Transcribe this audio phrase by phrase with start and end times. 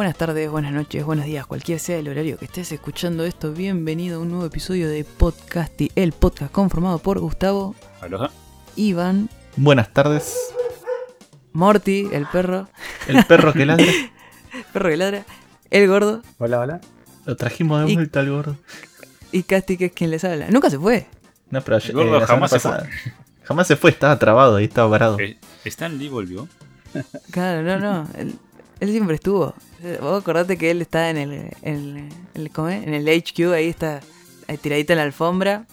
[0.00, 4.16] Buenas tardes, buenas noches, buenos días, cualquier sea el horario que estés escuchando esto, bienvenido
[4.16, 8.30] a un nuevo episodio de Podcasty, el podcast conformado por Gustavo, Aloha.
[8.76, 10.34] Iván, Buenas tardes.
[11.52, 12.66] Morty, el perro,
[13.08, 13.84] El perro que ladra.
[14.72, 15.26] perro que ladra,
[15.68, 16.80] el gordo Hola, hola.
[17.26, 18.56] Lo trajimos de vuelta al gordo.
[19.32, 20.46] y Casti, que es quien les habla.
[20.48, 21.08] Nunca se fue.
[21.50, 22.88] No, pero El gordo la jamás se pasada-
[23.42, 25.18] Jamás se fue, estaba trabado ahí, estaba parado.
[25.20, 25.36] Eh,
[25.66, 26.48] Stan Lee volvió.
[27.30, 28.08] Claro, no, no.
[28.80, 29.54] él siempre estuvo.
[30.00, 32.82] Vos acordate que él está en el, en el, el- ¿cómo es?
[32.86, 34.00] en el HQ, ahí está
[34.48, 35.64] ahí tiradita en la alfombra,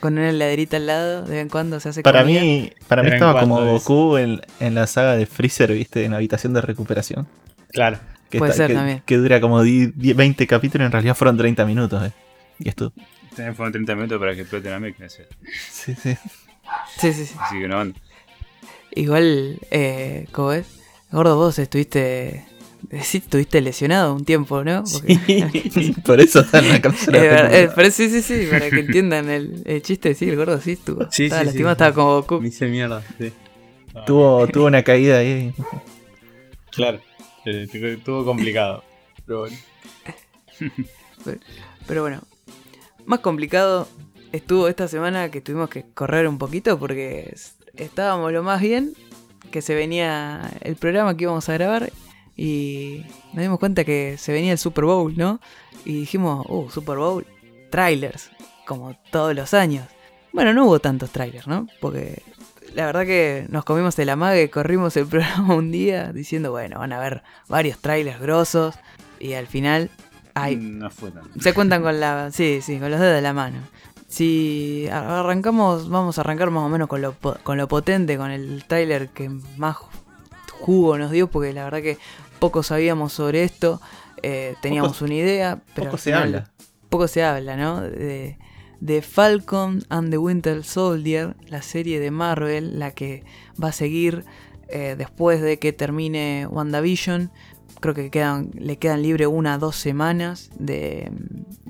[0.00, 2.40] con una heladerita al lado, de vez en cuando se hace Para comida.
[2.40, 3.64] mí, para mí estaba como.
[3.64, 6.04] Goku en, en la saga de Freezer, ¿viste?
[6.04, 7.28] En la habitación de recuperación.
[7.70, 7.98] Claro.
[8.30, 9.02] Que, Puede ser que, también.
[9.04, 12.02] que dura como 10, 20 capítulos, en realidad fueron 30 minutos.
[12.06, 12.12] Eh.
[12.58, 12.92] Y esto.
[13.36, 15.08] También fueron 30 minutos para que explote la máquina.
[15.08, 15.22] Sí,
[15.94, 15.94] sí.
[16.98, 17.34] Sí, sí, sí.
[17.38, 17.92] así que no.
[18.94, 20.66] Igual, eh, ¿cómo es?
[21.12, 22.44] Gordo, vos estuviste...
[23.02, 24.82] Sí, estuviste lesionado un tiempo, ¿no?
[24.92, 27.18] Porque- Por eso está en la cápsula.
[27.18, 30.60] Eh, eh, pero sí, sí, sí, para que entiendan el, el chiste, sí, el gordo
[30.60, 31.06] sí estuvo.
[31.10, 31.76] Sí, estaba sí, lastimado, sí.
[31.76, 32.40] estaba como Goku.
[32.40, 33.32] Me hice mierda, sí.
[34.04, 35.54] tuvo, tuvo una caída ahí.
[36.72, 37.00] Claro.
[37.46, 38.82] Eh, Estuvo complicado.
[39.26, 39.56] Pero bueno.
[41.86, 42.20] Pero bueno,
[43.06, 43.88] más complicado
[44.32, 48.92] estuvo esta semana que tuvimos que correr un poquito porque es- estábamos lo más bien
[49.50, 51.92] que se venía el programa que íbamos a grabar
[52.36, 55.40] y nos dimos cuenta que se venía el Super Bowl, ¿no?
[55.84, 57.26] Y dijimos, uh, Super Bowl,
[57.70, 58.30] trailers,
[58.66, 59.86] como todos los años.
[60.32, 61.66] Bueno, no hubo tantos trailers, ¿no?
[61.80, 62.22] Porque
[62.74, 66.92] la verdad que nos comimos el amague, corrimos el programa un día diciendo, bueno, van
[66.92, 68.76] a haber varios trailers grosos
[69.20, 69.90] y al final
[70.34, 71.28] hay No fue tanto.
[71.40, 72.30] se cuentan con la.
[72.32, 73.58] Sí, sí, con los dedos de la mano.
[74.12, 78.62] Si arrancamos, vamos a arrancar más o menos con lo, con lo potente, con el
[78.66, 79.76] tráiler que más
[80.60, 81.96] jugo nos dio, porque la verdad que
[82.38, 83.80] poco sabíamos sobre esto.
[84.22, 86.50] eh, teníamos Poco- una idea, pero Poco se habla.
[86.90, 87.80] Poco se habla, ¿no?
[87.80, 88.36] De,
[88.80, 93.24] de Falcon and the Winter Soldier, la serie de Marvel, la que
[93.60, 94.26] va a seguir
[94.68, 97.30] eh, después de que termine WandaVision.
[97.80, 101.10] Creo que quedan, le quedan libre una dos semanas de.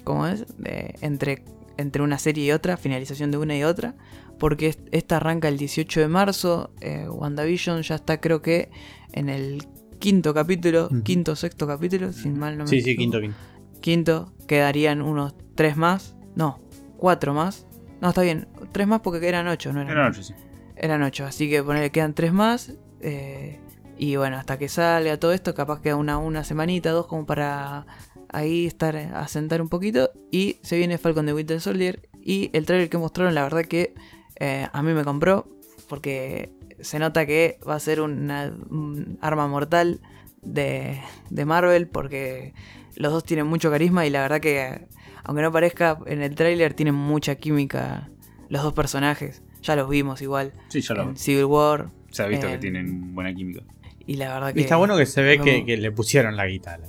[0.02, 0.44] ¿Cómo es?
[0.58, 1.44] De, entre,
[1.76, 3.94] entre una serie y otra, finalización de una y otra.
[4.38, 6.72] Porque es- esta arranca el 18 de marzo.
[6.80, 8.70] eh, WandaVision ya está, creo que,
[9.12, 9.66] en el
[9.98, 11.02] quinto capítulo, Ujú.
[11.02, 13.36] quinto o sexto capítulo, sin mal no me Sí, sí, quinto, quinto.
[13.80, 16.16] Quinto, quedarían unos tres más.
[16.34, 16.58] No,
[16.96, 17.66] cuatro más.
[18.00, 18.48] No, está bien.
[18.72, 19.92] Tres más porque eran ocho, no eran.
[19.92, 20.34] Era noche, sí.
[20.76, 21.24] Eran ocho.
[21.24, 22.72] Así que ponele, quedan tres más.
[23.00, 23.60] eh,
[23.98, 27.86] y bueno, hasta que salga todo esto, capaz queda una, una semanita, dos, como para
[28.32, 30.10] ahí estar a sentar un poquito.
[30.30, 32.08] Y se viene Falcon de Winter Soldier.
[32.20, 33.94] Y el trailer que mostraron, la verdad que
[34.40, 35.48] eh, a mí me compró.
[35.88, 40.00] Porque se nota que va a ser una, un arma mortal
[40.42, 41.00] de,
[41.30, 41.86] de Marvel.
[41.88, 42.54] Porque
[42.96, 44.06] los dos tienen mucho carisma.
[44.06, 44.86] Y la verdad que,
[45.24, 48.08] aunque no parezca, en el tráiler tienen mucha química
[48.48, 49.42] los dos personajes.
[49.62, 51.90] Ya los vimos igual Sí, ya lo en Civil War.
[52.10, 53.62] se ha visto eh, que tienen buena química.
[54.06, 54.60] Y la verdad Y que.
[54.62, 56.88] está bueno que se ve que, que le pusieron la guitarra.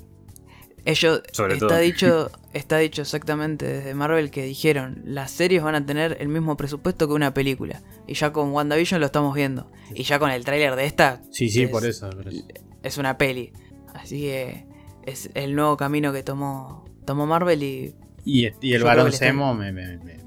[0.85, 1.23] Ellos.
[1.31, 1.77] Sobre está todo.
[1.79, 2.31] dicho.
[2.53, 5.01] Está dicho exactamente desde Marvel que dijeron.
[5.05, 7.81] Las series van a tener el mismo presupuesto que una película.
[8.07, 9.71] Y ya con WandaVision lo estamos viendo.
[9.95, 11.21] Y ya con el tráiler de esta.
[11.31, 12.09] Sí, sí, es- por eso.
[12.09, 12.43] por eso.
[12.83, 13.53] Es una peli.
[13.93, 14.65] Así que.
[15.05, 16.85] Es el nuevo camino que tomó.
[17.05, 17.95] Tomó Marvel y.
[18.25, 20.19] Y, y el varón Semo me, me- me-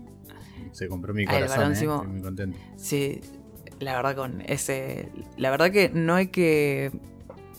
[0.72, 1.72] se compró mi Ah, el corazón.
[1.75, 2.59] varón eh, muy contento.
[2.77, 3.21] Sí.
[3.78, 5.09] La verdad con ese.
[5.37, 6.91] La verdad que no hay que.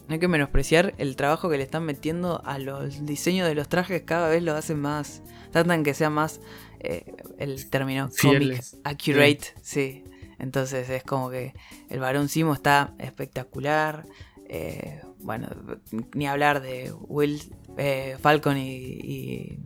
[0.07, 3.67] No hay que menospreciar el trabajo que le están metiendo a los diseños de los
[3.67, 4.03] trajes.
[4.03, 5.21] Cada vez lo hacen más.
[5.51, 6.39] Tratan que sea más.
[6.79, 7.03] eh,
[7.39, 9.41] el término comic accurate.
[9.61, 10.03] Sí.
[10.39, 11.53] Entonces es como que
[11.89, 14.05] el varón Simo está espectacular.
[14.49, 15.49] eh, bueno,
[16.13, 17.41] ni hablar de Will
[17.77, 19.59] eh, Falcon y, y-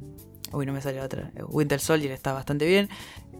[0.53, 1.31] Uy, no me sale otra.
[1.47, 2.89] Winter Soldier está bastante bien.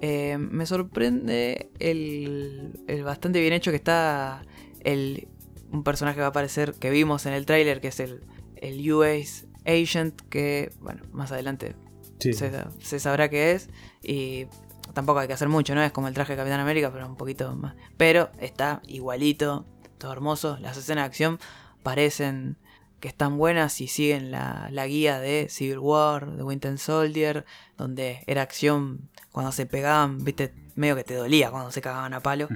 [0.02, 4.44] Eh, me sorprende el, el bastante bien hecho que está
[4.82, 5.28] el,
[5.72, 8.24] un personaje que va a aparecer que vimos en el tráiler, que es el,
[8.58, 11.76] el US Agent, que, bueno, más adelante
[12.20, 12.34] Sí.
[12.34, 13.70] se, se sabrá qué es.
[14.04, 14.46] Y
[14.94, 15.82] tampoco hay que hacer mucho, ¿no?
[15.82, 17.76] Es como el traje de Capitán América, pero un poquito más.
[17.98, 19.66] Pero está igualito,
[19.98, 20.58] todo hermoso.
[20.60, 21.40] Las escenas de acción
[21.82, 22.58] parecen
[23.00, 27.46] que están buenas y siguen la, la guía de Civil War, de Winter Soldier,
[27.76, 32.20] donde era acción cuando se pegaban, viste, medio que te dolía cuando se cagaban a
[32.20, 32.48] palo.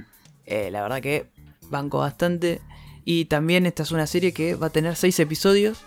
[0.44, 1.28] Eh, la verdad que
[1.62, 2.60] banco bastante.
[3.08, 5.78] Y también esta es una serie que va a tener seis episodios.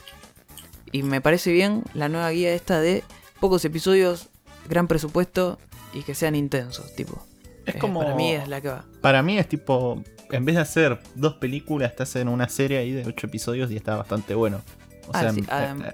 [0.91, 3.03] Y me parece bien la nueva guía esta de
[3.41, 4.29] pocos episodios,
[4.69, 5.59] gran presupuesto
[5.93, 7.21] y que sean intensos, tipo.
[7.65, 7.99] Es Eh, como.
[7.99, 8.85] Para mí es la que va.
[9.01, 10.01] Para mí es tipo.
[10.31, 13.75] En vez de hacer dos películas, te hacen una serie ahí de ocho episodios y
[13.75, 14.61] está bastante bueno.
[15.07, 15.43] O Ah, sea, sí,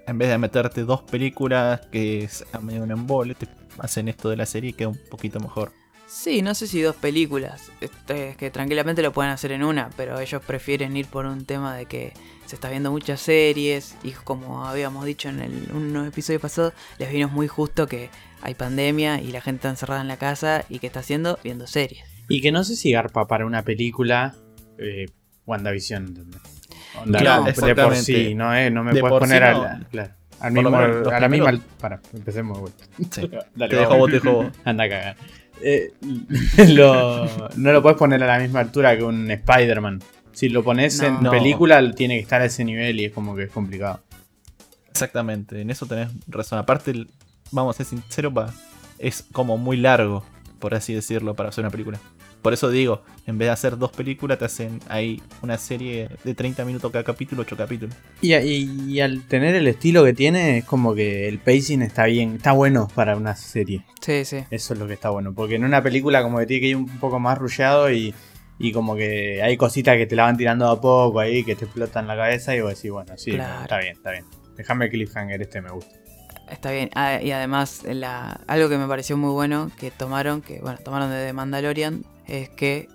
[0.07, 3.47] en, vez de meterte dos películas que es a medio un embole, te
[3.79, 5.71] hacen esto de la serie y queda un poquito mejor.
[6.07, 7.71] Sí, no sé si dos películas.
[7.81, 11.45] Este, Es que tranquilamente lo pueden hacer en una, pero ellos prefieren ir por un
[11.45, 12.13] tema de que
[12.45, 17.11] se está viendo muchas series y como habíamos dicho en el, unos episodios pasados, les
[17.11, 18.09] vino muy justo que
[18.41, 21.65] hay pandemia y la gente está encerrada en la casa y que está haciendo viendo
[21.65, 22.03] series.
[22.29, 24.35] Y que no sé si garpa para una película
[24.77, 25.07] eh,
[25.45, 26.41] WandaVision, ¿entendés?
[27.01, 29.89] Onda, Claro, de por sí, no, eh, no me De puedes poner sí no.
[29.89, 31.59] claro, al mismo, menos a la misma...
[31.79, 32.85] Para, empecemos de vuelta.
[33.11, 33.29] Sí.
[33.55, 34.47] Dale, te dejo vos, te dejo vos.
[34.65, 35.15] Anda a cagar.
[35.61, 35.93] Eh,
[36.69, 40.01] lo- no lo puedes poner a la misma altura que un Spider-Man.
[40.33, 41.31] Si lo pones en No.
[41.31, 44.01] película, tiene que estar a ese nivel y es como que es complicado.
[44.89, 46.59] Exactamente, en eso tenés razón.
[46.59, 47.05] Aparte,
[47.51, 48.33] vamos a ser sinceros,
[48.99, 50.25] es como muy largo,
[50.59, 51.99] por así decirlo, para hacer una película.
[52.45, 56.35] Por eso digo, en vez de hacer dos películas, te hacen ahí una serie de
[56.35, 57.95] 30 minutos cada capítulo, 8 capítulos.
[58.21, 62.05] Y, y- y al tener el estilo que tiene, es como que el pacing está
[62.05, 63.83] bien, está bueno para una serie.
[63.99, 64.43] Sí, sí.
[64.51, 65.33] Eso es lo que está bueno.
[65.33, 68.13] Porque en una película como que tiene que ir un poco más rullado y,
[68.59, 71.65] y como que hay cositas que te la van tirando a poco ahí, que te
[71.65, 73.63] explotan la cabeza y vos decís, bueno, sí, Claro.
[73.63, 74.25] está bien, está bien.
[74.55, 75.95] Déjame el cliffhanger este, me gusta.
[76.49, 76.89] Está bien.
[76.95, 77.83] Ah, y además,
[78.47, 82.49] algo que me pareció muy bueno que tomaron, que bueno, tomaron de The Mandalorian, es
[82.49, 82.87] que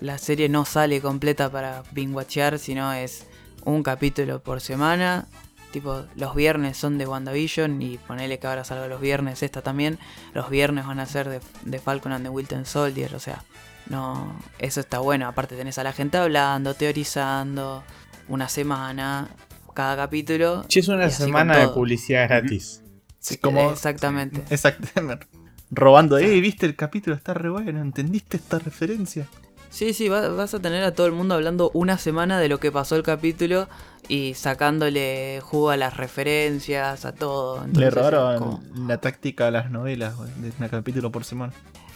[0.00, 3.26] la serie no sale completa para binge-watchear, sino es
[3.64, 5.26] un capítulo por semana.
[5.72, 10.00] Tipo, los viernes son de WandaVision y ponele que ahora salga los viernes esta también.
[10.34, 13.44] Los viernes van a ser de, de Falcon and the Wilton Soldier, o sea,
[13.88, 15.28] no, eso está bueno.
[15.28, 17.84] Aparte tenés a la gente hablando, teorizando,
[18.28, 19.28] una semana,
[19.80, 20.64] cada capítulo.
[20.68, 22.82] Che, es una semana de publicidad gratis.
[23.18, 24.42] Sí, como, Exactamente.
[24.50, 25.26] Exactamente.
[25.70, 29.26] Robando, eh, viste el capítulo, está re bueno, ¿entendiste esta referencia?
[29.70, 32.58] Sí, sí, va- vas a tener a todo el mundo hablando una semana de lo
[32.58, 33.68] que pasó el capítulo
[34.08, 37.64] y sacándole jugo a las referencias, a todo.
[37.72, 41.52] Le robaron como- la táctica a las novelas, güey, de un capítulo por semana.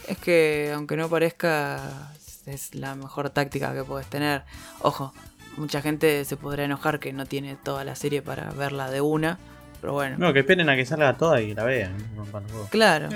[0.07, 2.13] Es que, aunque no parezca,
[2.47, 4.45] es la mejor táctica que puedes tener.
[4.81, 5.13] Ojo,
[5.57, 9.39] mucha gente se podrá enojar que no tiene toda la serie para verla de una,
[9.81, 10.17] pero bueno.
[10.19, 11.93] No, que esperen a que salga toda y la vean.
[12.17, 12.69] no los.
[12.71, 13.09] Claro,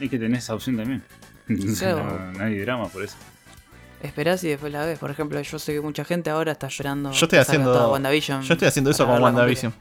[0.00, 1.02] Es que tenés esa opción también.
[1.78, 2.02] Claro.
[2.04, 3.16] no, no hay drama por eso.
[4.02, 4.98] esperás y después la ves.
[4.98, 7.12] Por ejemplo, yo sé que mucha gente ahora está llorando.
[7.12, 9.72] Yo estoy haciendo- toda WandaVision Yo estoy haciendo eso con WandaVision.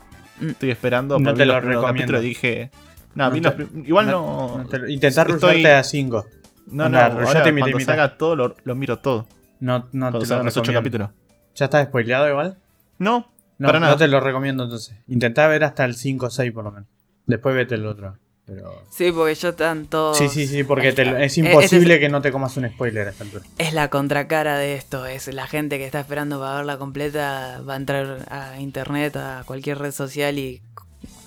[0.42, 0.50] Mm.
[0.50, 2.20] Estoy esperando No te lo los recomiendo.
[2.20, 2.70] dije.
[3.16, 4.58] No, No vi te- los igual no.
[4.60, 6.26] No te- Intentar estoy- a 5.
[6.68, 9.28] No, no, Onda, ahora rushate mitad y cuando salga todo lo, lo miro todo.
[9.60, 11.08] No, no Cuando te lo salgan los ocho recomiendo.
[11.08, 11.25] capítulos.
[11.56, 12.58] ¿Ya está spoileado igual?
[13.00, 13.94] No, No, para nada.
[13.94, 14.96] no te lo recomiendo entonces.
[15.08, 16.88] Intentá ver hasta el 5 o 6 por lo menos.
[17.26, 18.18] Después vete el otro.
[18.46, 18.84] Pero...
[18.92, 20.18] Sí, porque están todos.
[20.20, 23.10] Sí, sí, sí, porque te lo- es imposible que no te comas un spoiler a
[23.10, 23.44] esta altura.
[23.58, 27.74] Es la contracara de esto, es la gente que está esperando para verla completa va
[27.74, 30.62] a entrar a internet, a cualquier red social y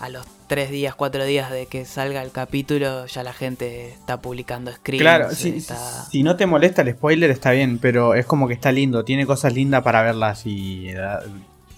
[0.00, 4.20] a los tres días, cuatro días de que salga el capítulo ya la gente está
[4.20, 5.02] publicando screens.
[5.02, 8.54] Claro, si, está- si no te molesta el spoiler está bien, pero es como que
[8.54, 10.96] está lindo, tiene cosas lindas para verlas y eh,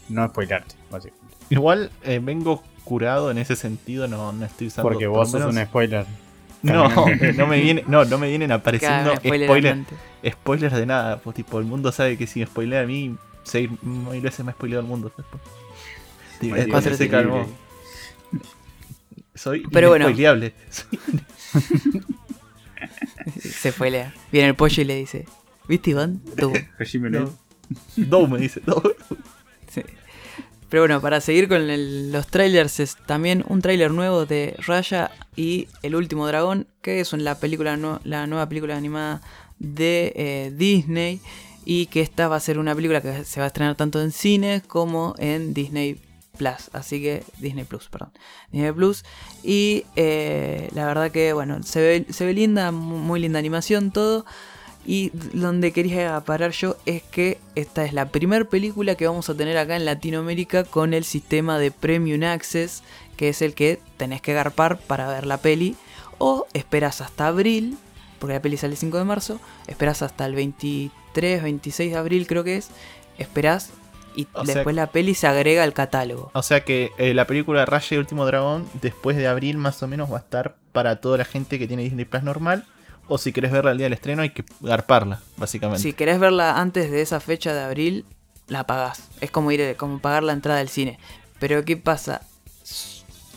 [0.09, 1.35] no spoilarte, básicamente.
[1.51, 4.89] igual eh, vengo curado en ese sentido, no, no estoy usando.
[4.91, 6.05] Porque por vos sos un spoiler.
[6.63, 9.89] No, eh, no me viene, no, no me vienen apareciendo spoiler spoilers,
[10.31, 11.17] spoilers de nada.
[11.19, 14.51] Pues tipo, el mundo sabe que si me spoilea a mí, seis mil veces me
[14.51, 15.11] ha spoileado el mundo.
[15.17, 15.43] después.
[16.41, 17.47] Digo, se calmó.
[19.35, 20.07] Soy Pero bueno.
[23.41, 24.15] Se fue lea.
[24.33, 25.27] Viene el pollo y le dice,
[25.69, 26.21] ¿viste Iván?
[26.37, 26.53] Tú.
[27.11, 27.11] No.
[27.11, 27.33] no.
[27.97, 28.83] Dou me dice, Dou.
[29.71, 29.83] Sí.
[30.69, 35.11] Pero bueno, para seguir con el- los trailers, es también un trailer nuevo de Raya
[35.37, 39.21] y El último dragón, que es la, película nu- la nueva película animada
[39.59, 41.21] de eh, Disney.
[41.65, 44.11] Y que esta va a ser una película que se va a estrenar tanto en
[44.13, 46.01] cines como en Disney
[46.73, 48.13] Así que Disney Plus, perdón.
[48.53, 49.05] Disney Plus.
[49.43, 51.81] Y eh, la verdad que, bueno, se
[52.19, 54.25] ve, linda, mu- muy linda animación, todo.
[54.87, 59.35] Y donde quería parar yo es que esta es la primera película que vamos a
[59.37, 62.83] tener acá en Latinoamérica con el sistema de Premium Access,
[63.17, 65.77] que es el que tenés que garpar para ver la peli.
[66.19, 67.77] O esperas hasta abril,
[68.19, 72.27] porque la peli sale el 5 de marzo, esperas hasta el 23, 26 de abril
[72.27, 72.69] creo que es,
[73.19, 73.71] esperás
[74.15, 76.31] y O sea- después la peli se agrega al catálogo.
[76.35, 79.83] O sea que eh, la película Raya y el último dragón, después de abril más
[79.83, 82.65] o menos, va a estar para toda la gente que tiene Disney Plus normal.
[83.09, 85.83] O si querés verla al día del estreno, hay que garparla, básicamente.
[85.83, 88.05] Si querés verla antes de esa fecha de abril,
[88.47, 89.09] la pagás.
[89.21, 90.99] Es como ir como pagar la entrada del cine.
[91.41, 92.23] Pero ¿qué pasa?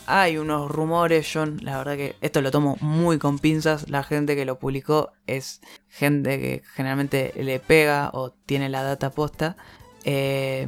[0.06, 4.36] hay unos rumores, yo la verdad que esto lo tomo muy con pinzas, la gente
[4.36, 9.56] que lo publicó es gente que generalmente le pega o tiene la data posta.
[10.03, 10.67] Eh,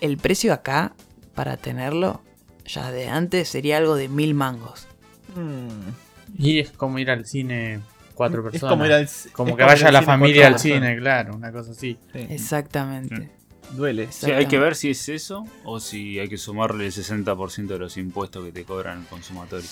[0.00, 0.94] el precio acá,
[1.34, 2.22] para tenerlo,
[2.64, 4.86] ya de antes, sería algo de mil mangos.
[5.34, 6.38] Mm.
[6.42, 7.80] Y es como ir al cine
[8.14, 8.62] cuatro personas.
[8.64, 11.00] Es como ir al- Como es que vaya al la familia al cine, personas.
[11.00, 11.98] claro, una cosa así.
[12.12, 13.30] Sí, Exactamente.
[13.72, 14.08] Duele.
[14.10, 17.78] Sí, hay que ver si es eso o si hay que sumarle el 60% de
[17.78, 19.68] los impuestos que te cobran el consumatorio.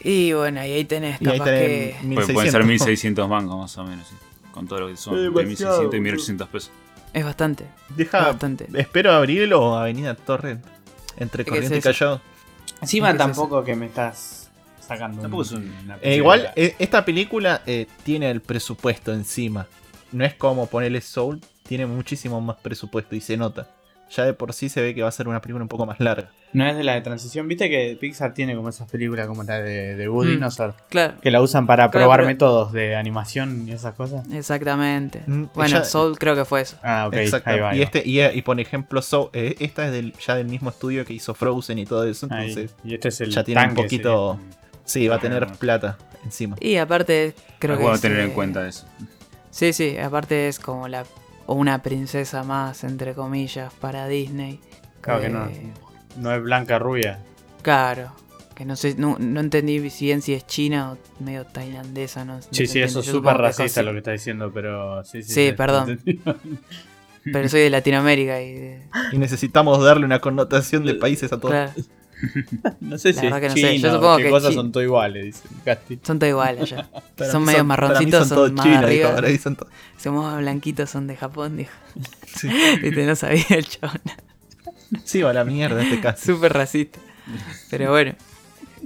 [0.00, 2.14] Y bueno, y ahí tenés, Y ahí capaz tenés que...
[2.14, 2.66] Pues pueden ser 1600.
[2.66, 4.14] 1600 mangos más o menos, sí.
[4.52, 6.02] con todo lo que son, demasiado, 1600 y boludo.
[6.02, 6.70] 1800 pesos.
[7.12, 7.64] Es bastante.
[7.90, 8.68] es Deja, bastante.
[8.74, 10.64] espero abrirlo o Avenida Torrent.
[11.18, 11.80] Entre Es que Corriente y.
[11.82, 12.20] Callao.
[12.82, 16.16] Encima Es que es tampoco que me estás sacando Tampoco un- es un- una Eh,
[16.16, 19.66] igual, eh, esta película eh, tiene el presupuesto encima.
[20.12, 23.68] No es como ponerle Soul, tiene muchísimo más presupuesto y se nota.
[24.08, 25.98] Ya de por sí se ve que va a ser una película un poco más
[25.98, 26.30] larga.
[26.52, 27.48] No es de la de transición.
[27.48, 30.34] Viste que Pixar tiene como esas películas como la de, de Woody Mm.
[30.34, 30.74] Dinosaur.
[30.88, 34.24] Claro, Que la usan para Claro, probar pero- métodos de animación y esas cosas.
[34.32, 35.22] exactamente.
[35.26, 36.76] Mm, Bueno, ya- Soul creo que fue eso.
[36.84, 37.14] Ah, ok.
[37.14, 37.50] Exacto.
[37.50, 37.70] Ahí va.
[37.70, 40.70] ahí y, este, y, y por ejemplo, Soul, eh, esta es del, ya del mismo
[40.70, 42.28] estudio que hizo Frozen y todo eso.
[42.30, 42.48] Ahí.
[42.50, 44.38] Entonces, Y este es el ya tiene un poquito.
[44.84, 46.56] Sí, va a tener plata encima.
[46.60, 47.82] Y aparte, creo es que...
[47.82, 48.86] bueno es, tener en eh, cuenta eso.
[49.50, 51.04] Sí, sí, aparte es como la
[51.46, 54.60] o una princesa más, entre comillas, para Disney.
[55.00, 55.46] Claro que no.
[55.46, 55.72] Eh,
[56.18, 57.18] No es blanca rubia.
[57.62, 58.12] Claro.
[58.54, 62.42] Que no sé, no, no entendí bien si es china o medio tailandesa, no no
[62.50, 65.32] Sí, sí, eso es súper que racista lo que está diciendo, pero sí, sí.
[65.48, 66.00] Sí, perdón.
[67.32, 68.54] Pero soy de Latinoamérica y...
[68.54, 71.50] de- Y necesitamos darle una connotación de países a todos.
[71.50, 71.72] claro,
[72.80, 74.54] no sé La si verdad que es no sé, yo chino, supongo que cosas chi-
[74.56, 75.98] son todo iguales, dice Casti.
[76.02, 76.74] son todos iguales.
[77.16, 79.20] Para son medio marroncitos, son, todos más chinos, arriba.
[79.20, 79.56] dijo, mí son
[79.98, 81.72] Somos blanquitos, son de Japón, dijo.
[82.36, 82.48] Sí.
[82.48, 84.00] No sabía el chabón.
[85.04, 86.34] Sí, va a la mierda este caso.
[86.34, 86.98] Súper racista.
[87.70, 88.14] Pero bueno,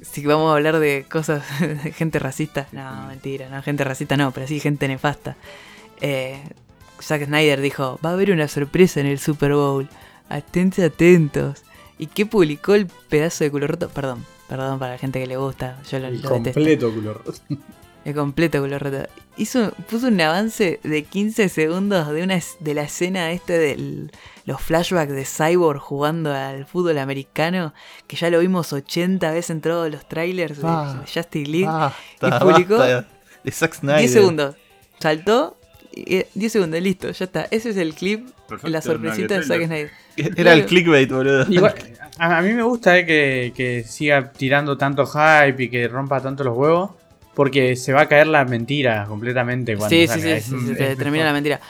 [0.02, 4.30] si vamos a hablar de cosas de gente racista, no, mentira, no, gente racista no,
[4.30, 5.36] pero sí gente nefasta.
[6.00, 6.40] Eh,
[7.02, 9.88] Zack Snyder dijo, va a haber una sorpresa en el Super Bowl,
[10.28, 11.62] atentos atentos.
[12.00, 13.88] ¿Y qué publicó el pedazo de culo roto?
[13.90, 17.22] Perdón, perdón para la gente que le gusta, yo lo, El lo completo color.
[18.04, 19.06] El completo culo roto.
[19.36, 24.08] Hizo, puso un avance de 15 segundos de una de la escena este de
[24.46, 27.74] los flashbacks de Cyborg jugando al fútbol americano,
[28.06, 31.04] que ya lo vimos 80 veces en todos los trailers de Ah.
[31.12, 31.66] Justice League.
[31.66, 33.06] Basta, Y publicó basta
[33.44, 33.98] de Zack Snyder.
[33.98, 34.56] 10 segundos.
[34.98, 35.58] Saltó,
[35.92, 37.46] 10 segundos, listo, ya está.
[37.50, 39.66] Ese es el clip, Perfecto, la sorpresita de Zack.
[39.66, 39.90] Snyder.
[40.36, 41.46] Era el clickbait, boludo.
[41.48, 41.74] Igual,
[42.18, 46.44] a, mí me gusta eh, que, que siga tirando tanto hype y que rompa tanto
[46.44, 46.90] los huevos.
[47.34, 50.66] Porque se va a caer la mentira completamente cuando Sí, sí, sí, Es- sí, es
[50.66, 51.60] se te termina la mentira.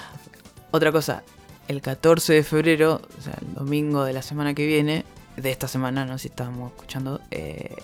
[0.70, 1.22] Otra cosa,
[1.68, 5.04] el 14 de febrero, o sea, el domingo de la semana que viene,
[5.36, 7.76] de esta semana, no sé si estábamos escuchando, eh,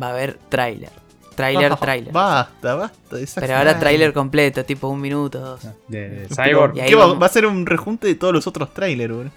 [0.00, 0.90] va a haber tráiler.
[1.38, 2.12] Tráiler, tráiler.
[2.12, 5.60] Basta, basta Pero ahora tráiler completo, tipo un minuto, dos.
[5.86, 6.76] De, de Cyborg.
[6.76, 9.30] Y ahí ¿qué va, a ser un rejunte de todos los otros trailers, boludo.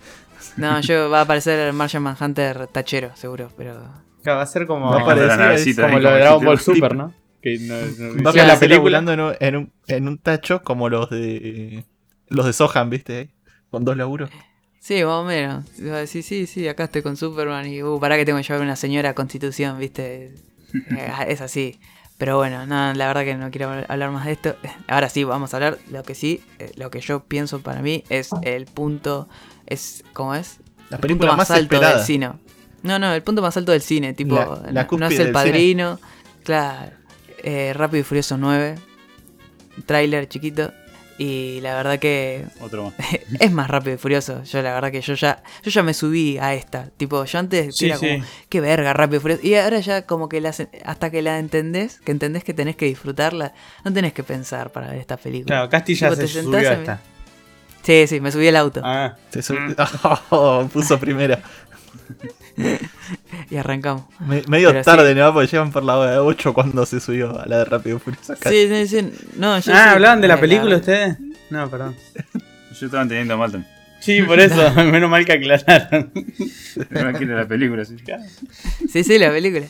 [0.57, 3.75] No, yo va a aparecer el Martian Manhunter tachero, seguro, pero...
[4.23, 6.45] Claro, va a ser como, Va a aparecer la así, navecita como lo de Dragon
[6.45, 7.13] Ball Super, ¿no?
[7.39, 7.75] Que no,
[8.15, 8.97] no Va a la película.
[8.97, 11.85] en un, en, un, en un tacho como los de
[12.29, 13.29] los de Sohan, ¿viste?
[13.69, 14.29] Con dos laburos.
[14.79, 15.65] Sí, más o menos.
[15.77, 18.75] Decir, sí, sí, acá estoy con Superman y, uh, pará que tengo que llevar una
[18.75, 20.33] señora a Constitución, ¿viste?
[20.97, 21.79] Eh, es así.
[22.17, 24.55] Pero bueno, no, la verdad que no quiero hablar- más de esto.
[24.87, 25.79] Ahora sí, vamos a hablar.
[25.89, 29.27] Lo que sí, eh, lo que yo pienso para mí es el punto.
[29.65, 30.57] Es, ¿Cómo es?
[30.89, 31.95] La El punto más, alto esperada.
[31.97, 32.31] del cine.
[32.83, 34.13] No, no, el punto más alto del cine.
[34.13, 35.99] Tipo, La- no- la no, es el padrino.
[36.43, 36.91] Claro.
[37.43, 38.75] Eh, Rápido y Furioso 9.
[39.85, 40.71] Trailer chiquito.
[41.23, 42.93] Y la verdad que Otro más.
[43.39, 44.43] es más rápido y furioso.
[44.43, 46.89] Yo la verdad que yo ya, yo ya me subí a esta.
[46.97, 48.07] Tipo, yo antes Sí, era sí.
[48.09, 49.45] como, qué verga, rápido y furioso.
[49.45, 52.85] Y ahora ya como que la, hasta que la entendés, que entendés que tenés que
[52.85, 53.53] disfrutarla,
[53.85, 55.57] no tenés que pensar para ver esta película.
[55.57, 56.99] Claro, Casti ya Tipo, se te subió a esta.
[57.83, 59.75] Sí, sí, me subí al auto Ah, Se sub-
[60.31, 61.39] Oh, puso primera.
[63.49, 64.03] y arrancamos.
[64.19, 65.33] Me- medio Pero tarde, ¿no?
[65.33, 68.35] Porque llevan por la hora de 8 cuando se subió a la de Rápido Furioso.
[68.47, 69.11] Sí, sí, sí.
[69.37, 71.17] No, yo ah sí, ¿hablaban de la eh, película ustedes?
[71.49, 71.95] No, perdón.
[72.79, 73.71] Yo estaba entendiendo mal también.
[73.99, 76.11] Sí, por eso, menos mal que aclararon.
[76.89, 77.97] No quiere la película, sí.
[78.91, 79.65] Sí, sí, la película.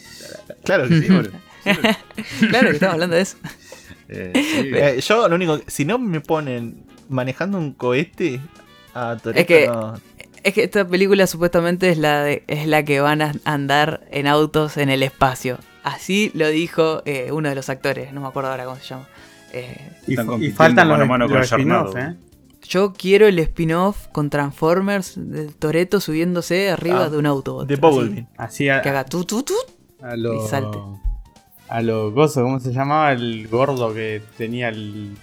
[0.64, 1.32] Claro que sí, boludo.
[2.50, 3.36] claro que estamos hablando de eso.
[4.08, 4.72] Eh, sí.
[4.74, 8.40] Eh, yo lo único, si no me ponen manejando un cohete
[8.94, 10.00] a Toretto, Es que- no.
[10.44, 14.28] Es que esta película supuestamente es la de, es la que van a andar en
[14.28, 15.58] autos en el espacio.
[15.84, 19.08] Así lo dijo eh, uno de los actores, no me acuerdo ahora cómo se llama.
[19.54, 20.16] Eh, Y,
[20.52, 21.90] faltan los, mano los Sharknado.
[21.90, 22.18] spin-off, ¿eh?
[22.64, 27.66] yo quiero el spin-off con Transformers de Toreto subiéndose arriba Ah, de un auto.
[27.66, 28.28] De Bumblebee.
[28.38, 29.56] Así a, Que haga tu tu tu.
[30.02, 30.46] a lo.
[30.46, 30.78] y salte.
[31.68, 33.12] A lo gozo, ¿cómo se llamaba?
[33.14, 35.16] El gordo que tenía el.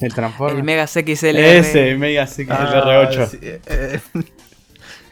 [0.00, 0.56] El Transformer.
[0.56, 1.38] El Mega XLR.
[1.38, 3.18] Ese, Mega CXLR8.
[3.22, 4.00] Ah, sí, eh, eh.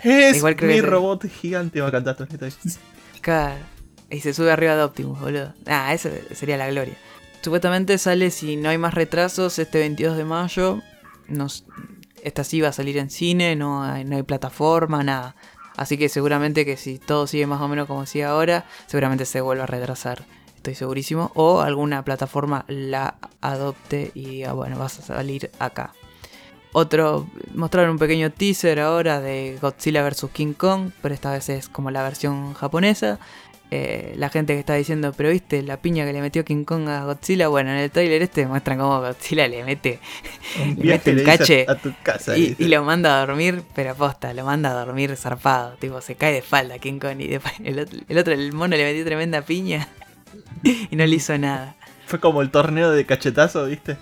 [0.03, 2.17] Es Igual creo mi que- robot gigante, va a cantar.
[3.21, 3.57] Claro.
[4.11, 5.53] Y se sube arriba de Optimus, boludo.
[5.67, 6.95] Ah, eso sería la gloria.
[7.43, 10.81] Supuestamente sale, si no hay más retrasos, este 22 de mayo.
[11.29, 11.67] Nos,
[12.23, 15.37] esta sí va a salir en cine, no hay, no hay plataforma, nada.
[15.77, 19.41] Así que seguramente que si todo sigue más o menos como sigue ahora, seguramente se
[19.41, 20.25] vuelva a retrasar.
[20.57, 21.31] Estoy segurísimo.
[21.35, 25.93] O alguna plataforma la adopte y diga, bueno, vas a salir acá.
[26.73, 30.27] Otro, mostraron un pequeño teaser ahora de Godzilla vs.
[30.33, 33.19] King Kong, pero esta vez es como la versión japonesa.
[33.71, 36.89] Eh, la gente que está diciendo, pero viste la piña que le metió King Kong
[36.89, 37.49] a Godzilla.
[37.49, 40.01] Bueno, en el trailer este muestran cómo Godzilla le mete
[40.63, 42.37] Un Le mete un cache a, a tu casa.
[42.37, 45.75] y, lo manda a dormir, pero aposta, lo manda a dormir zarpado.
[45.77, 48.77] Tipo, se cae de espalda King Kong y después el otro, el, otro, el mono
[48.77, 49.89] le metió tremenda piña
[50.63, 51.77] y no le hizo nada.
[52.07, 53.99] Fue como el torneo de cachetazo, ¿viste?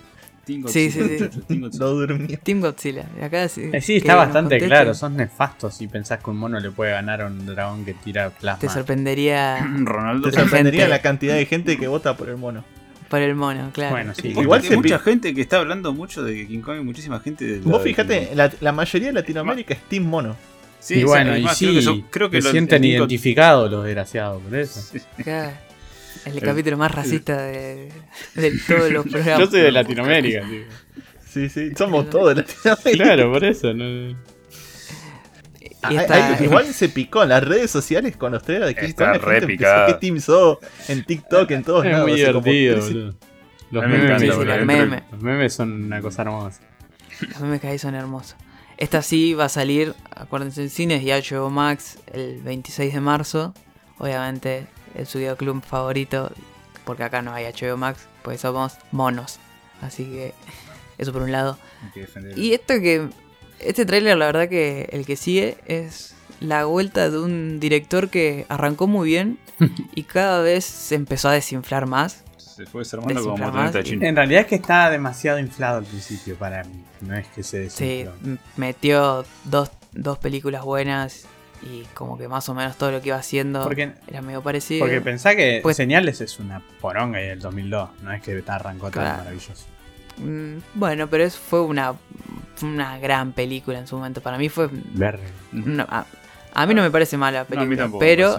[0.47, 1.59] Sí, Godzilla, sí, sí.
[1.59, 1.79] Godzilla.
[1.85, 2.39] Lo durmió.
[2.39, 3.05] Team Godzilla.
[3.21, 4.93] Acá sí, Eh, sí, está bastante claro.
[4.93, 8.29] Son nefastos si pensás que un mono le puede ganar a un dragón que tira
[8.29, 8.69] Te plasma.
[8.73, 10.29] sorprendería Ronaldo.
[10.29, 12.63] Te sorprendería gente- la cantidad de gente que vota por el mono.
[13.09, 13.91] por el mono, claro.
[13.95, 14.29] Bueno, sí.
[14.29, 17.59] Igual se mucha gente que está hablando mucho de King Kong y muchísima gente de
[17.59, 20.35] Vos fíjate, la, la mayoría de Latinoamérica es Team Mono.
[20.79, 23.69] Sí, y bueno, y más, sí, creo que, son- creo que se lo- sienten identificados
[23.71, 24.81] los desgraciados por eso.
[25.23, 25.51] Claro.
[26.25, 27.91] El El- capítulo más racista de,
[28.35, 29.39] de todos los programas.
[29.39, 30.61] Yo soy de Latinoamérica, tío.
[31.25, 33.03] Sí, sí, somos todos de Latinoamérica.
[33.03, 33.73] Claro, por eso.
[33.73, 33.85] No...
[34.09, 34.15] Y
[35.83, 38.87] Hay- está- hay- igual se picó en las redes sociales con los trailers de King
[38.89, 39.85] Está re picada.
[39.87, 40.57] ¿Qué team sos?
[40.87, 42.07] En TikTok, en todos Es lados.
[42.09, 43.13] muy hace como divertido.
[43.69, 45.03] Los me memes, encanta, Sí, los memes.
[45.11, 46.61] los memes son una cosa hermosa.
[47.29, 48.35] Los memes que hay son hermosos.
[48.77, 53.53] Esta sí va a salir, acuérdense, en cines y HBO Max el 26 de marzo.
[53.97, 54.67] Obviamente,
[54.97, 56.31] el su videoclub favorito,
[56.83, 59.39] porque acá no hay HBO Max, pues somos monos.
[59.81, 60.33] Así que,
[60.97, 61.57] eso por un lado.
[61.83, 62.37] Hay que defender.
[62.37, 63.07] Y esto que.
[63.59, 68.45] Este tráiler, la verdad que el que sigue es la vuelta de un director que
[68.49, 69.39] arrancó muy bien
[69.95, 72.23] y cada vez se empezó a desinflar más.
[72.37, 73.37] Se fue desarmando como.
[73.47, 76.83] En realidad es que está demasiado inflado al principio para mí.
[77.01, 78.13] No es que se desinfló.
[78.57, 81.27] metió dos, dos películas buenas
[81.63, 84.81] y como que más o menos todo lo que iba haciendo Porque, era medio parecido.
[84.85, 87.89] porque pensá que Pues- Señales es una poronga y del 2002.
[88.03, 89.17] No es que arrancó tan Claro.
[89.19, 89.65] maravilloso.
[90.17, 91.93] Mm, bueno, pero eso fue una,
[92.61, 94.21] una gran película en su momento.
[94.21, 94.69] Para mí fue...
[95.53, 96.05] Una- a,
[96.53, 97.99] a mí no me parece mala la No, a mí película, tampoco.
[97.99, 98.37] pero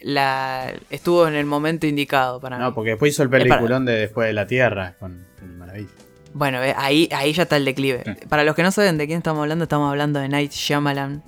[0.00, 2.62] la estuvo en el momento indicado para mí.
[2.64, 5.24] No, porque después hizo el peliculón de Después de la Tierra con
[5.58, 5.88] Maravilla.
[6.34, 8.02] Bueno, eh, ahí, ahí ya está el declive.
[8.04, 8.26] Sí.
[8.28, 11.22] Para los que no saben de quién estamos hablando, estamos hablando de Night Shyamalan.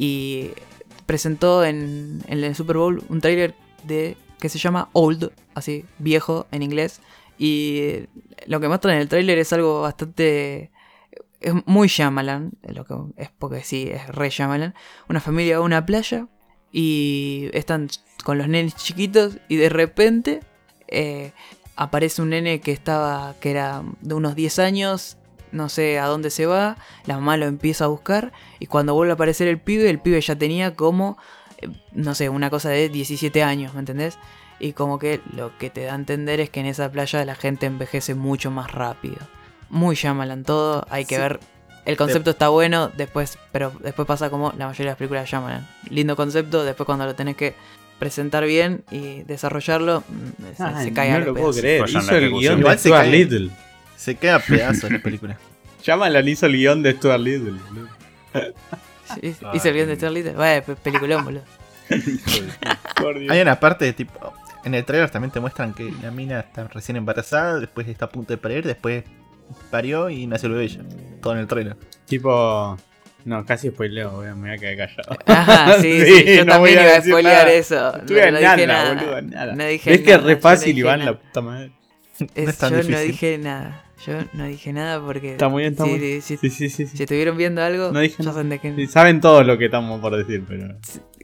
[0.00, 0.52] Y
[1.04, 6.46] presentó en, en el Super Bowl un tráiler de que se llama Old, así, viejo
[6.50, 7.00] en inglés.
[7.38, 8.06] Y
[8.46, 10.70] lo que muestra en el tráiler es algo bastante...
[11.40, 14.74] Es muy Shyamalan, lo que es porque sí, es re Shyamalan.
[15.08, 16.26] Una familia va a una playa
[16.72, 17.88] y están
[18.24, 20.40] con los nenes chiquitos y de repente
[20.88, 21.32] eh,
[21.76, 25.16] aparece un nene que estaba que era de unos 10 años,
[25.52, 29.12] no sé a dónde se va, la mamá lo empieza a buscar y cuando vuelve
[29.12, 31.18] a aparecer el pibe, el pibe ya tenía como
[31.58, 34.18] eh, no sé, una cosa de 17 años, ¿me entendés?
[34.58, 37.34] Y como que lo que te da a entender es que en esa playa la
[37.34, 39.16] gente envejece mucho más rápido.
[39.70, 41.20] Muy Shyamalan todo, hay que Sí.
[41.20, 41.40] ver
[41.86, 45.30] el concepto está bueno, después, pero después pasa como la mayoría de las películas de
[45.30, 45.66] Shyamalan.
[45.88, 47.54] Lindo concepto, después cuando lo tenés que
[47.98, 51.88] presentar bien y desarrollo, mm, se, Ay, se cae a no lo puedo creer.
[51.88, 53.06] Hizo el guion de.
[53.06, 53.50] Little.
[54.00, 55.36] Se queda a pedazos la película.
[55.84, 57.52] Llámala, hizo el guion de Stuart Little.
[57.68, 57.88] boludo.
[59.20, 59.96] Sí, Hice el guion de.
[59.96, 60.32] Stuart Little.
[60.32, 61.42] Bueno, pe- peliculón, boludo.
[63.30, 64.32] Hay una parte de tipo.
[64.64, 68.08] En el trailer también te muestran que la mina está recién embarazada, después está a
[68.10, 69.04] punto de parir, después
[69.70, 70.80] parió y nació el bebé ya.
[71.22, 71.76] Todo en el trailer.
[72.06, 72.76] Tipo.
[73.24, 75.18] No, casi spoileo, voy a- me voy a quedar callado.
[75.26, 77.52] Ajá, sí, Sí, sí, yo no también voy a iba a spoilear nada.
[77.52, 77.96] eso.
[77.96, 78.94] Estuve en no dije nada, nada.
[79.02, 79.54] boludo, nada.
[79.54, 81.10] No dije ¿Ves que nada, es re fácil, no Iván, nada.
[81.12, 81.72] la puta madre?
[82.18, 83.84] Es- No es tan yo no dije nada.
[84.06, 85.32] Yo no dije nada porque.
[85.32, 86.22] Está muy bien, está sí, muy bien.
[86.22, 86.86] sí, Sí, sí, sí.
[86.86, 86.96] sí.
[86.96, 88.88] Si estuvieron viendo algo, No dije ya nada.
[88.88, 90.74] saben todos lo que estamos por decir, pero.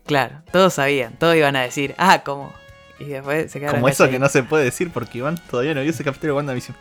[0.05, 2.53] Claro, todos sabían, todos iban a decir, ah, ¿cómo?
[2.99, 5.81] Y después se quedaron Como eso que no se puede decir porque Iván todavía no
[5.83, 6.77] vio ese capítulo de WandaVision.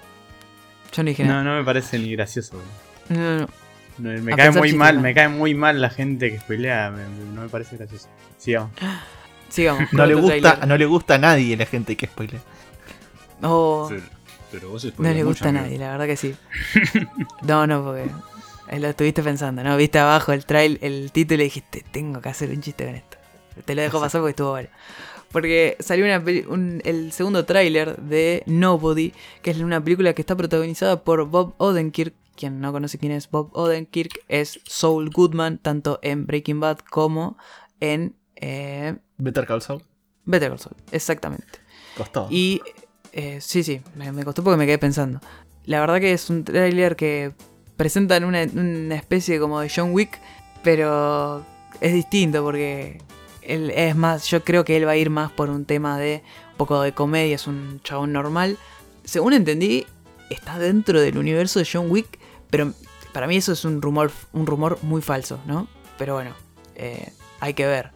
[0.93, 1.43] Yo no dije nada.
[1.43, 2.62] No, no me parece ni gracioso.
[3.10, 3.47] No, no, no.
[3.97, 5.01] No, me A cae muy mal, ¿no?
[5.01, 8.08] me cae muy mal la gente que spoilea, me- me- no me parece gracioso.
[8.38, 8.71] Sigamos.
[9.49, 9.91] Sigamos.
[9.93, 12.41] No le gusta, no le gusta a nadie la gente que spoilea.
[13.41, 14.01] Oh, Pero,
[14.55, 16.35] pero vos no le gusta a nadie, la verdad que sí.
[17.43, 18.09] No, no, porque
[18.69, 19.77] Eh, Lo estuviste pensando, ¿no?
[19.77, 23.17] Viste abajo el trail, el título y dijiste, tengo que hacer un chiste con esto.
[23.63, 24.69] Te lo dejo pasar porque estuvo bueno.
[25.31, 30.21] Porque salió una peli- un- el segundo tráiler de Nobody, que es una película que
[30.21, 32.13] está protagonizada por Bob Odenkirk.
[32.35, 37.37] Quien no conoce quién es Bob Odenkirk es Saul Goodman, tanto en Breaking Bad como
[37.79, 39.83] en eh, Better Call Saul.
[40.25, 40.75] Better Call Saul.
[40.91, 41.59] Exactamente.
[41.95, 42.27] Costó.
[42.29, 42.61] Y
[43.17, 45.21] eh, sí, sí, me, costó porque me quedé pensando.
[45.65, 47.32] La verdad que es un tráiler que
[47.78, 50.19] presentan una, una especie como de John Wick,
[50.63, 51.45] pero
[51.80, 53.01] es distinto porque
[53.41, 56.23] él es más, yo creo que él va a ir más por un tema de
[56.51, 58.58] un poco de comedia, es un chabón normal.
[59.06, 59.86] Según entendí,
[60.30, 62.73] está dentro del universo de John Wick, pero
[63.13, 65.69] para mí eso es un rumor, un rumor muy falso, ¿no?
[65.97, 66.36] Pero bueno,
[66.75, 67.91] eh, hay que ver.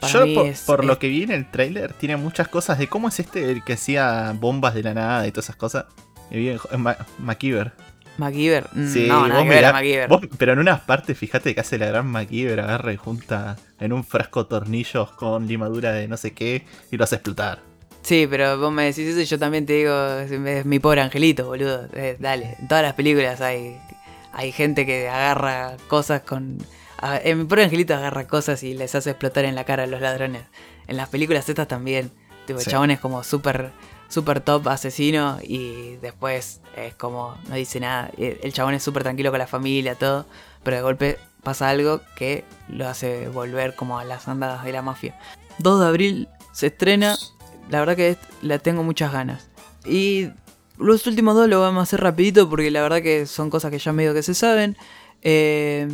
[0.00, 2.48] Para Yo, mí por, es- por es- lo que vi en el tráiler, tiene muchas
[2.48, 5.56] cosas de cómo es este el que hacía bombas de la nada y todas esas
[5.56, 5.84] cosas.
[6.30, 7.72] En- en Ma- MacGyver.
[8.18, 8.68] MacGyver.
[8.72, 10.08] Mm, Sí, no, nada vos que ver a mirá- MacGyver.
[10.08, 13.92] vos- pero en unas partes, fíjate que hace la gran MacGyver, agarra y junta en
[13.92, 17.60] un frasco tornillos con limadura de no sé qué y lo hace explotar.
[18.02, 21.02] Sí, pero vos me decís eso y yo también te digo, es es mi pobre
[21.02, 21.86] angelito, boludo.
[21.94, 23.76] Eh, dale, en todas las películas hay,
[24.32, 26.58] hay gente que agarra cosas con...
[27.00, 29.86] a- En mi pobre angelito agarra cosas y les hace explotar en la cara a
[29.86, 30.42] los ladrones.
[30.86, 32.10] En las películas estas también.
[32.46, 32.70] Tipo, Sí.
[32.70, 33.70] chabones como súper
[34.08, 38.10] super top asesino y después es como no dice nada.
[38.18, 40.26] El chabón es súper tranquilo con la familia, todo.
[40.64, 44.82] Pero de golpe pasa algo que lo hace volver como a las andadas de la
[44.82, 45.16] mafia.
[45.58, 47.16] 2 de abril se estrena.
[47.70, 49.48] La verdad que es- la tengo muchas ganas.
[49.86, 50.28] Y
[50.76, 53.78] los últimos dos lo vamos a hacer rapidito porque la verdad que son cosas que
[53.78, 54.76] ya medio que se saben.
[55.22, 55.86] Eh,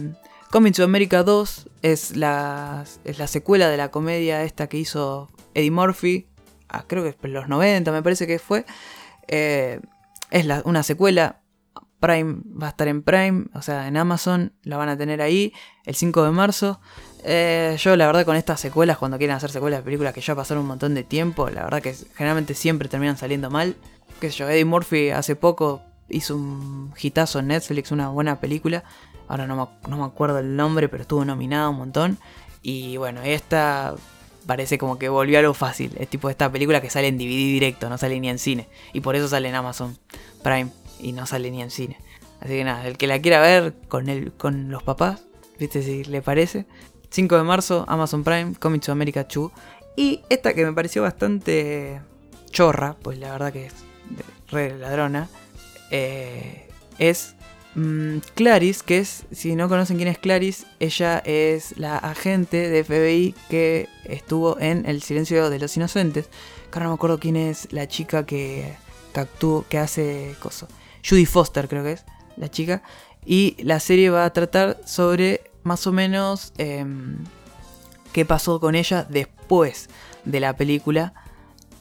[0.56, 5.28] Coming to America 2 es la, es la secuela de la comedia esta que hizo
[5.52, 6.28] Eddie Murphy.
[6.70, 8.64] ah, creo que en los 90 me parece que fue.
[9.28, 9.80] Eh,
[10.30, 11.42] es la- una secuela.
[12.00, 15.52] Prime va a estar en Prime, o sea, en Amazon la van a tener ahí
[15.84, 16.80] el 5 de marzo.
[17.22, 20.34] Eh, yo la verdad con estas secuelas, cuando quieren hacer secuelas de películas que ya
[20.34, 23.76] pasaron un montón de tiempo, la verdad que generalmente siempre terminan saliendo mal.
[24.22, 28.84] Qué yo, Eddie Murphy hace poco hizo un hitazo en Netflix, una buena película.
[29.28, 32.18] Ahora no me, acuerdo el nombre, pero estuvo nominada un montón.
[32.62, 33.94] Y bueno, esta
[34.46, 35.92] parece como que volvió a lo fácil.
[35.98, 38.68] Es tipo esta película que sale en DVD directo, no sale ni en cine.
[38.92, 39.98] Y por eso sale en Amazon
[40.42, 41.98] Prime y no sale ni en cine.
[42.40, 45.22] Así que nada, el que la quiera ver con, el, con los papás,
[45.58, 46.66] viste si le parece.
[47.10, 49.50] 5 de marzo, Amazon Prime, Coming to America 2.
[49.96, 52.00] Y esta que me pareció bastante
[52.50, 53.74] chorra, pues la verdad que es
[54.48, 55.28] re ladrona,
[55.90, 57.35] eh, es
[57.76, 62.82] mm, Clarice, que es, si no conocen quién es Clarice, ella es la agente de
[62.82, 66.26] FBI que estuvo en El Silencio de los Inocentes.
[66.26, 68.74] Que ahora no me acuerdo quién es la chica que,
[69.12, 69.26] que
[69.68, 70.66] que hace coso.
[71.08, 72.04] Judy Foster creo que es
[72.36, 72.82] la chica.
[73.24, 77.18] Y la serie va a tratar sobre más o menos em,
[78.12, 79.88] qué pasó con ella después
[80.24, 81.12] de la película.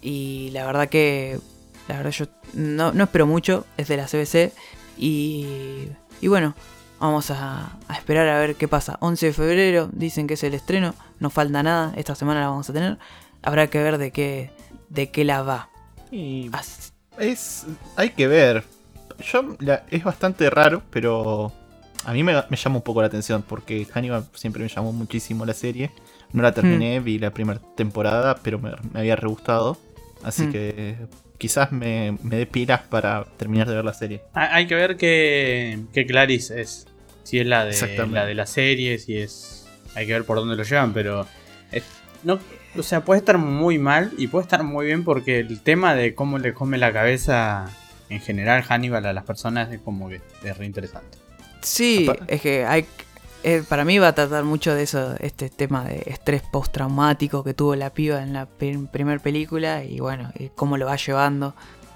[0.02, 1.40] Y la verdad que,
[1.88, 4.54] la verdad yo no, no espero mucho, es de la CBC.
[4.98, 5.88] Y,
[6.22, 6.56] y bueno,
[7.00, 8.98] vamos a, a esperar a ver qué pasa.
[9.02, 12.70] 11 de febrero dicen que es el estreno, no falta nada, esta semana la vamos
[12.70, 12.98] a tener.
[13.42, 14.52] Habrá que ver de qué,
[14.90, 15.70] de qué la va.
[16.12, 17.66] Y Así- es.
[17.96, 18.64] Hay que ver.
[19.20, 19.56] Yo.
[19.60, 21.52] la- es bastante raro, pero.
[22.06, 25.44] A mí me, me llama un poco la atención porque Hannibal siempre me llamó muchísimo
[25.46, 25.90] la serie.
[26.34, 29.78] No la terminé, vi la primera temporada, pero me, me había re gustado.
[30.24, 30.52] Así Hmm.
[30.52, 30.98] que
[31.38, 34.22] quizás me, me dé pilas para terminar de ver la serie.
[34.34, 36.88] Hay que ver qué, qué Clarice es.
[37.24, 37.74] Si es la de,
[38.14, 39.68] la de la serie, si es.
[39.96, 41.26] Hay que ver por dónde lo llevan, pero.
[41.72, 41.84] es-
[42.24, 42.40] no,
[42.78, 46.14] o sea, puede estar muy mal y puede estar muy bien porque el tema de
[46.16, 47.70] cómo le come la cabeza
[48.10, 51.18] en general Hannibal a las personas es como que es re interesante.
[51.62, 52.86] Sí, es que hay
[53.48, 57.54] eh, para mí va a tratar mucho de eso, este tema de estrés postraumático que
[57.54, 61.54] tuvo la piba en la primera primer película y bueno, cómo lo va llevando.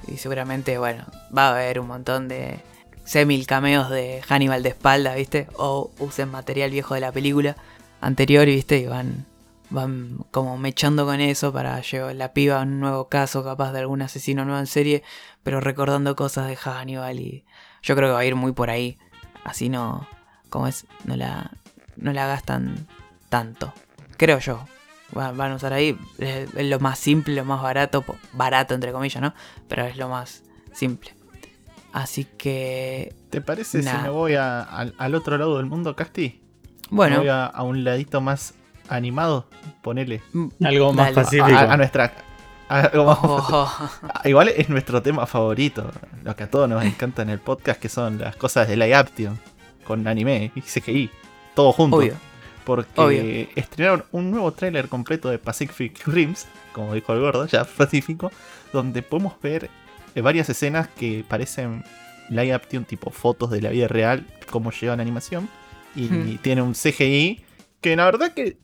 [0.07, 2.59] Y seguramente, bueno, va a haber un montón de
[3.03, 5.47] semil cameos de Hannibal de espalda, ¿viste?
[5.57, 7.55] O usen material viejo de la película
[7.99, 8.77] anterior, ¿viste?
[8.77, 9.25] Y van,
[9.71, 13.79] van como mechando con eso para llevar la piba a un nuevo caso, capaz de
[13.79, 15.01] algún asesino nuevo en serie,
[15.41, 17.43] pero recordando cosas de Hannibal y
[17.81, 18.99] yo creo que va a ir muy por ahí.
[19.43, 20.07] Así no,
[20.49, 21.51] como es, no la,
[21.97, 22.87] no la gastan
[23.29, 23.73] tanto.
[24.17, 24.65] Creo yo.
[25.17, 28.91] Va- Van a usar ahí, es, es lo más simple, lo más barato, barato entre
[28.91, 29.33] comillas, ¿no?
[29.67, 31.15] Pero es lo más simple.
[31.93, 33.91] Así que, ¿Te parece Nah.
[33.97, 36.41] si me voy a- al, al otro lado del mundo, Casti?
[36.91, 38.53] bueno, Me voy a, a un ladito más
[38.89, 39.47] animado,
[39.81, 40.21] ponele.
[40.33, 41.15] mm, Algo más Dale.
[41.15, 41.57] pacífico.
[41.57, 42.13] A, nuestra.
[42.69, 43.89] algo más- oh,
[44.25, 45.89] Igual es nuestro tema favorito,
[46.23, 49.39] lo que a todos nos encanta en el podcast, que son las cosas de action.
[49.89, 51.09] Con anime y CGI,
[51.55, 51.97] todo junto.
[51.97, 52.13] Obvio.
[52.63, 53.47] Porque Obvio.
[53.55, 58.31] estrenaron un nuevo tráiler completo de Pacific Rims, como dijo el gordo, ya pacífico,
[58.71, 59.71] donde podemos ver
[60.13, 61.83] eh, varias escenas que parecen
[62.29, 65.49] live action, tipo fotos de la vida real, cómo llevan animación.
[65.95, 66.37] Y Hmm.
[66.43, 67.41] tiene un CGI
[67.81, 68.57] que la verdad que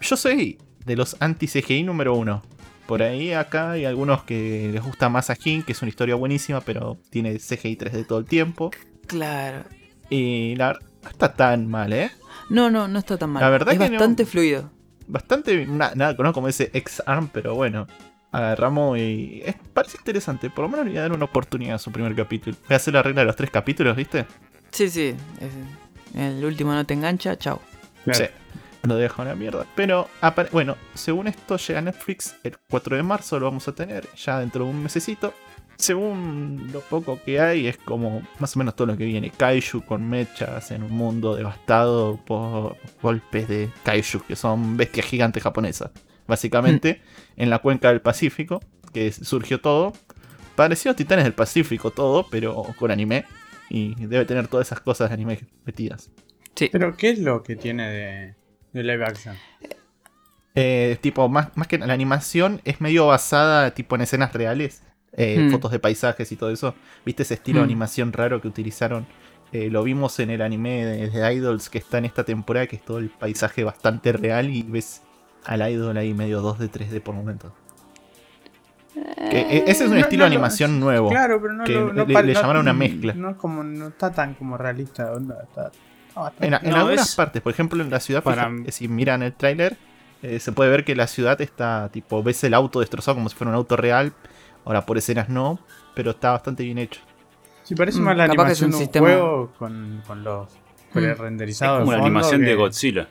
[0.00, 2.42] yo soy de los anti-CGI número uno.
[2.86, 6.14] Por ahí acá hay algunos que les gusta más a Jin, que es una historia
[6.14, 8.70] buenísima, pero tiene CGI 3D todo el tiempo.
[9.08, 9.64] Claro.
[10.10, 12.10] Y la verdad no está tan mal, ¿eh?
[12.50, 13.42] No, no, no está tan mal.
[13.42, 14.70] La verdad es que no- bastante fluido.
[15.08, 17.86] Bastante, na- nada, conozco como ese X-Arm, pero bueno.
[18.32, 20.50] Agarramos y es, parece interesante.
[20.50, 22.56] Por lo menos le voy a dar una oportunidad a su primer capítulo.
[22.68, 24.26] Voy a hacer la regla de los tres capítulos, ¿viste?
[24.72, 25.14] Sí, sí.
[26.14, 27.60] el último no te engancha, chao.
[28.04, 28.24] Claro.
[28.26, 28.30] Sí.
[28.82, 29.66] Lo dejo en la mierda.
[29.74, 30.08] Pero,
[30.52, 34.38] bueno, según esto llega a Netflix el 4 de marzo, lo vamos a tener ya
[34.38, 35.32] dentro de un mesecito.
[35.76, 39.30] Según lo poco que hay, es como más o menos todo lo que viene.
[39.30, 45.42] Kaiju con mechas en un mundo devastado por golpes de kaiju, que son bestias gigantes
[45.42, 45.90] japonesas.
[46.26, 47.02] Básicamente,
[47.36, 48.60] en la cuenca del Pacífico,
[48.92, 49.92] que surgió todo.
[50.56, 53.26] Parecido a Titanes del Pacífico todo, pero con anime.
[53.68, 56.10] Y debe tener todas esas cosas de anime metidas.
[56.54, 56.70] Sí.
[56.72, 58.34] Pero, ¿qué es lo que tiene de,
[58.72, 59.36] de live action?
[60.54, 65.38] Eh, tipo, más, más que la animación es medio basada tipo en escenas reales, eh,
[65.40, 65.50] Hmm.
[65.50, 66.74] fotos de paisajes y todo eso.
[67.04, 67.70] ¿Viste ese estilo de Hmm.
[67.70, 69.06] animación raro que utilizaron?
[69.52, 72.76] Eh, lo vimos en el anime de, de Idols que está en esta temporada, que
[72.76, 75.02] es todo el paisaje bastante real y ves
[75.44, 77.52] al idol ahí medio 2D, 3D por momentos.
[78.96, 81.10] Eh, ese es un no- estilo de no animación nuevo.
[81.10, 83.12] Claro, pero no que lo- le- llamaron una mezcla.
[83.14, 85.12] No es como, no está tan como realista.
[85.12, 85.70] está-
[86.16, 89.76] está En, algunas es- partes, por ejemplo en la ciudad, Para- si miran el tráiler,
[90.22, 93.36] eh, se puede ver que la ciudad está, tipo, ves el auto destrozado como si
[93.36, 94.12] fuera un auto real.
[94.66, 95.58] Ahora por escenas no,
[95.94, 97.00] pero está bastante bien hecho.
[97.62, 100.92] Sí, parece Mm, más la animación un de un sistema- juego con, con los Mm.
[100.92, 101.78] pre-renderizados.
[101.80, 103.08] Es como la animación que- de Godzilla.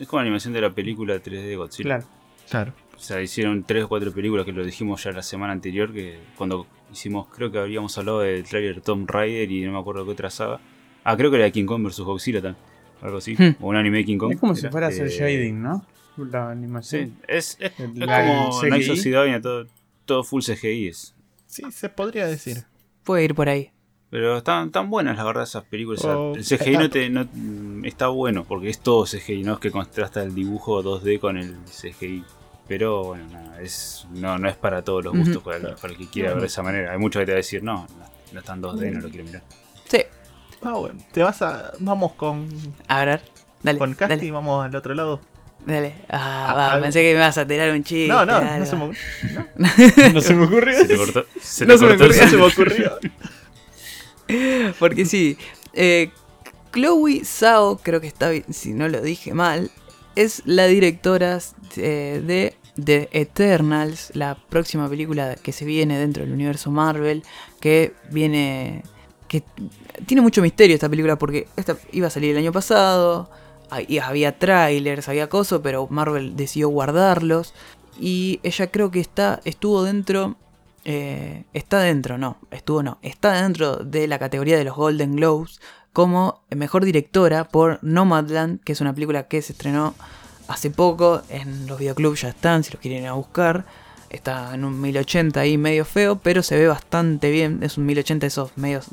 [0.00, 1.84] Es como la animación de la película 3D de Godzilla.
[1.98, 2.04] Claro.
[2.50, 2.72] Claro.
[2.96, 6.18] O sea, hicieron tres o cuatro películas que lo dijimos ya la semana anterior, que
[6.36, 10.10] cuando hicimos, creo que habíamos hablado del trailer Tomb Raider y no me acuerdo qué
[10.12, 10.60] otra saga.
[11.04, 12.00] Ah, creo que era King Kong vs.
[12.00, 12.62] Godzilla también.
[13.02, 13.34] Algo así.
[13.36, 13.56] Hmm.
[13.60, 14.32] O un anime de King Kong.
[14.32, 14.70] Es como si era.
[14.70, 15.84] fuera a hacer Eh, shading, ¿no?
[16.16, 17.06] La animación.
[17.08, 19.66] Sí, es, es, es como Night of Sidonia, todo,
[20.04, 21.14] todo full CGI es.
[21.46, 22.64] Sí, se podría decir.
[23.04, 23.70] Puede ir por ahí.
[24.10, 26.00] Pero están tan buenas la verdad esas películas.
[26.00, 29.54] O sea, Oh, el CGI no te, no- está bueno porque es todo CGI, no
[29.54, 32.24] es que contrasta el dibujo 2D con el CGI.
[32.66, 35.98] Pero bueno, nada, es, no, no es para todos los gustos, para, el, para el
[35.98, 36.92] que quiera ver de esa manera.
[36.92, 39.08] Hay muchos que te va a decir, no, no, no está en 2D, no lo
[39.10, 39.42] quiero mirar.
[39.86, 39.98] Sí.
[40.62, 40.98] Ah, bueno.
[41.12, 41.72] Te vas a.
[41.80, 42.48] Vamos con.
[42.88, 43.20] A ver,
[43.62, 43.78] dale.
[43.78, 45.20] con Casti, dale, vamos al otro lado.
[45.66, 45.94] Dale.
[46.08, 48.08] Ah, Ah, va, algo- pensé que me ibas a tirar un chiste.
[48.08, 49.46] no, no, no se me, ocurrió.
[50.14, 50.78] No se me ocurrió.
[50.78, 52.22] Se te cortó, se No te se me ocurrió.
[52.22, 52.98] no se me ocurrió.
[54.78, 55.36] Porque sí.
[55.72, 56.10] Eh,
[56.72, 59.70] Chloe Zhao, creo que está bien, si no lo dije mal,
[60.16, 61.38] es la directora
[61.76, 67.22] eh, de The Eternals, la próxima película que se viene dentro del universo Marvel,
[67.60, 68.82] que viene...
[69.28, 69.42] que
[70.06, 73.30] tiene mucho misterio esta película porque esta iba a salir el año pasado,
[73.70, 77.54] había trailers, había cosas, pero Marvel decidió guardarlos.
[77.98, 80.36] Y ella creo que está, estuvo dentro
[80.86, 85.60] eh, está dentro, no, estuvo no, está dentro de la categoría de los Golden Globes
[85.94, 89.94] como mejor directora por Nomadland, que es una película que se estrenó
[90.48, 93.64] hace poco, en los videoclubs ya están, si los quieren ir a buscar.
[94.10, 97.62] Está en un 1080 ahí medio feo, pero se ve bastante bien.
[97.62, 98.86] Es un 1080 esos medios,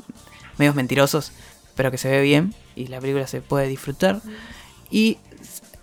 [0.58, 1.32] medios mentirosos,
[1.74, 4.22] pero que se ve bien y la película se puede disfrutar.
[4.92, 5.18] Y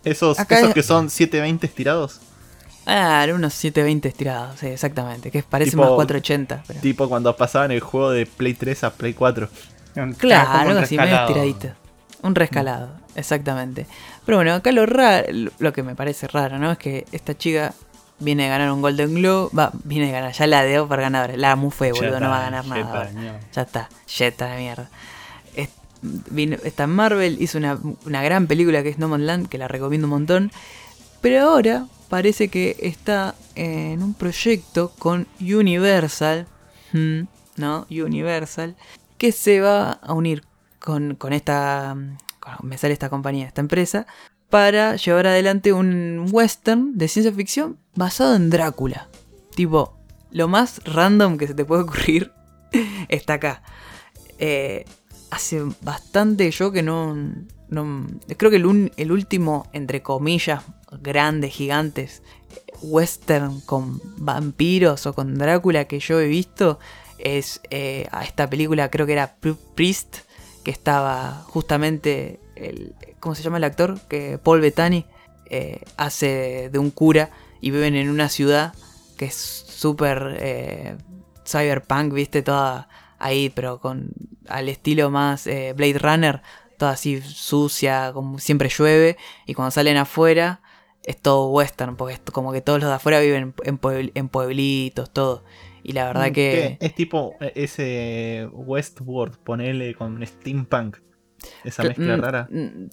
[0.06, 2.22] Esos, Acá esos es- que son 720 estirados.
[2.86, 6.64] ah, unos 720 estirados, sí, exactamente, que parece Tipo- más 480.
[6.66, 6.80] Pero...
[6.80, 9.50] Tipo cuando pasaban el juego de Play 3 a Play 4.
[9.98, 11.68] Un- como Claro, algo así, medio estiradito.
[12.22, 13.86] Un rescalado, exactamente.
[14.26, 15.28] Pero bueno, acá lo raro,
[15.60, 16.72] lo que me parece raro, ¿no?
[16.72, 17.74] Es que esta chica
[18.20, 19.50] viene a ganar un Golden Globe.
[19.58, 21.36] Va, viene a ganar, ya la dio por ganadora.
[21.38, 23.10] La mufé, boludo, no va a ganar nada.
[23.54, 24.90] Ya está, jeta de mierda.
[26.02, 29.58] Vino- Está en Marvel, hizo una, una gran película que es No Man's Land, que
[29.58, 30.52] la recomiendo un montón.
[31.22, 36.48] Pero ahora parece que está en un proyecto con Universal.
[36.94, 37.86] ¿no?
[37.90, 38.76] Universal,
[39.18, 40.44] que se va a unir
[40.80, 41.96] con, con esta,
[42.64, 44.08] me sale esta compañía, esta empresa,
[44.50, 49.10] para llevar adelante un western de ciencia ficción basado en Drácula.
[49.56, 50.00] Tipo,
[50.32, 52.32] lo más random que se te puede ocurrir
[53.10, 53.62] está acá.
[54.40, 54.86] Eh,
[55.32, 57.16] hace bastante yo que no...
[58.38, 60.64] creo que el, un- el último, entre comillas,
[61.02, 62.22] grandes, gigantes,
[62.82, 66.80] western con vampiros o con Drácula que yo he visto
[67.18, 70.18] es eh, a esta película, creo que era Pri- Priest,
[70.64, 72.96] que estaba justamente el.
[73.20, 74.00] ¿Cómo se llama el actor?
[74.08, 75.06] Que Paul Bettany
[75.50, 78.74] eh, hace de un cura y viven en una ciudad
[79.18, 80.96] que es súper eh,
[81.46, 82.88] cyberpunk, viste, toda
[83.20, 84.12] ahí, pero con
[84.48, 86.42] al estilo más eh, Blade Runner,
[86.78, 90.62] toda así sucia, como siempre llueve, y cuando salen afuera
[91.04, 94.30] es todo western, porque es como que todos los de afuera viven en, puebl- en
[94.30, 95.44] pueblitos, todo.
[95.84, 96.80] Y la verdad Mm, que...
[96.80, 100.98] Es tipo eh, ese Westworld, ponele con steampunk.
[101.64, 102.50] Esa Cl- mezcla mm, rara.
[102.50, 102.90] mm,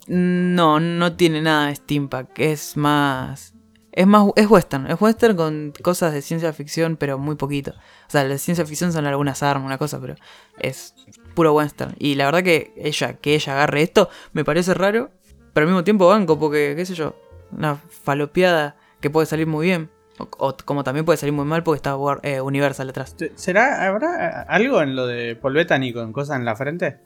[0.55, 2.31] No, no tiene nada de steampunk.
[2.39, 3.55] Es más.
[3.97, 4.29] Es más.
[4.37, 4.87] Es western.
[4.89, 7.73] Es western con cosas de ciencia ficción, pero muy poquito.
[7.73, 10.15] O sea, la ciencia ficción son algunas armas, una cosa, pero
[10.59, 10.95] es
[11.35, 11.95] puro western.
[11.99, 15.11] Y la verdad que ella, que ella agarre esto, me parece raro.
[15.55, 17.17] Pero al mismo tiempo banco, porque, qué sé yo,
[17.51, 19.91] una falopeada que puede salir muy bien.
[20.19, 23.17] O, o como también puede salir muy mal porque está eh, Universal atrás.
[23.35, 26.99] ¿Será, habrá algo en lo de Paul Bettany con cosas en la frente?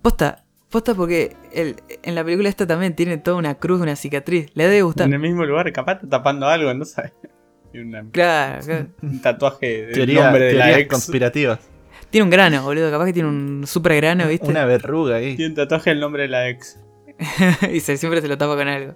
[0.00, 4.50] Posta, posta porque el- en la película esta también tiene toda una cruz, una cicatriz.
[4.54, 5.06] Le debe gustar.
[5.06, 7.12] En el mismo lugar, capaz está tapando algo, no sabes.
[7.72, 8.86] Y una- Claro, claro.
[9.02, 10.88] un tatuaje del Teoría- nombre de la ex.
[10.90, 11.58] conspirativas.
[12.10, 12.90] Tiene un grano, boludo.
[12.90, 14.46] Capaz que tiene un super grano, ¿viste?
[14.48, 15.36] Una verruga ahí.
[15.36, 16.78] Tiene un tatuaje del nombre de la ex.
[17.72, 18.94] y se, siempre se lo tapa con algo.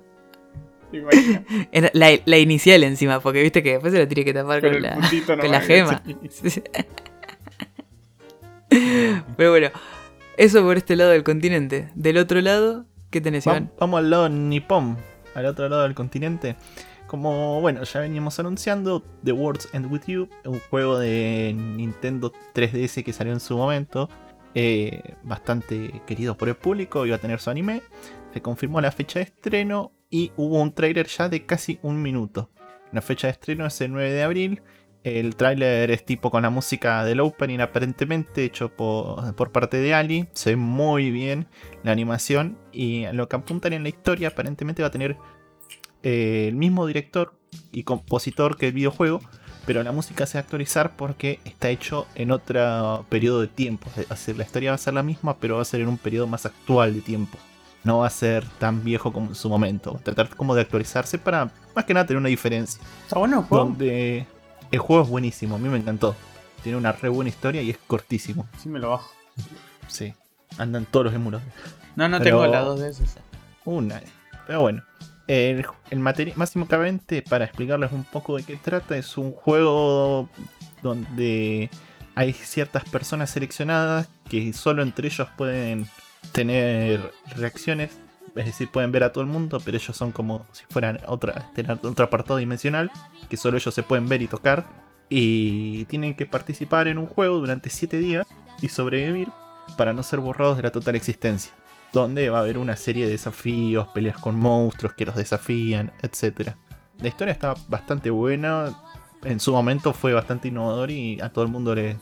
[1.92, 4.76] La, la inicial encima, porque viste que después se lo tiene que tapar con, Con
[4.76, 6.02] el la, puntito con la gema.
[9.36, 9.68] Pero bueno,
[10.36, 11.88] eso por este lado del continente.
[11.94, 13.72] Del otro lado, ¿qué tenés, Va- Iván?
[13.78, 14.96] vamos al lado nipón,
[15.34, 16.56] al otro lado del continente.
[17.06, 23.04] Como, bueno, ya veníamos anunciando, The Words End With You, un juego de Nintendo 3DS
[23.04, 24.08] que salió en su momento,
[24.54, 27.82] eh, bastante querido por el público, iba a tener su anime,
[28.32, 32.50] se confirmó la fecha de estreno y hubo un trailer ya de casi un minuto.
[32.92, 34.62] La fecha de estreno es el 9 de abril,
[35.04, 39.94] el tráiler es tipo con la música del opening aparentemente hecho por, por parte de
[39.94, 41.48] Ali, se ve muy bien
[41.82, 45.16] la animación y lo que apuntan en la historia aparentemente va a tener
[46.02, 47.34] eh, el mismo director
[47.70, 49.20] y compositor que el videojuego,
[49.66, 53.88] pero la música se va a actualizar porque está hecho en otro periodo de tiempo.
[53.96, 55.98] Es decir, la historia va a ser la misma, pero va a ser en un
[55.98, 57.38] periodo más actual de tiempo.
[57.84, 59.92] No va a ser tan viejo como en su momento.
[59.92, 62.80] Va a tratar como de actualizarse para más que nada tener una diferencia.
[63.04, 63.46] Está bueno.
[63.50, 64.26] Donde
[64.72, 66.16] el juego es buenísimo, a mí me encantó.
[66.64, 68.46] Tiene una re buena historia y es cortísimo.
[68.60, 69.10] Sí, me lo bajo.
[69.88, 70.12] Sí,
[70.58, 71.52] andan todos los emuladores.
[71.96, 73.16] No, no Pero- tengo las dos de esas.
[73.64, 74.00] Una.
[74.46, 74.82] Pero bueno.
[75.28, 80.28] El, el material básicamente para explicarles un poco de qué trata es un juego
[80.82, 81.70] donde
[82.16, 85.86] hay ciertas personas seleccionadas que solo entre ellos pueden
[86.32, 87.92] tener reacciones,
[88.34, 91.50] es decir, pueden ver a todo el mundo, pero ellos son como si fueran otra,
[91.82, 92.90] otro apartado dimensional,
[93.28, 94.66] que solo ellos se pueden ver y tocar,
[95.08, 98.26] y tienen que participar en un juego durante 7 días
[98.60, 99.28] y sobrevivir
[99.76, 101.52] para no ser borrados de la total existencia
[101.92, 106.52] donde va a haber una serie de desafíos, peleas con monstruos que los desafían, etc.
[106.98, 108.74] La historia está bastante buena,
[109.24, 111.96] en su momento fue bastante innovador y a todo el mundo le...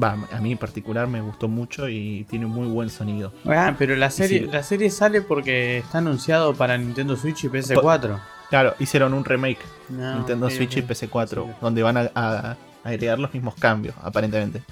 [0.00, 3.32] Va, a mí en particular me gustó mucho y tiene muy buen sonido.
[3.46, 4.46] Ah, pero la serie, Sí.
[4.50, 8.18] la serie sale porque está anunciado para Nintendo Switch y PS4.
[8.48, 10.86] Claro, hicieron un remake No, Nintendo Switch y ok.
[10.90, 11.50] PS4, Sí.
[11.60, 14.62] donde van a, a agregar los mismos cambios, aparentemente.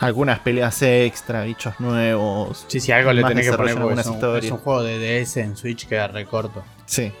[0.00, 2.64] Algunas peleas extra, bichos nuevos.
[2.68, 4.98] Sí, sí, algo le tenés que poner porque es algunas un, es un juego de
[5.24, 6.62] DS en Switch queda recorto.
[6.86, 7.12] Sí.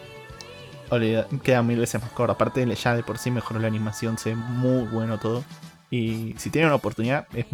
[0.90, 2.32] Olvida- queda mil veces más corto.
[2.32, 5.44] Aparte, ya de por sí mejoró la animación, se ve muy bueno todo.
[5.92, 7.46] Y si tienen una oportunidad, es-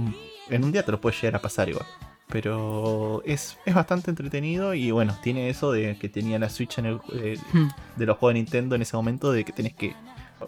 [0.49, 1.85] en un día te lo puedes llegar a pasar igual.
[2.29, 6.87] Pero es, es bastante entretenido y bueno, tiene eso de que tenía la Switch en
[6.87, 7.69] el, eh, Hmm.
[7.97, 9.95] de los juegos de Nintendo en ese momento, de que tenés que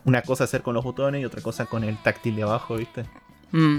[0.05, 3.05] una cosa hacer con los botones y otra cosa con el táctil de abajo, ¿viste?
[3.51, 3.79] Mm.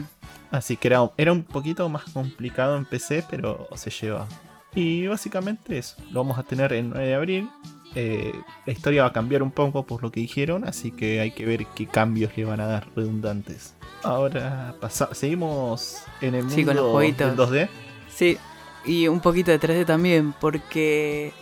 [0.51, 4.27] Así que era, era un poquito más complicado en PC, pero se lleva.
[4.75, 5.95] Y básicamente eso.
[6.11, 7.49] Lo vamos a tener el 9 de abril.
[7.95, 8.33] Eh,
[8.65, 11.45] la historia va a cambiar un poco por lo que dijeron, así que hay que
[11.45, 13.75] ver qué cambios le van a dar redundantes.
[14.03, 17.27] Ahora pasa- seguimos en el Sí, con los mundo jueguitos.
[17.27, 17.69] del 2D.
[18.13, 18.37] Sí,
[18.85, 21.33] y un poquito de 3D también, porque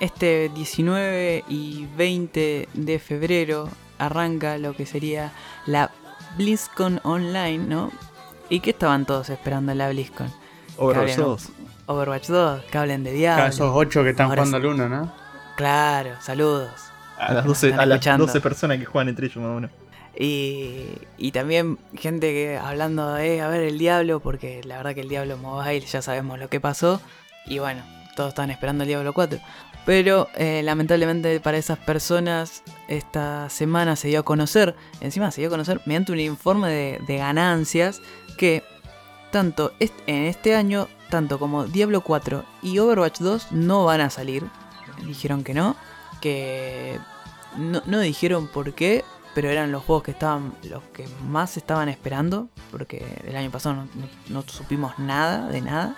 [0.00, 5.32] este 19 y 20 de febrero arranca lo que sería
[5.66, 5.90] la
[6.36, 7.92] BlizzCon Online, ¿no?
[8.48, 10.32] ¿Y qué estaban todos esperando en la BlizzCon?
[10.78, 11.48] Overwatch hablen, 2.
[11.86, 13.46] Overwatch 2, que hablen de Diablo.
[13.46, 15.12] esos ocho que están Ahora jugando al uno, ¿no?
[15.56, 16.70] Claro, saludos.
[17.18, 18.26] A las 12, están a las escuchando.
[18.26, 19.70] 12 personas que juegan entre ellos más o menos.
[20.18, 20.86] Y,
[21.16, 25.08] y también gente que hablando de, a ver, el Diablo, porque la verdad que el
[25.08, 27.00] Diablo Mobile ya sabemos lo que pasó.
[27.46, 27.82] Y bueno,
[28.14, 29.38] todos estaban esperando el Diablo 4.
[29.84, 35.48] Pero eh, lamentablemente para esas personas esta semana se dio a conocer, encima se dio
[35.48, 38.00] a conocer mediante un informe de, ganancias
[38.38, 38.62] que
[39.32, 44.44] tanto en este año, tanto como Diablo 4 y Overwatch 2 no van a salir.
[45.04, 45.74] Dijeron que no,
[46.20, 47.00] que
[47.56, 49.04] no dijeron por qué,
[49.34, 53.74] pero eran los juegos que estaban los que más estaban esperando, porque el año pasado
[53.76, 55.94] no, no- no supimos nada de nada.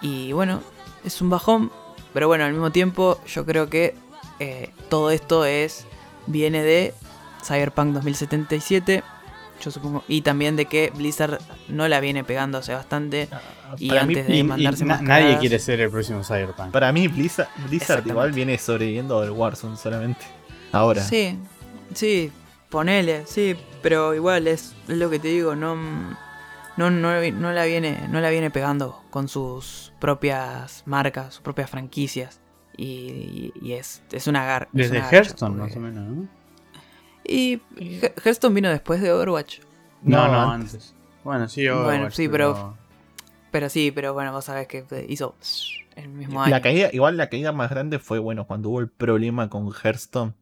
[0.00, 0.60] Y bueno,
[1.04, 1.70] es un bajón,
[2.12, 3.94] pero bueno, al mismo tiempo yo creo que
[4.40, 5.86] eh, todo esto es
[6.26, 6.92] viene de
[7.44, 9.02] Cyberpunk 2077,
[9.64, 13.28] yo supongo, y también de que Blizzard no la viene pegando hace bastante.
[13.78, 15.24] Y para, mí, antes de Y- y mandarse na- mascaradas.
[15.24, 16.72] nadie quiere ser el próximo Cyberpunk.
[16.72, 20.24] para mí Blizzard, Blizzard igual viene sobreviviendo del Warzone solamente.
[20.72, 21.02] Ahora.
[21.02, 21.38] Sí,
[21.94, 22.32] sí,
[22.72, 27.64] ponele, sí, pero igual es, es lo que te digo, no, no, no, no la
[27.64, 32.40] viene, no la viene pegando con sus propias marcas, sus propias franquicias.
[32.76, 34.62] Y, y es, es una gar.
[34.64, 36.28] es Desde una Hearthstone, porque- más o menos, ¿no?
[37.24, 39.60] Y He- Hearthstone vino después de Overwatch.
[40.02, 40.72] No, No, no, antes.
[40.74, 40.94] antes.
[41.22, 42.76] Bueno, sí, Bueno, Overwatch, sí, pero-
[43.52, 45.36] Pero sí, pero bueno, vos sabés que hizo
[45.94, 46.50] el mismo año.
[46.50, 50.32] La caída, igual la caída más grande fue bueno cuando hubo el problema con Hearthstone,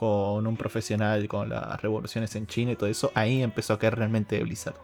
[0.00, 3.96] con un profesional, con las revoluciones en China y todo eso, ahí empezó a caer
[3.96, 4.74] realmente Blizzard.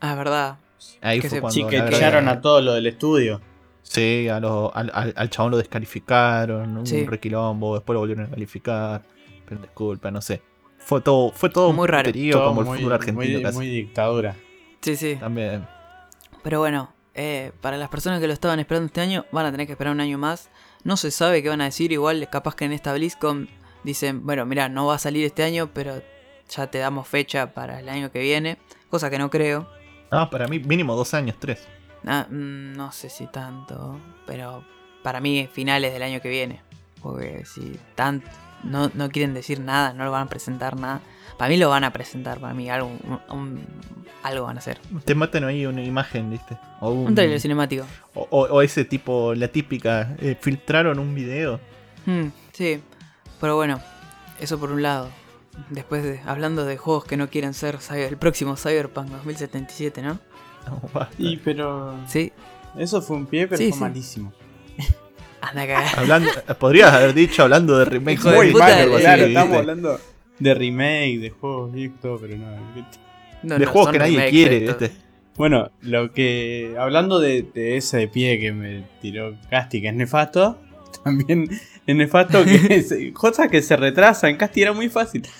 [0.00, 0.58] Ah, es verdad.
[1.00, 3.40] Ahí Que fue se- cuando Sí, que verdad- echaron a todo lo del estudio.
[3.84, 7.06] Sí, a lo- al, al- al chabón lo descalificaron, un Sí.
[7.06, 9.02] requilombo, después lo volvieron a calificar,
[9.46, 10.42] pero disculpa, no sé.
[10.78, 12.10] Fue todo, fue todo Muy un raro.
[12.12, 13.56] Todo como el fútbol argentino muy, casi.
[13.56, 14.34] muy dictadura.
[14.80, 15.14] Sí, sí.
[15.20, 15.66] También.
[16.42, 19.66] Pero bueno, eh, para las personas que lo estaban esperando este año, van a tener
[19.68, 20.50] que esperar un año más.
[20.82, 21.92] No se sabe qué van a decir.
[21.92, 23.48] Igual, capaz que en esta BlizzCon
[23.84, 26.02] dicen, bueno, mira, no va a salir este año, pero
[26.48, 28.58] ya te damos fecha para el año que viene.
[28.90, 29.68] Cosa que no creo.
[30.10, 31.66] No, para mí mínimo dos años, tres.
[32.06, 34.64] Ah, mm, no sé si tanto, pero
[35.02, 36.60] para mí finales del año que viene.
[37.02, 38.22] Porque si tan,
[38.62, 41.00] no, no quieren decir nada, no lo van a presentar nada.
[41.38, 43.66] Para mí lo van a presentar, para mí algo, un- un-
[44.22, 44.78] algo van a hacer.
[45.04, 46.56] Te matan ahí una imagen, ¿viste?
[46.80, 47.84] O, un, Un trailer cinemático.
[48.14, 51.58] o, o- o ese tipo, la típica, eh, filtraron un video.
[52.06, 52.80] Mm, sí,
[53.44, 53.78] pero bueno,
[54.40, 55.10] eso por un lado.
[55.68, 60.18] Después de hablando de juegos que no quieren ser cyber- el próximo Cyberpunk 2077, ¿no?
[60.66, 61.14] No, basta.
[61.18, 61.94] Y pero.
[62.08, 62.32] Sí,
[62.78, 63.80] Eso fue un pie, pero Sí, fue sí.
[63.82, 64.32] malísimo.
[65.42, 65.98] anda a cagar.
[65.98, 70.00] Hablando, podrías haber dicho hablando de de muy eh, así, claro, estamos hablando
[70.38, 72.46] de remake, de juegos y todo, pero no.
[73.42, 74.60] No, de no, juegos que nadie quiere.
[74.60, 74.90] ¿viste?
[75.36, 76.74] Bueno, lo que.
[76.78, 80.58] Hablando de, de ese pie que me tiró Casti, que es nefasto.
[81.04, 81.46] También
[81.86, 83.12] es nefasto que.
[83.14, 84.36] cosas que se retrasan.
[84.36, 85.22] Casti era muy fácil.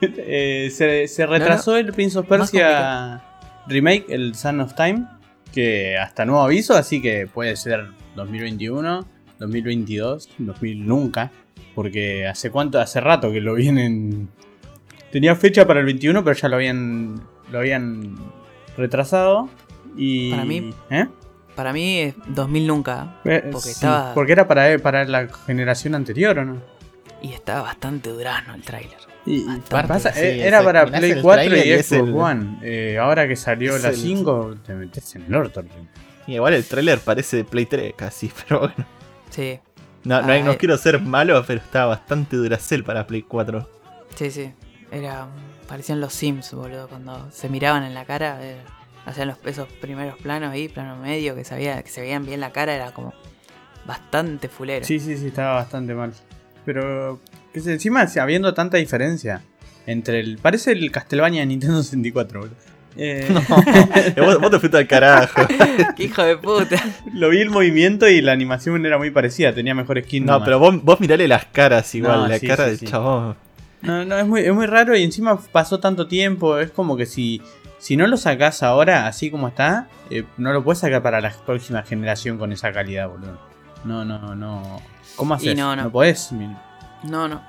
[0.00, 3.20] Eh, se, se retrasó el Prince of Persia
[3.66, 5.06] remake, el Son of Time.
[5.52, 9.04] Que hasta nuevo aviso, así que puede ser 2021,
[9.40, 11.32] 2022, 2000 nunca.
[11.74, 14.28] Porque hace cuánto, hace rato que lo vienen.
[15.10, 17.20] Tenía fecha para el 21, pero ya lo habían.
[17.50, 18.14] Lo habían
[18.76, 19.48] retrasado.
[19.96, 20.30] Y.
[20.30, 21.06] Para mí- ¿Eh?
[21.58, 23.16] Para mí es 2000 nunca.
[23.24, 26.62] Eh, Porque sí, estaba- porque era para, para la generación anterior, ¿o no?
[27.20, 28.96] Y estaba bastante durano el tráiler.
[29.26, 32.14] Y, y Bastante, pasa- sí, eh, era para Play el 4 y tráiler Xbox el-
[32.14, 32.58] One.
[32.62, 35.64] Eh, ahora que salió la el- 5, te metes en el orto.
[36.28, 38.74] Y igual el trailer parece de Play 3 casi, pero bueno.
[39.30, 39.58] Sí,
[40.04, 40.56] No, no, Ah, no eh.
[40.58, 43.68] quiero ser malo, pero está bastante Duracell para Play 4.
[44.14, 44.52] sí, sí.
[44.92, 45.26] Era,
[45.66, 46.86] parecían los Sims, boludo.
[46.88, 48.56] Cuando se miraban en la cara, eh,
[49.08, 52.40] hacían los, esos primeros planos ahí, plano medio, que se, veía- que se veían bien
[52.40, 53.12] la cara, era como
[53.86, 54.84] bastante fulero.
[54.84, 56.12] Sí, sí, sí, estaba bastante mal.
[56.64, 57.20] Pero,
[57.52, 59.42] que sé, encima habiendo tanta diferencia
[59.86, 60.38] entre el.
[60.38, 62.54] Parece el Castlevania de Nintendo 64, boludo.
[62.96, 63.28] Eh,
[64.16, 65.40] Eh, vos, vos te fuiste al carajo.
[65.96, 66.76] ¡Qué hijo de puta!
[67.14, 70.24] Lo vi el movimiento y la animación era muy parecida, tenía mejor skin.
[70.26, 70.46] No, nomás.
[70.46, 72.86] pero vos, vos mirale las caras igual, No, la sí, cara sí, del sí.
[72.86, 73.36] chabón.
[73.80, 76.58] No, no, es muy, es muy raro y encima pasó tanto tiempo.
[76.58, 77.40] Es como que si,
[77.78, 81.30] si no lo sacás ahora, así como está, eh, no lo puedes sacar para la
[81.30, 83.38] próxima generación con esa calidad, boludo.
[83.84, 84.80] No, no, no.
[85.16, 85.56] ¿Cómo haces?
[85.56, 85.90] no, no.
[85.90, 86.32] podés.
[86.32, 86.54] Mi-
[87.04, 87.40] No, no.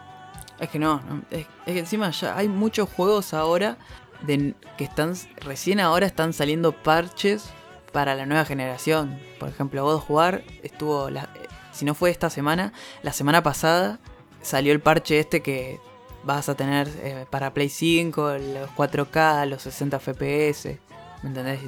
[0.59, 1.01] Es que no.
[1.09, 1.21] no.
[1.31, 3.77] Es, es que encima ya hay muchos juegos ahora
[4.21, 7.49] de, que están recién ahora están saliendo parches
[7.91, 9.17] para la nueva generación.
[9.39, 13.41] Por ejemplo, God of War estuvo, la- eh, si no fue esta semana, la semana
[13.41, 13.99] pasada
[14.41, 15.79] salió el parche este que
[16.23, 20.77] vas a tener eh, para Play 5, los 4K, los 60 FPS.
[21.23, 21.59] ¿Me entendés?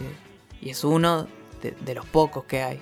[0.62, 1.28] Y, es uno
[1.62, 2.80] de, de los pocos que hay.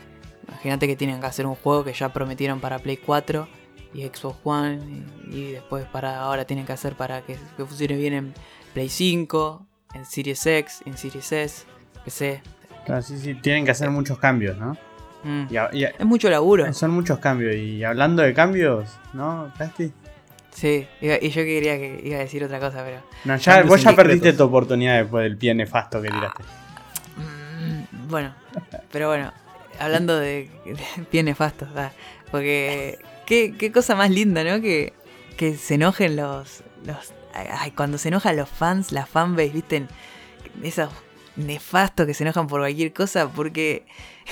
[0.48, 3.48] Imagínate que tienen que hacer un juego que ya prometieron para Play 4
[3.94, 4.80] y Xbox One
[5.32, 8.34] y, y después para ahora tienen que hacer para que, que funcione bien en
[8.74, 9.66] Play 5,
[9.96, 11.66] en Series X, en Series S,
[12.04, 12.42] PC.
[12.88, 14.78] Ah, sí, sí, tienen que hacer muchos cambios, ¿no?
[15.24, 15.48] Mm.
[15.50, 16.72] Y y Es mucho laburo.
[16.74, 17.56] son muchos cambios.
[17.56, 19.92] Y hablando de cambios, ¿no, Casti?
[20.52, 23.82] Sí, iba- y yo quería que iba a decir otra cosa, pero No, ya, vos
[23.82, 26.44] ya perdiste tu oportunidad después del pie nefasto que tiraste.
[27.18, 28.34] Mm, Bueno,
[28.92, 29.32] pero bueno,
[29.80, 31.92] hablando de, de pie nefastos, ah,
[32.32, 34.60] porque qué, qué cosa más linda, ¿no?
[34.62, 34.94] Que,
[35.38, 37.14] que se enojen los, los...
[37.34, 39.86] Ay, cuando se enojan los fans, las fanbase, ¿viste?
[40.64, 40.90] Esos
[41.36, 43.86] nefastos que se enojan por cualquier cosa, porque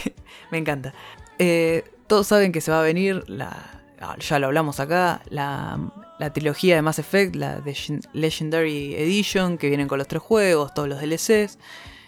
[0.52, 0.94] me encanta.
[1.40, 3.56] Eh, todos saben que se va a venir, la,
[4.02, 5.78] ah, ya lo hablamos acá, la,
[6.20, 10.74] la trilogía de Mass Effect, la de Legendary Edition, que vienen con los tres juegos,
[10.74, 11.60] todos los DLCs.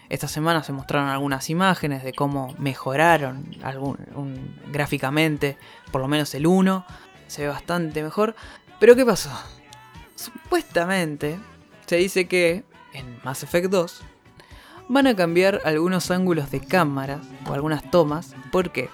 [0.08, 3.96] Esta semana se mostraron algunas imágenes de cómo mejoraron algún,
[4.72, 5.56] gráficamente,
[5.92, 6.84] por lo menos el 1.
[7.28, 8.34] Se ve bastante mejor.
[8.80, 9.30] Pero ¿qué pasó?
[10.16, 11.38] Supuestamente
[11.86, 14.02] se dice que en Mass Effect 2
[14.88, 18.34] van a cambiar algunos ángulos de cámara o algunas tomas.
[18.50, 18.88] ¿Por qué?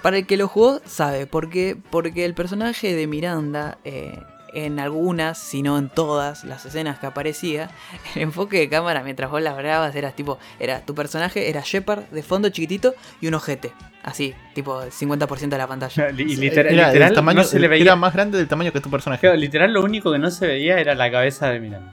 [0.00, 1.76] Para el que lo jugó sabe por qué.
[1.90, 4.18] Porque el personaje de Miranda, eh,
[4.56, 7.70] en algunas, si no en todas las escenas que aparecía,
[8.14, 12.04] el enfoque de cámara mientras vos la grababas era tipo, era tu personaje era Shepard
[12.04, 16.10] de fondo chiquitito y un ojete, así, tipo 50% de la pantalla.
[16.10, 17.82] Y literal, era, literal tamaño, no se le veía.
[17.84, 19.36] era más grande del tamaño que tu personaje.
[19.36, 21.92] Literal lo único que no se veía era la cabeza de Miranda.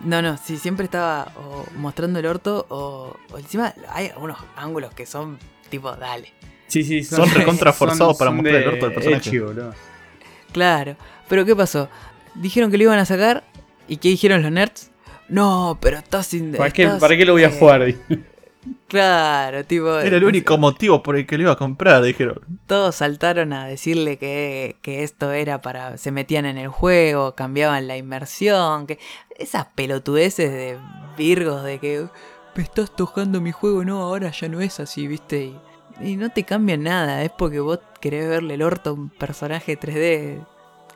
[0.00, 4.92] No, no, sí, siempre estaba o mostrando el orto o, o encima hay algunos ángulos
[4.92, 5.38] que son
[5.70, 6.32] tipo, dale.
[6.66, 9.28] Sí, sí, Son recontra forzados para mostrar el orto del personaje.
[9.28, 9.72] Echi, boludo.
[10.56, 10.96] Claro,
[11.28, 11.90] pero ¿qué pasó?
[12.34, 13.44] Dijeron que lo iban a sacar
[13.88, 14.90] y ¿qué dijeron los nerds?
[15.28, 16.52] No, pero estás sin...
[16.52, 17.94] ¿Para qué, estás, ¿Para qué lo voy a eh, jugar?
[18.88, 19.98] Claro, tipo...
[19.98, 22.40] Era el único motivo por el que lo iba a comprar, dijeron.
[22.66, 25.98] Todos saltaron a decirle que, que esto era para.
[25.98, 28.98] se metían en el juego, cambiaban la inmersión, que.
[29.38, 30.78] esas pelotudeces de
[31.18, 32.06] Virgos de que.
[32.54, 35.36] Me estás tocando mi juego, no, ahora ya no es así, viste.
[35.44, 35.60] Y,
[36.00, 39.76] y no te cambia nada, es porque vos querés verle el orto a un personaje
[39.78, 40.44] 3D.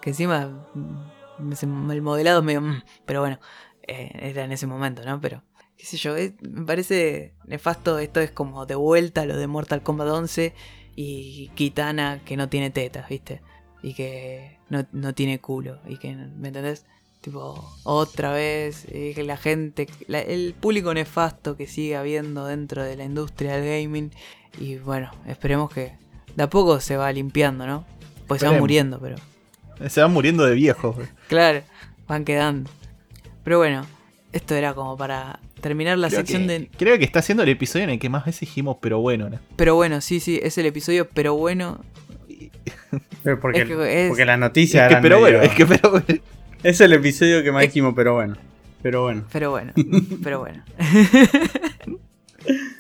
[0.01, 0.67] Que encima.
[0.75, 2.61] mm, El modelado es medio.
[2.63, 3.39] mm, Pero bueno,
[3.87, 5.21] eh, era en ese momento, ¿no?
[5.21, 5.43] Pero.
[5.77, 7.99] qué sé yo, me parece nefasto.
[7.99, 10.55] Esto es como de vuelta lo de Mortal Kombat 11
[10.95, 13.41] y Kitana que no tiene tetas, ¿viste?
[13.83, 15.81] Y que no, no tiene culo.
[15.89, 16.85] Y que, ¿me entendés?
[17.23, 22.97] Tipo, otra vez, eh, la gente, la- el público nefasto que sigue habiendo dentro de
[22.97, 24.11] la industria del gaming.
[24.59, 25.93] Y bueno, esperemos que
[26.37, 27.85] de a poco se va limpiando, ¿no?
[28.27, 29.17] Pues se van muriendo, pero
[29.89, 30.97] Se van muriendo de viejos.
[30.97, 31.09] güey.
[31.29, 31.63] claro,
[32.07, 32.71] van quedando.
[33.45, 33.87] Pero bueno,
[34.33, 36.71] esto era como para terminar la Creo sección que, de...
[36.79, 39.29] creo que está siendo el episodio en el que más veces dijimos, pero bueno.
[39.31, 39.39] ¿no?
[39.57, 41.81] Pero bueno, sí, sí, es el episodio, pero bueno.
[43.23, 45.57] Pero porque, Es que es- porque la Es noticia que, era pero medio- bueno, es
[45.57, 46.07] que, pero bueno.
[46.63, 48.37] Es el episodio que más Es- dijimos, pero bueno.
[48.83, 49.25] Pero bueno.
[49.33, 49.73] Pero bueno,
[50.23, 50.63] pero bueno.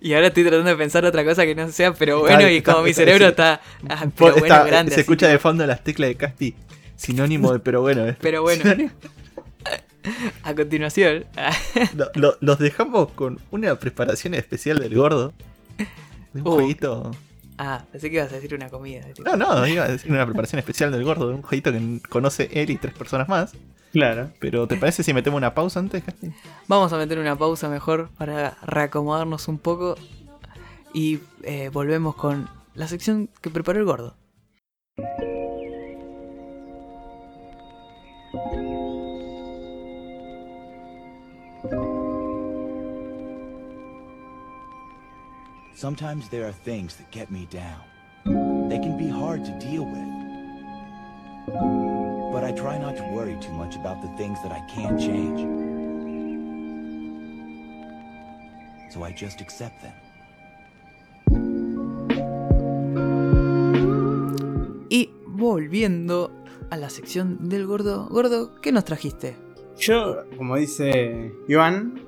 [0.00, 2.62] y ahora estoy tratando de pensar otra cosa que no sea, pero bueno, Está- y
[2.62, 3.60] como está- mi cerebro está.
[3.88, 4.90] ah, pero bueno, grande.
[4.90, 5.00] se así.
[5.02, 6.54] escucha de fondo las teclas de Casti.
[6.96, 8.06] Sinónimo de pero bueno.
[8.06, 8.16] ¿eh?
[8.20, 8.62] Pero bueno.
[8.62, 8.90] Sinónimo-
[10.44, 11.24] A continuación.
[11.96, 15.32] Lo- lo- los dejamos con una preparación especial del gordo.
[16.32, 16.52] De un Uh.
[16.52, 17.10] jueguito.
[17.58, 19.00] ah, pensé que ibas a decir una comida.
[19.12, 19.28] tipo.
[19.28, 21.28] No, no, iba a decir una preparación especial del gordo.
[21.28, 23.52] De un jueguito que conoce él y tres personas más.
[23.96, 24.30] Claro.
[24.40, 26.30] Pero ¿te parece si metemos una pausa antes, Casti?
[26.68, 29.96] Vamos a meter una pausa mejor para reacomodarnos un poco.
[30.92, 34.14] Y eh, volvemos con la sección que preparó el gordo.
[45.74, 47.80] Sometimes there are things that get me down.
[48.68, 51.95] They can be hard to deal with.
[52.32, 55.40] But I try not to worry too much about the things that I can't change.
[58.92, 59.92] So I just accept them.
[64.88, 66.30] Y volviendo
[66.70, 68.08] a la sección del gordo.
[68.08, 69.36] Gordo, ¿qué nos trajiste?
[69.78, 72.00] Yo, como dice Iván,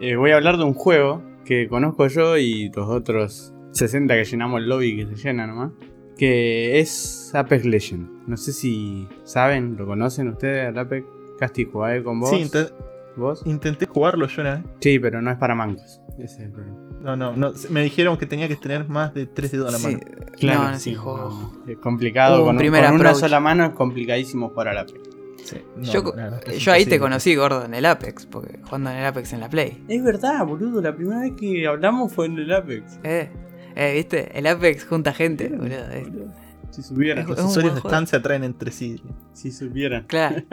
[0.00, 4.24] eh, voy a hablar de un juego que conozco yo y los otros 60 que
[4.24, 5.72] llenamos el lobby que se llena nomás.
[6.16, 8.08] Que es Apex Legend.
[8.26, 11.06] No sé si saben, lo conocen ustedes al Apex.
[11.38, 12.30] Casti jugué con vos.
[12.30, 12.48] Sí,
[13.16, 13.42] ¿Vos?
[13.44, 14.64] intenté jugarlo yo una vez.
[14.80, 16.00] Sí, pero no es para mancos.
[16.18, 16.76] Ese es el problema.
[17.00, 17.52] No, no, no.
[17.70, 19.98] Me dijeron que tenía que tener más de tres dedos a la Sí, mano.
[20.42, 22.40] no, no, sí, no, Es complicado.
[22.48, 25.00] Un con, con una sola mano es complicadísimo jugar al Apex.
[25.44, 26.02] Sí, no, yo,
[26.58, 29.50] yo ahí te conocí, gordo, en el Apex, porque jugando en el Apex en la
[29.50, 29.84] Play.
[29.88, 30.80] Es verdad, boludo.
[30.80, 32.98] La primera vez que hablamos fue en el Apex.
[33.04, 33.28] Eh,
[33.76, 34.36] eh, ¿viste?
[34.38, 35.66] El Apex junta gente, boludo.
[35.92, 36.08] es-
[36.70, 37.22] Si supieran.
[37.24, 37.88] Es- Los usuarios de juego.
[37.94, 39.00] Stan se atraen entre sí.
[39.32, 40.04] Si supieran.
[40.06, 40.42] Claro.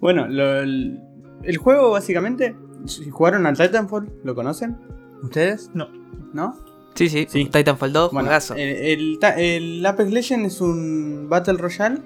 [0.00, 1.00] Bueno, lo- el,
[1.42, 2.54] el juego básicamente.
[2.86, 4.76] Si jugaron al Titanfall, ¿lo conocen?
[5.22, 5.70] ¿Ustedes?
[5.72, 5.88] No.
[6.34, 6.58] ¿No?
[6.94, 7.46] Sí, sí, Sí.
[7.46, 8.54] Titanfall 2, Bueno, juegazo.
[8.54, 12.00] el, el Apex Legends es un Battle Royale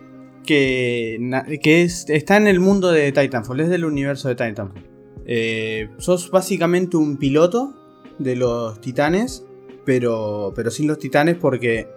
[0.47, 4.83] que, que es, está en el mundo de Titanfall, es del universo de Titanfall.
[5.27, 7.75] Eh, sos básicamente un piloto
[8.19, 9.45] de los titanes,
[9.89, 11.89] pero, pero sin los titanes porque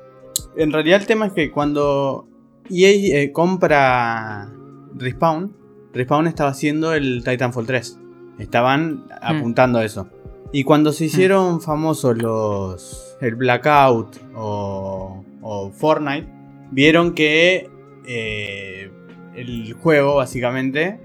[0.55, 2.25] en realidad el tema es que cuando
[2.69, 4.49] EA eh, compra
[4.95, 5.53] Respawn,
[5.91, 7.99] Respawn estaba haciendo el Titanfall 3.
[8.39, 10.07] Estaban apuntando a eso.
[10.53, 16.29] Y cuando se hicieron famosos los el Blackout o, o Fortnite,
[16.71, 17.69] vieron que
[18.07, 18.89] eh,
[19.35, 20.97] el juego básicamente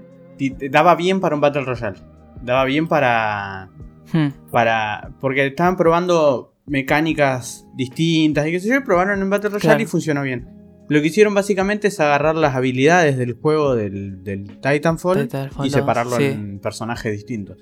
[0.71, 1.97] daba bien para un Battle Royale.
[2.43, 3.71] Daba bien para
[4.11, 4.27] Hmm.
[4.51, 5.11] para.
[5.19, 9.81] Porque estaban probando mecánicas distintas y qué sé yo, probaron en Battle Royale Claro.
[9.81, 10.47] y funcionó bien.
[10.89, 15.69] Lo que hicieron básicamente es agarrar las habilidades del juego del, del Titanfall, Titanfall y
[15.69, 16.25] 2, separarlo sí.
[16.25, 17.57] en personajes distintos.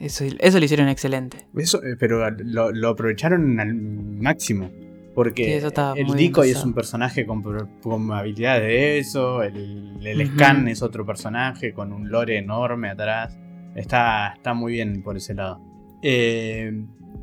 [0.00, 1.46] Eso, eso lo hicieron excelente.
[1.56, 4.70] Eso, eh, pero lo, lo aprovecharon al máximo.
[5.14, 7.42] Porque Sí, el Decoy es un personaje con,
[7.82, 10.28] con habilidades de eso, el, el.
[10.28, 13.36] Scan es otro personaje con un lore enorme atrás.
[13.74, 15.60] Está, está muy bien por ese lado.
[16.02, 16.72] Eh,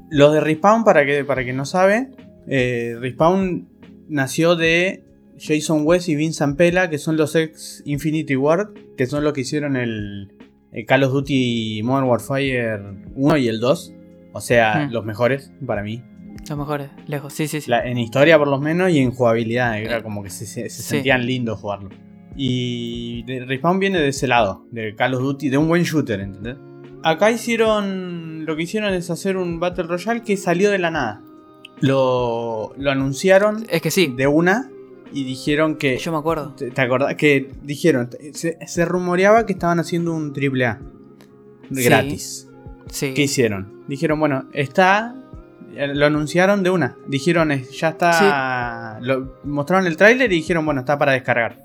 [0.09, 2.09] los de Respawn, para que, para que no sabe,
[2.47, 3.67] eh, Respawn
[4.07, 5.03] nació de
[5.39, 9.41] Jason West y Vince Pela, que son los ex Infinity Ward, que son los que
[9.41, 10.31] hicieron el,
[10.71, 12.79] el Call of Duty Modern Warfare
[13.15, 13.93] 1 y el 2.
[14.33, 14.91] O sea, Hmm.
[14.93, 16.03] los mejores para mí.
[16.47, 17.33] Los mejores, lejos.
[17.33, 17.69] Sí, sí, sí.
[17.71, 19.79] La- en historia por lo menos y en jugabilidad.
[19.79, 20.83] Era como que se, se- se Sí.
[20.83, 21.89] sentían lindos jugarlo.
[22.37, 26.57] Y Respawn viene de ese lado, de Call of Duty, de un buen shooter, ¿entendés?
[27.05, 28.45] Acá hicieron.
[28.45, 31.21] Lo que hicieron es hacer un Battle Royale que salió de la nada.
[31.81, 34.69] Lo, lo anunciaron Es que sí, de una
[35.13, 35.97] y dijeron que.
[35.97, 36.53] yo me acuerdo.
[36.55, 37.15] ¿Te, te acordás?
[37.15, 38.09] Que dijeron.
[38.33, 40.81] Se, se rumoreaba que estaban haciendo un triple A.
[41.71, 41.83] Sí.
[41.83, 42.49] Gratis.
[42.91, 43.13] Sí.
[43.13, 43.83] ¿Qué hicieron?
[43.87, 45.15] Dijeron, bueno, está.
[45.75, 46.95] eh, Lo anunciaron de una.
[47.07, 48.99] Dijeron, ya está.
[49.01, 51.57] Lo, mostraron el tráiler y dijeron, bueno, está para descargar.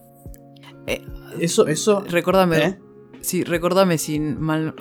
[0.87, 1.03] Eh,
[1.39, 2.05] Eso, eso.
[2.09, 2.79] Recordame, ¿eh?
[3.21, 4.75] sí, recordame si mal.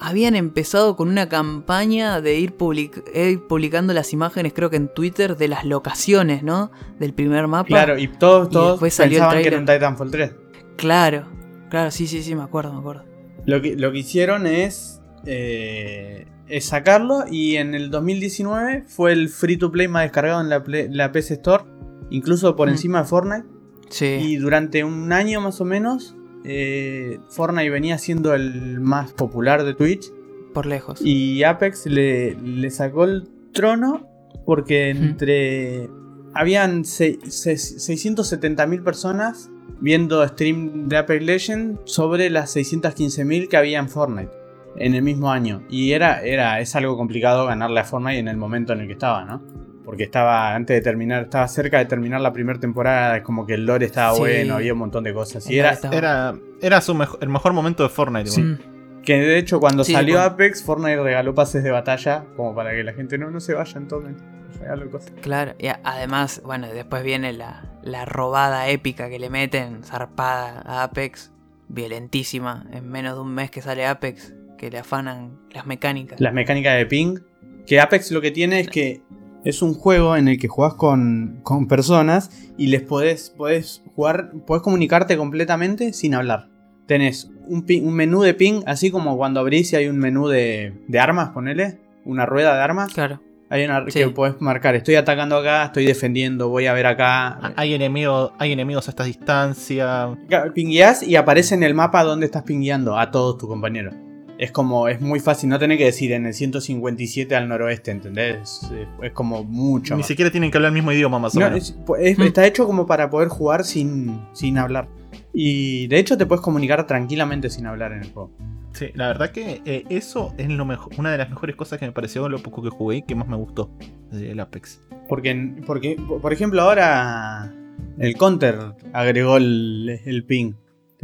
[0.00, 4.76] Habían empezado con una campaña de ir, public- eh, ir publicando las imágenes, creo que
[4.76, 6.70] en Twitter, de las locaciones, ¿no?
[6.98, 7.66] Del primer mapa.
[7.68, 9.66] Claro, y todos, Y todos después salió el pensaban que era un.
[9.66, 10.32] Titanfall 3.
[10.76, 11.26] Claro,
[11.70, 13.04] claro, sí, sí, sí, me acuerdo, me acuerdo.
[13.46, 19.28] Lo que, lo que hicieron es, eh, es sacarlo y en el 2019 fue el
[19.28, 21.64] free to play más descargado en la, Play- la PS Store,
[22.10, 22.72] incluso por Mm.
[22.72, 23.44] encima de Fortnite.
[23.90, 24.06] Sí.
[24.06, 29.74] Y durante un año más o menos, eh, Fortnite venía siendo el más popular de
[29.74, 30.12] Twitch.
[30.52, 31.00] por lejos.
[31.02, 34.06] Y Apex le, le sacó el trono
[34.46, 35.88] porque entre...
[36.34, 43.78] Habían se- se- 670.000 personas viendo stream de Apex Legends sobre las 615.000 que había
[43.78, 44.30] en Fortnite
[44.76, 45.62] en el mismo año.
[45.70, 48.92] Y era, era, es algo complicado ganarle a Fortnite en el momento en el que
[48.94, 49.42] estaba, ¿no?
[49.84, 53.54] Porque estaba antes de terminar, estaba cerca de terminar la primera temporada, es como que
[53.54, 54.20] el lore estaba Sí.
[54.20, 55.48] bueno, había un montón de cosas.
[55.50, 58.30] Y era, estaba- Era, era su mejo- el mejor momento de Fortnite.
[58.30, 58.56] Sí.
[59.04, 62.82] Que de hecho cuando Sí, salió Apex, Fortnite regaló pases de batalla como para que
[62.82, 64.16] la gente no, no se vayan, tomen.
[64.58, 65.12] Regalo cosas.
[65.20, 70.84] Claro, y además, bueno, después viene la, la robada épica que le meten, zarpada a
[70.84, 71.30] Apex,
[71.68, 76.18] violentísima, en menos de un mes que sale Apex, que le afanan las mecánicas.
[76.20, 77.18] Las mecánicas de ping.
[77.66, 79.02] Que Apex lo que tiene es que
[79.44, 84.32] es un juego en el que jugás con, con personas y les podés, podés jugar,
[84.46, 86.48] podés comunicarte completamente sin hablar.
[86.86, 90.28] Tenés un, ping- un menú de ping, así como cuando abrís y hay un menú
[90.28, 92.92] de, de armas, ponele, una rueda de armas.
[92.92, 93.20] Claro,
[93.50, 94.00] Hay una Sí.
[94.00, 97.28] que podés marcar, estoy atacando acá, estoy defendiendo, voy a ver acá.
[97.40, 100.16] Ah, Hay, enemigos, hay enemigos a esta distancia.
[100.54, 103.94] Pingueás y aparece en el mapa donde estás pingueando a todos tus compañeros.
[104.36, 108.36] Es como, es muy fácil, no tenés que decir en el 157 al noroeste, ¿entendés?
[108.64, 108.70] Es,
[109.02, 109.94] es como mucho.
[109.94, 110.08] Ni más.
[110.08, 111.70] siquiera tienen que hablar el mismo idioma más o No, menos.
[111.70, 112.22] es- es- Mm.
[112.22, 114.88] está hecho como para poder jugar sin, sin hablar.
[115.32, 118.30] Y de hecho te puedes comunicar tranquilamente sin hablar en el juego.
[118.72, 121.86] Sí, la verdad que eh, eso es lo mejor, una de las mejores cosas que
[121.86, 123.70] me pareció en lo poco que jugué y que más me gustó
[124.10, 124.80] del Apex.
[125.08, 127.52] Porque, porque, por ejemplo, ahora
[127.98, 128.58] el Counter
[128.92, 130.54] agregó el, el ping.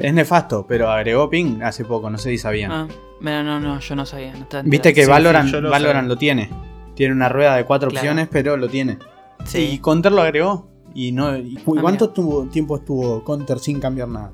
[0.00, 2.70] Es nefasto, pero agregó ping hace poco, no sé si sabían.
[2.72, 2.88] Ah,
[3.20, 4.32] mira, no, no, yo no sabía.
[4.34, 5.04] no Viste que.
[5.04, 6.08] Sí, Valorant, sí, lo Valorant sé.
[6.08, 6.50] lo tiene.
[6.94, 8.02] Tiene una rueda de cuatro Claro.
[8.02, 8.98] opciones, pero lo tiene.
[9.44, 10.68] Y Sí, Counter lo agregó.
[10.94, 11.36] Y no.
[11.36, 14.32] y cu- Ah, ¿Cuánto estuvo- tiempo estuvo Counter sin cambiar nada?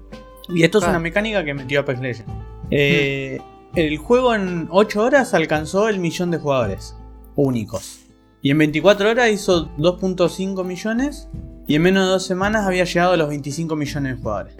[0.48, 2.32] Y esto es una mecánica que metió Apex Legends.
[2.70, 3.40] Eh,
[3.74, 6.96] El juego en 8 horas alcanzó el millón de jugadores
[7.34, 8.00] únicos.
[8.40, 11.28] Y en 24 horas hizo 2.5 millones.
[11.66, 14.54] Y en menos de dos semanas había llegado a los 25 millones de jugadores.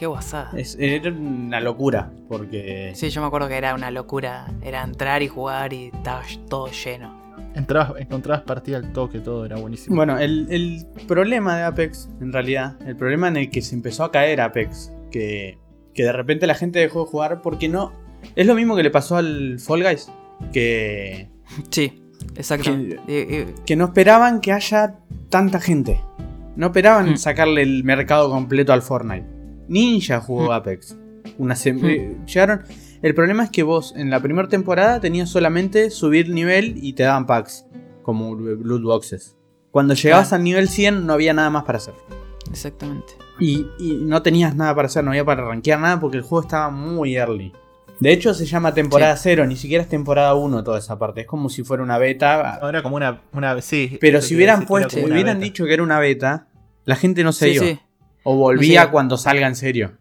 [0.00, 0.50] Qué guasada.
[0.56, 2.10] Es, era una locura.
[2.28, 2.90] Porque.
[2.96, 4.48] Sí, yo me acuerdo que era una locura.
[4.62, 7.20] Era entrar y jugar y estaba todo lleno.
[7.54, 9.94] Entrabas, encontrabas partida al toque, todo era buenísimo.
[9.96, 14.04] Bueno, el, el problema de Apex, en realidad, el problema en el que se empezó
[14.04, 15.58] a caer Apex, que,
[15.94, 17.92] que de repente la gente dejó de jugar porque no.
[18.36, 20.10] Es lo mismo que le pasó al Fall Guys,
[20.52, 21.28] que,
[21.70, 22.00] Sí,
[23.08, 24.96] y- que no esperaban que haya
[25.28, 26.00] tanta gente.
[26.56, 27.16] No esperaban Hmm.
[27.16, 29.26] sacarle el mercado completo al Fortnite.
[29.70, 30.52] Ninja jugó Hmm.
[30.52, 30.96] Apex.
[31.38, 31.84] Una Hmm.
[31.86, 32.62] eh, llegaron.
[33.02, 37.04] El problema es que vos en la primera temporada tenías solamente subir nivel y te
[37.04, 37.64] daban packs,
[38.02, 39.36] como loot boxes.
[39.70, 40.40] Cuando llegabas Claro.
[40.40, 41.94] al nivel 100 no había nada más para hacer.
[42.50, 43.12] exactamente.
[43.38, 46.42] Y, y no tenías nada para hacer, no había para rankear nada porque el juego
[46.42, 47.52] estaba muy early.
[48.00, 51.22] De hecho se llama temporada 0, ni siquiera es temporada 1 toda esa parte.
[51.22, 52.58] Es como si fuera una beta.
[52.68, 53.96] Era como una, una sí.
[54.00, 55.44] Pero si hubieran puesto, una hubieran beta.
[55.44, 56.48] dicho que era una beta,
[56.84, 57.64] la gente no se Sí, iba.
[57.64, 57.78] sí.
[58.22, 59.92] O volvía cuando salga en serio.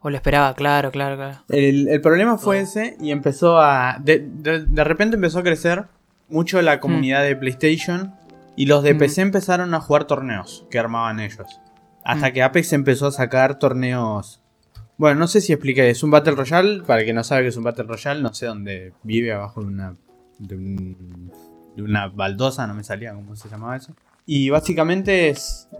[0.00, 1.38] O lo esperaba, claro, claro, claro.
[1.48, 3.98] El, el problema fue ese y empezó a.
[4.00, 5.84] De, de- de repente empezó a crecer
[6.28, 8.14] mucho la comunidad de PlayStation
[8.56, 8.98] y los de Mm.
[8.98, 11.46] PC empezaron a jugar torneos que armaban ellos.
[12.04, 12.32] Hasta Mm.
[12.32, 14.40] que Apex empezó a sacar torneos.
[14.98, 16.82] Bueno, no sé si expliqué, es un Battle Royale.
[16.82, 19.60] Para el que no sabe que es un Battle Royale, no sé dónde vive abajo
[19.60, 19.94] de una.
[20.38, 21.30] de, un-
[21.76, 23.94] de una baldosa, no me salía cómo se llamaba eso.
[24.34, 25.34] Y básicamente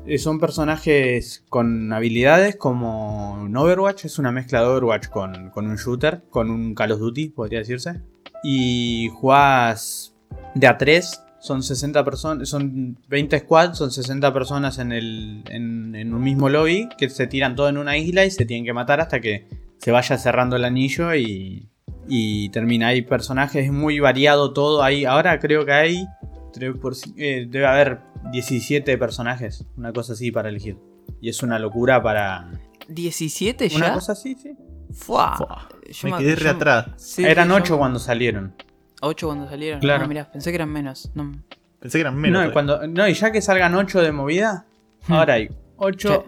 [0.05, 5.67] eh, son personajes con habilidades como un Overwatch, es una mezcla de Overwatch con, con
[5.67, 8.03] un shooter, con un Call of Duty, podría decirse.
[8.45, 10.15] Y jugás
[10.55, 16.13] de a 3, son 60 personas, son 20 squads, son 60 personas en, el, en,
[16.13, 19.01] un mismo lobby que se tiran todo en una isla y se tienen que matar
[19.01, 19.47] hasta que
[19.79, 21.71] se vaya cerrando el anillo y,
[22.07, 22.89] y termina.
[22.89, 24.83] Hay personajes es muy variado todo.
[24.83, 26.07] Hay, ahora creo que hay.
[26.53, 28.01] Tres por ci- eh, debe haber
[28.31, 29.65] 17 personajes.
[29.77, 30.77] Una cosa así para elegir.
[31.21, 32.51] Y es una locura para.
[32.89, 33.77] ¿17 ya?
[33.77, 34.55] Una cosa así, sí.
[34.93, 35.37] Fua.
[35.37, 36.87] Fua, Yo Me quedé re atrás.
[36.97, 38.55] Sí, Eran yo 8 me- cuando salieron.
[39.01, 39.81] 8 cuando salieron.
[39.81, 40.05] Claro.
[40.05, 41.11] Ah, mirá, pensé que eran menos.
[41.15, 41.33] No.
[41.81, 42.43] Pensé que eran menos.
[42.43, 44.67] no, y cuando, no, y ya que salgan 8 de movida,
[45.09, 45.13] Hmm.
[45.15, 46.25] ahora hay 8.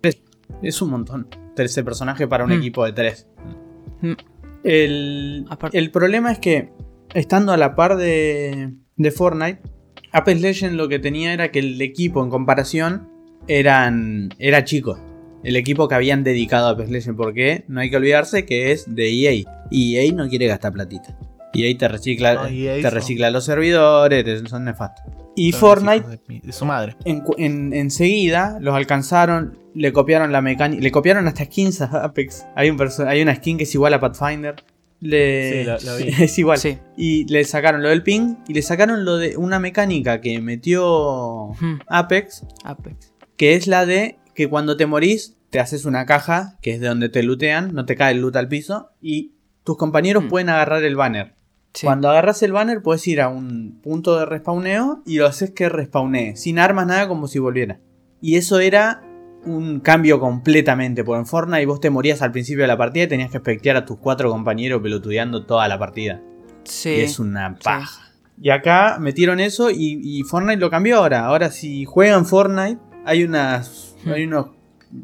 [0.00, 0.22] 3.
[0.62, 1.28] Es un montón.
[1.56, 2.58] 13 personajes para un Hmm.
[2.58, 3.26] equipo de 3.
[4.00, 4.12] Hmm.
[4.62, 6.70] El, el problema es que,
[7.14, 9.60] estando a la par de, de Fortnite,
[10.12, 13.08] Apex Legends lo que tenía era que el equipo en comparación
[13.48, 14.98] eran, era chico.
[15.42, 18.94] El equipo que habían dedicado a Apex Legends, porque no hay que olvidarse que es
[18.94, 19.44] de EA.
[19.70, 21.16] Y EA no quiere gastar platita.
[21.54, 25.04] EA te recicla, No, EA te son- recicla los servidores, son nefastos.
[25.36, 26.96] Y Son Fortnite De, su madre.
[27.04, 32.04] en, cu- en- enseguida los alcanzaron, le copiaron la mecánica, le copiaron hasta skins a
[32.04, 32.44] Apex.
[32.56, 34.56] Hay, un hay una skin que es igual a Pathfinder.
[35.00, 36.08] Le, Sí, la- la vi.
[36.24, 36.58] es igual.
[36.58, 36.78] Sí.
[36.96, 41.48] Y le sacaron lo del ping y le sacaron lo de una mecánica que metió
[41.60, 41.78] Hmm.
[41.86, 43.12] Apex, Apex.
[43.36, 46.86] que es la de que cuando te morís te haces una caja, que es de
[46.88, 49.32] donde te lootean, no te cae el loot al piso y
[49.64, 50.28] tus compañeros Hmm.
[50.28, 51.34] pueden agarrar el banner.
[51.72, 51.86] Sí.
[51.86, 55.68] Cuando agarras el banner puedes ir a un punto de respawneo y lo haces que
[55.68, 57.80] respawnee, sin armas, nada, como si volviera.
[58.20, 59.02] Y eso era
[59.44, 63.08] un cambio completamente, porque en Fortnite vos te morías al principio de la partida y
[63.08, 66.20] tenías que espectear a tus cuatro compañeros pelotudeando toda la partida.
[66.64, 66.90] Sí.
[66.90, 68.12] Y es una paja.
[68.42, 71.26] Y acá metieron eso y, y Fortnite lo cambió ahora.
[71.26, 73.96] Ahora si juegan Fortnite, hay unas.
[74.04, 74.12] Hmm.
[74.12, 74.46] Hay unos.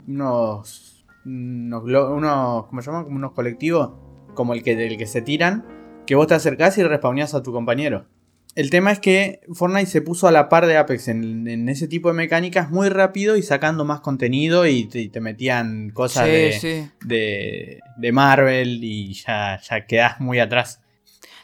[0.06, 1.04] unos.
[1.24, 3.04] unos, ¿cómo se llama?
[3.04, 3.92] Como unos colectivos.
[4.34, 5.64] Como el que, del que se tiran.
[6.06, 8.06] Que vos te acercás y respawneás a tu compañero.
[8.56, 11.86] El tema es que Fortnite se puso a la par de Apex en, en ese
[11.88, 16.24] tipo de mecánicas muy rápido y sacando más contenido y te, y te metían cosas
[16.24, 16.90] sí, de, sí.
[17.04, 20.80] de, de Marvel y ya, ya quedás muy atrás.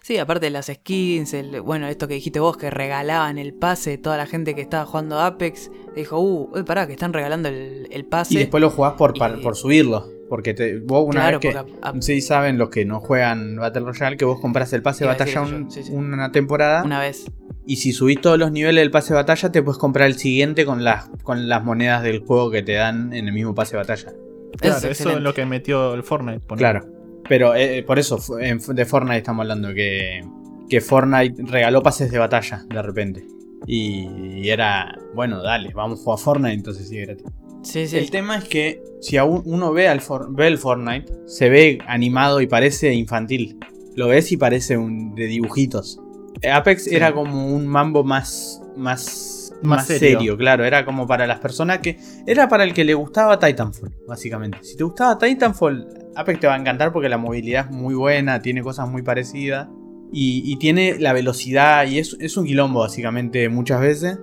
[0.03, 3.99] Sí, aparte de las skins, el, bueno, esto que dijiste vos, que regalaban el pase,
[3.99, 7.87] toda la gente que estaba jugando Apex, dijo, uh, eh, pará, que están regalando el,
[7.93, 8.35] el pase.
[8.35, 10.09] Y después lo jugás por, Y- por subirlo.
[10.33, 11.59] Porque te, vos una Claro, vez que.
[11.61, 14.81] porque a- a- Sí, saben los que no juegan Battle Royale que vos compras el
[14.81, 15.93] pase de batalla eso un- yo, sí, sí.
[15.93, 16.83] una temporada.
[16.85, 17.27] Una vez.
[17.67, 20.65] Y si subís todos los niveles del pase de batalla, te puedes comprar el siguiente
[20.65, 23.83] con las, con las monedas del juego que te dan en el mismo pase de
[23.83, 24.11] batalla.
[24.57, 26.47] Claro, es eso es lo que metió el Fortnite.
[26.57, 26.87] Claro.
[27.29, 30.23] Pero eh, por eso, de Fortnite estamos hablando, que,
[30.71, 33.27] que Fortnite regaló pases de batalla de repente.
[33.67, 34.09] Y,
[34.41, 37.27] y era, bueno, dale, vamos a jugar Fortnite, entonces sí, gratis.
[37.63, 37.97] Sí, sí.
[37.97, 41.79] El tema es que si aún uno ve, al For- ve el Fortnite, se ve
[41.87, 43.59] animado y parece infantil.
[43.95, 46.01] Lo ves y parece un de dibujitos.
[46.41, 46.95] Eh, Apex Sí.
[46.97, 50.19] era como un mambo más, más, Más más serio.
[50.19, 50.37] serio.
[50.37, 50.65] claro.
[50.65, 51.99] Era como para las personas que.
[52.27, 54.59] Era para el que le gustaba Titanfall, básicamente.
[54.63, 55.87] Si te gustaba Titanfall,
[56.17, 59.69] Apex te va a encantar porque la movilidad es muy buena, tiene cosas muy parecidas.
[60.15, 64.19] Y, y tiene la velocidad, y es, es un quilombo, básicamente, muchas veces.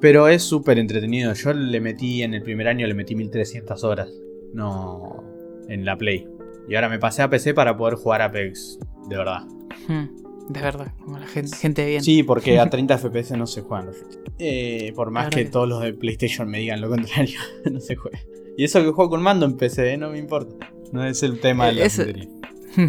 [0.00, 1.32] Pero es súper entretenido.
[1.34, 4.08] Yo le metí en el primer año, le metí 1300 horas.
[4.54, 5.22] No.
[5.68, 6.26] En la Play.
[6.68, 8.78] Y ahora me pasé a PC para poder jugar Apex.
[9.08, 9.42] De verdad.
[9.88, 10.06] Hmm,
[10.48, 12.02] de verdad, como la gente, gente bien.
[12.02, 13.90] Sí, porque a 30 FPS no se juegan.
[14.38, 17.38] Eh, por más que todos los de PlayStation me digan lo contrario,
[17.70, 18.18] no se juega.
[18.56, 20.70] Y eso que juego con mando en PC, eh, no me importa.
[20.92, 22.28] No es el tema de Eh, la eso- puntería.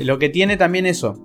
[0.06, 1.16] Lo que tiene también eso.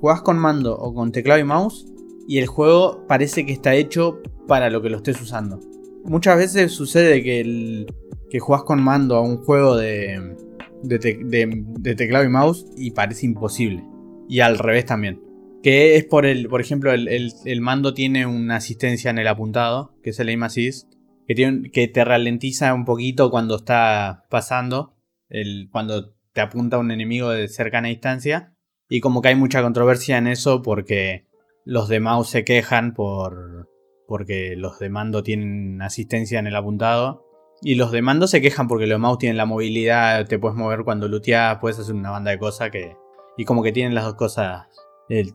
[0.00, 1.86] Jugás con mando o con teclado y mouse.
[2.28, 5.60] Y el juego parece que está hecho para lo que lo estés usando.
[6.04, 7.86] Muchas veces sucede que, el,
[8.30, 10.36] que jugás con mando a un juego de,
[10.82, 13.84] de, te- de- de teclado y mouse y parece imposible.
[14.28, 15.20] Y al revés también.
[15.62, 20.10] Que es por el, por ejemplo, el, mando tiene una asistencia en el apuntado, que
[20.10, 20.92] es el aim assist,
[21.26, 24.94] que te ralentiza un poquito cuando está pasando,
[25.30, 28.52] el, cuando te apunta un enemigo de cercana distancia.
[28.90, 31.24] Y como que hay mucha controversia en eso porque
[31.64, 33.68] los de mouse se quejan por
[34.06, 37.24] porque los de mando tienen asistencia en el apuntado.
[37.62, 40.84] Y los de mando se quejan porque los mouse tienen la movilidad, te puedes mover
[40.84, 42.96] cuando looteas, puedes hacer una banda de cosas que...
[43.38, 44.66] Y como que tienen las dos cosas...
[45.08, 45.34] el-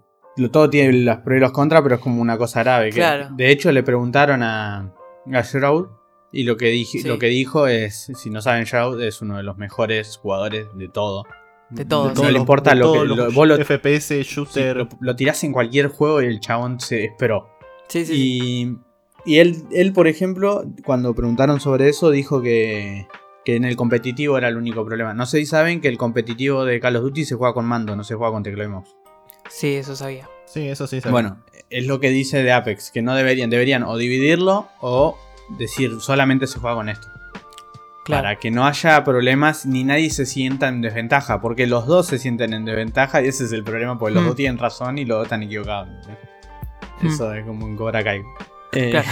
[0.51, 2.91] todo tiene los pros y los contras, pero es como una cosa grave.
[2.91, 2.95] que-
[3.35, 4.93] de hecho, le preguntaron a,
[5.33, 5.87] a Shroud
[6.31, 7.07] y lo que, dije- Sí.
[7.07, 10.87] lo que dijo es, si no saben, Shroud es uno de los mejores jugadores de
[10.87, 11.23] todo.
[11.69, 13.07] De todo, No le importa lo todos que...
[13.15, 14.75] lo- vos lo, FPS, sí, shooter.
[14.77, 17.47] lo, lo tirás en cualquier juego y el chabón se esperó.
[17.87, 18.79] Sí, sí, sí.
[19.25, 23.07] Y, y él, él, por ejemplo, cuando preguntaron sobre eso, dijo que,
[23.45, 25.13] que en el competitivo era el único problema.
[25.13, 27.95] No sé si saben que el competitivo de Call of Duty se juega con mando,
[27.95, 28.95] no se juega con teclado y mouse.
[29.49, 30.27] Sí, eso sabía.
[30.45, 31.01] Sí, eso sí.
[31.01, 31.11] sabía.
[31.11, 35.17] Bueno, es lo que dice de Apex, que no deberían, deberían o dividirlo o
[35.57, 37.07] decir solamente se juega con esto.
[38.09, 38.23] Claro.
[38.23, 42.17] Para que no haya problemas ni nadie se sienta en desventaja, porque los dos se
[42.17, 44.27] sienten en desventaja y ese es el problema, porque los Hmm.
[44.27, 45.89] dos tienen razón y los dos están equivocados.
[47.01, 47.07] Hmm.
[47.07, 48.21] Eso es como un Cobra Kai.
[48.71, 49.07] Eh, Claro.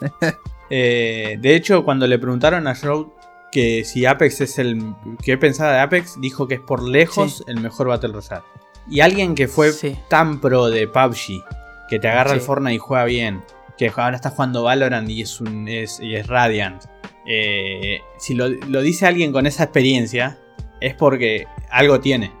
[0.70, 3.08] eh, de hecho, cuando le preguntaron a Shroud
[3.50, 4.94] que si Apex es el.
[5.24, 6.20] ¿Qué pensaba de Apex?
[6.20, 7.44] Dijo que es por lejos Sí.
[7.48, 8.42] el mejor Battle Royale.
[8.90, 9.96] Y alguien que fue Sí.
[10.08, 11.42] tan pro de PUBG,
[11.88, 12.40] que te agarra el.
[12.40, 13.42] Fortnite y juega bien,
[13.76, 16.84] que ahora está jugando Valorant y es, un, es, y es Radiant.
[17.28, 20.38] Eh, si lo, lo dice alguien con esa experiencia,
[20.80, 22.32] es porque algo tiene.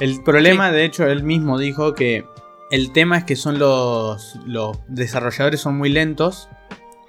[0.00, 2.24] El problema, de hecho, él mismo dijo que
[2.70, 6.48] el tema es que son los, los desarrolladores son muy lentos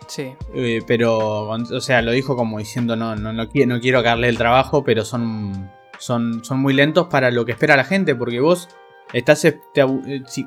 [0.08, 0.34] Sí.
[0.54, 4.38] eh, pero, o sea, lo dijo como diciendo, no, no, no, no quiero darle el
[4.38, 8.68] trabajo, pero son, son, son muy lentos para lo que espera la gente, porque vos
[9.14, 9.46] estás...
[9.46, 9.82] eh, te
[10.28, 10.46] si-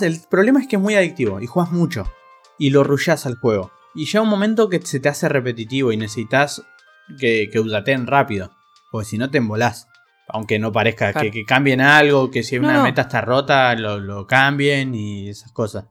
[0.00, 2.10] el, problema es que es muy adictivo y juegas mucho
[2.58, 3.70] y lo rullás al juego.
[3.94, 6.62] Y llega un momento que se te hace repetitivo y necesitas
[7.18, 8.50] que, que updateen rápido,
[8.90, 9.88] porque si no te embolás.
[10.26, 11.26] Aunque no parezca Claro.
[11.26, 12.82] que, que cambien algo, que si No, una no.
[12.84, 15.84] meta está rota, lo, lo cambien y esas cosas.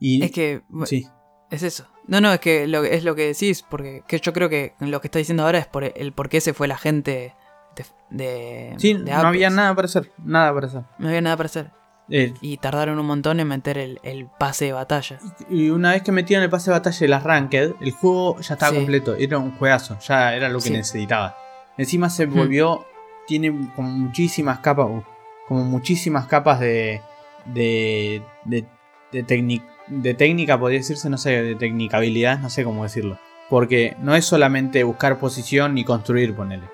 [0.00, 1.06] Y, Es que sí.
[1.50, 1.86] es eso.
[2.06, 5.02] No, no, es que lo, es lo que decís, porque que yo creo que lo
[5.02, 7.34] que está diciendo ahora es por el por qué se fue la gente
[7.76, 10.82] de, de, Sí, de no había nada para hacer, nada para hacer.
[10.98, 11.70] No había nada para hacer.
[12.10, 15.18] Y tardaron un montón en meter el, el pase de batalla.
[15.50, 18.54] y una vez que metieron el pase de batalla de las Ranked, el juego ya
[18.54, 18.76] estaba Sí.
[18.78, 20.72] completo, era un juegazo, ya era lo que Sí.
[20.72, 21.36] necesitaba.
[21.76, 22.34] Encima se Hmm.
[22.34, 22.86] volvió,
[23.26, 25.02] tiene como muchísimas capas, uh,
[25.46, 27.02] como muchísimas capas de,
[27.44, 28.64] de, de,
[29.12, 33.18] de, tecnic- de técnica, podría decirse, no sé, de tecnicabilidad, no sé cómo decirlo.
[33.50, 36.64] Porque no es solamente buscar posición y construir, ponele.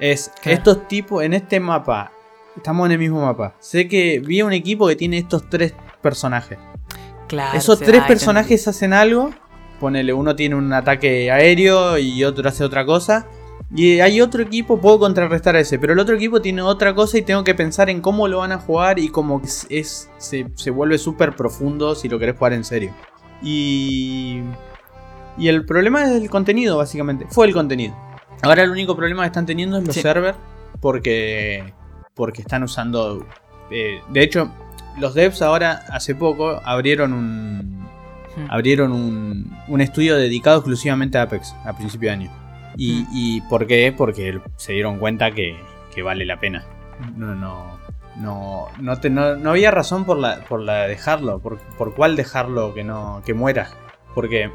[0.00, 0.58] Es Claro.
[0.58, 2.10] estos tipos, en este mapa,
[2.56, 3.54] estamos en el mismo mapa.
[3.60, 6.58] Sé que vi un equipo que tiene estos tres personajes.
[7.28, 7.56] Claro.
[7.58, 9.30] Esos tres ah, personajes hacen algo.
[9.80, 13.26] Ponele, uno tiene un ataque aéreo y otro hace otra cosa.
[13.74, 15.78] Y hay otro equipo, puedo contrarrestar a ese.
[15.78, 18.52] Pero el otro equipo tiene otra cosa y tengo que pensar en cómo lo van
[18.52, 18.98] a jugar.
[18.98, 22.64] Y como que es, es- se, se vuelve súper profundo si lo querés jugar en
[22.64, 22.92] serio.
[23.42, 24.40] Y.
[25.36, 27.26] Y el problema es el contenido, básicamente.
[27.30, 27.96] Fue el contenido.
[28.42, 30.02] Ahora el único problema que están teniendo es los Sí.
[30.02, 30.38] servers.
[30.80, 31.72] Porque.
[32.14, 33.26] Porque están usando.
[33.70, 34.50] eh, de hecho,
[34.98, 37.84] los devs ahora, hace poco, abrieron un.
[38.36, 38.46] Hmm.
[38.50, 42.30] Abrieron un, un estudio dedicado exclusivamente a Apex a principio de año.
[42.76, 43.06] ¿Y, Mm.
[43.12, 43.94] y por qué?
[43.96, 45.56] Porque se dieron cuenta que,
[45.94, 46.64] que vale la pena.
[47.16, 47.78] No, no.
[48.16, 51.38] No, no, te- no, no había razón por la, por la de dejarlo.
[51.40, 53.22] Por, por cuál dejarlo que no.
[53.24, 53.68] que muera.
[54.14, 54.50] Porque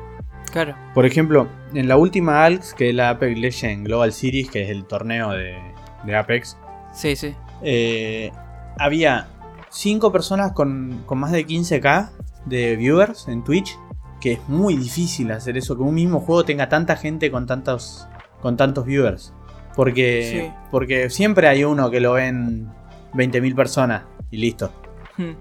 [0.51, 0.75] Claro.
[0.93, 4.69] por ejemplo, en la última ALX, que es la Apex Legend Global Series, que es
[4.69, 5.57] el torneo de,
[6.05, 6.57] de Apex,
[6.93, 7.35] Sí, sí.
[7.61, 8.31] Eh,
[8.77, 9.27] había
[9.69, 12.09] 5 personas con, con más de 15k
[12.45, 13.77] de viewers en Twitch,
[14.21, 18.07] que es muy difícil hacer eso, que un mismo juego tenga tanta gente con tantos,
[18.41, 19.33] con tantos viewers.
[19.75, 20.53] Porque, Sí.
[20.71, 22.69] porque siempre hay uno que lo ven
[23.13, 24.71] 20.000 personas y listo.
[25.17, 25.33] Hmm.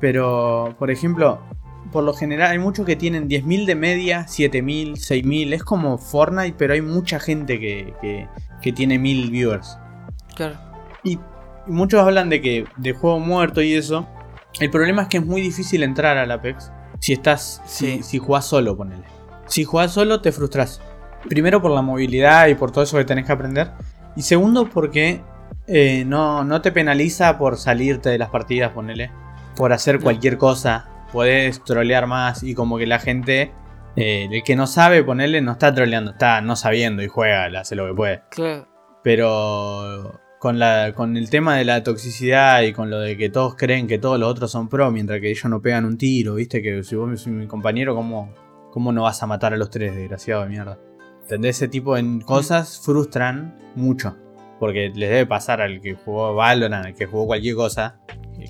[0.00, 1.40] Pero, por ejemplo,
[1.92, 5.52] por lo general hay muchos que tienen 10.000 de media, 7.000, 6.000.
[5.52, 8.28] Es como Fortnite, pero hay mucha gente que, que,
[8.62, 9.78] que tiene 1.000 viewers.
[10.34, 10.56] Claro.
[11.02, 11.18] Y, y
[11.68, 14.06] muchos hablan de que de juego muerto y eso.
[14.60, 17.62] El problema es que es muy difícil entrar al Apex si estás.
[17.66, 18.02] Si, Sí.
[18.02, 19.04] si jugás solo, ponele.
[19.46, 20.80] Si jugás solo, te frustras.
[21.28, 23.70] Primero por la movilidad y por todo eso que tenés que aprender.
[24.16, 25.20] Y segundo porque
[25.66, 29.10] eh, no, no te penaliza por salirte de las partidas, ponele.
[29.56, 30.88] Por hacer cualquier cosa.
[31.12, 33.52] podés trolear más y como que la gente,
[33.96, 37.74] eh, el que no sabe ponerle, no está troleando, está no sabiendo y juega, hace
[37.76, 38.22] lo que puede.
[38.30, 38.68] Claro.
[39.02, 43.54] Pero con, la, con el tema de la toxicidad y con lo de que todos
[43.56, 46.62] creen que todos los otros son pro mientras que ellos no pegan un tiro, viste
[46.62, 48.32] que si vos sos mi compañero, ¿cómo,
[48.70, 50.78] cómo no vas a matar a los tres, desgraciado de mierda?
[51.22, 51.56] ¿Entendés?
[51.56, 54.16] Ese tipo de cosas frustran mucho.
[54.58, 58.00] Porque les debe pasar al que jugó Valorant, al que jugó cualquier cosa.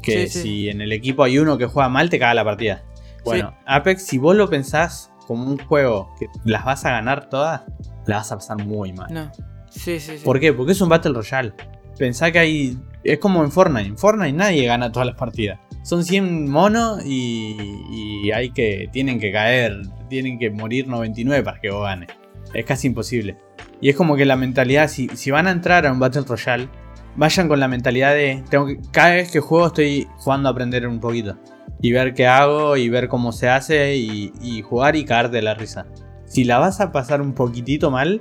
[0.03, 0.43] Que Sí, sí.
[0.43, 2.85] si en el equipo hay uno que juega mal, te caga la partida.
[3.25, 7.63] Bueno, Apex, si vos lo pensás como un juego que las vas a ganar todas,
[8.07, 9.13] la vas a pasar muy mal.
[9.13, 9.31] No.
[9.69, 10.25] Sí, sí, sí.
[10.25, 10.53] ¿Por qué?
[10.55, 11.53] Porque es un Battle Royale.
[11.99, 12.79] Pensá que hay.
[13.05, 13.89] Es como en Fortnite.
[13.89, 15.59] En Fortnite nadie gana todas las partidas.
[15.83, 17.57] Son 100 monos y,
[17.91, 18.89] y hay que.
[18.93, 19.83] Tienen que caer.
[20.09, 22.09] Tienen que morir 99 para que vos ganes.
[22.55, 23.37] Es casi imposible.
[23.81, 24.89] Y es como que la mentalidad.
[24.89, 26.69] Si, si van a entrar a un Battle Royale,
[27.17, 28.43] vayan con la mentalidad de.
[28.49, 31.37] Tengo que, cada vez que juego estoy jugando a aprender un poquito.
[31.81, 35.55] Y ver qué hago y ver cómo se hace y, y jugar y caerte la
[35.55, 35.87] risa.
[36.27, 38.21] Si la vas a pasar un poquitito mal,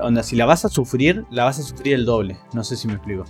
[0.00, 2.36] Onda, si la vas a sufrir, la vas a sufrir el doble.
[2.52, 3.24] No sé si me explico.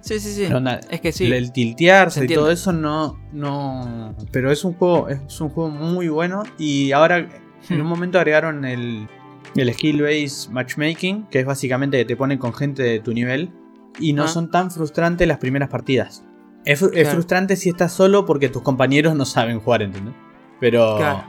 [0.00, 0.52] Sí, sí, sí.
[0.52, 1.30] Onda, Es que sí.
[1.32, 4.14] El tiltearse Se y todo eso no, no.
[4.30, 6.42] Pero es un juego, es un juego muy bueno.
[6.58, 7.28] Y ahora en
[7.70, 7.88] un Hmm.
[7.88, 9.08] momento agregaron el,
[9.56, 13.50] el skill base matchmaking, que es básicamente que te ponen con gente de tu nivel.
[13.98, 14.28] Y no Ah.
[14.28, 16.22] son tan frustrantes las primeras partidas.
[16.66, 20.14] Es, frustrante si estás solo porque tus compañeros no saben jugar, ¿entendés?
[20.60, 20.96] Pero.
[20.96, 21.24] Claro.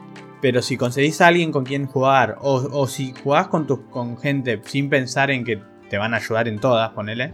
[0.46, 4.16] Pero si conseguís a alguien con quien jugar, o, o si jugás con, tu, con
[4.16, 7.34] gente sin pensar en que te van a ayudar en todas, ponele.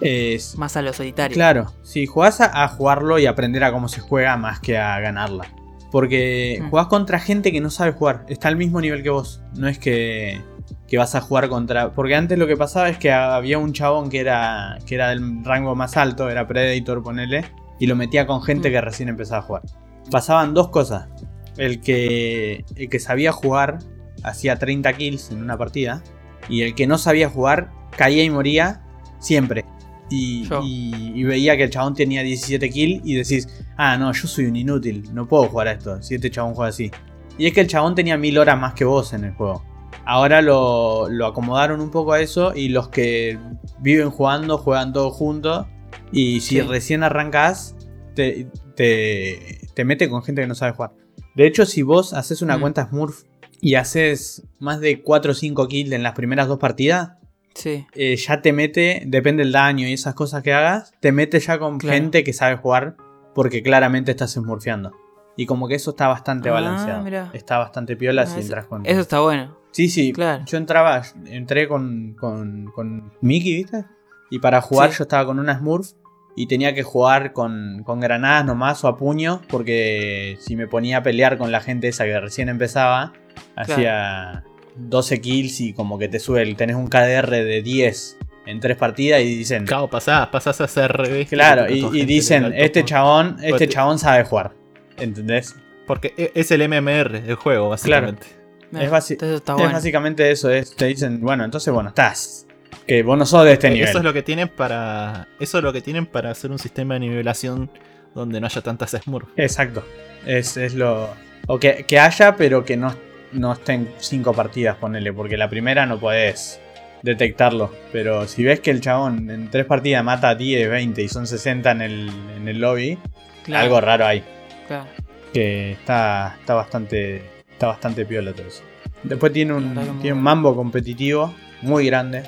[0.00, 1.34] Es, Más a lo solitario.
[1.34, 5.00] claro, si jugás a, a jugarlo y aprender a cómo se juega más que a
[5.00, 5.46] ganarla.
[5.90, 6.70] Porque Mm.
[6.70, 9.42] jugás contra gente que no sabe jugar, está al mismo nivel que vos.
[9.56, 10.40] No es que,
[10.86, 11.92] que vas a jugar contra.
[11.92, 15.44] Porque antes lo que pasaba es que había un chabón que era, que era del
[15.44, 17.46] rango más alto, era Predator, ponele,
[17.80, 18.72] y lo metía con gente Mm.
[18.74, 19.62] que recién empezaba a jugar.
[20.10, 21.08] Pasaban dos cosas.
[21.56, 23.78] El que, el que sabía jugar
[24.24, 26.02] hacía 30 kills en una partida.
[26.48, 28.82] Y el que no sabía jugar caía y moría
[29.20, 29.64] siempre.
[30.10, 30.60] Y, Yo.
[30.64, 34.46] y- y veía que el chabón tenía 17 kills y decís, ah, no, yo soy
[34.46, 36.90] un inútil, no puedo jugar a esto, si este chabón juega así.
[37.38, 39.64] Y es que el chabón tenía mil horas más que vos en el juego.
[40.04, 43.38] Ahora lo, lo acomodaron un poco a eso y los que
[43.80, 45.66] viven jugando juegan todos juntos.
[46.10, 46.60] Y si Sí.
[46.60, 47.74] recién arrancas,
[48.14, 50.92] te, te, te mete con gente que no sabe jugar.
[51.34, 52.60] De hecho, si vos haces una Mm.
[52.60, 53.22] cuenta Smurf
[53.60, 57.12] y haces más de 4 o 5 kills en las primeras dos partidas,
[57.54, 57.86] Sí.
[57.94, 61.58] eh, ya te mete, depende del daño y esas cosas que hagas, te mete ya
[61.58, 61.94] con Claro.
[61.96, 62.96] gente que sabe jugar
[63.34, 64.92] porque claramente estás smurfeando.
[65.36, 67.02] Y como que eso está bastante Ah, balanceado.
[67.02, 67.30] mirá.
[67.32, 68.84] Está bastante piola Ah, si entras con.
[68.84, 69.56] Eso está bueno.
[69.70, 70.12] Sí, sí.
[70.12, 70.44] Claro.
[70.46, 73.86] Yo entraba, entré con, con, con Mickey, ¿viste?
[74.30, 74.98] Y para jugar Sí.
[74.98, 75.92] yo estaba con una Smurf
[76.36, 80.98] y tenía que jugar con, con granadas nomás o a puño porque si me ponía
[80.98, 83.12] a pelear con la gente esa que recién empezaba,
[83.56, 84.44] hacía
[84.76, 88.76] 12 kills y como que te sube, el- tenés un KDR de 10 en tres
[88.76, 89.66] partidas y dicen...
[89.66, 91.28] Claro, pasás, pasás a ser revés.
[91.28, 94.52] Claro, y, y dicen, este chabón, este Pues- chabón sabe jugar.
[94.98, 95.54] ¿Entendés?
[95.86, 98.26] Porque e- es el MMR del juego, básicamente.
[98.72, 102.46] Es basi- Es básicamente eso, es, te dicen, bueno, entonces bueno, estás.
[102.86, 103.88] Que vos no sos de este Eh, nivel.
[103.88, 105.28] Eso es lo que tienen para.
[105.40, 107.70] Eso es lo que tienen para hacer un sistema de nivelación
[108.14, 109.28] donde no haya tantas Smurf.
[109.36, 109.84] Exacto.
[110.26, 111.10] Es, es lo.
[111.46, 112.94] O que, que haya, pero que no,
[113.32, 116.60] no estén cinco partidas, ponele, porque la primera no podés
[117.02, 117.72] detectarlo.
[117.92, 121.26] Pero si ves que el chabón en tres partidas mata a 10, 20 y son
[121.26, 122.98] 60 en el, en el lobby,
[123.44, 124.22] Claro, algo raro hay.
[124.68, 124.86] claro.
[125.32, 127.22] Que está, está bastante.
[127.50, 128.62] Está bastante piola todo eso.
[129.02, 132.22] Después tiene un, tiene un mambo competitivo muy grande.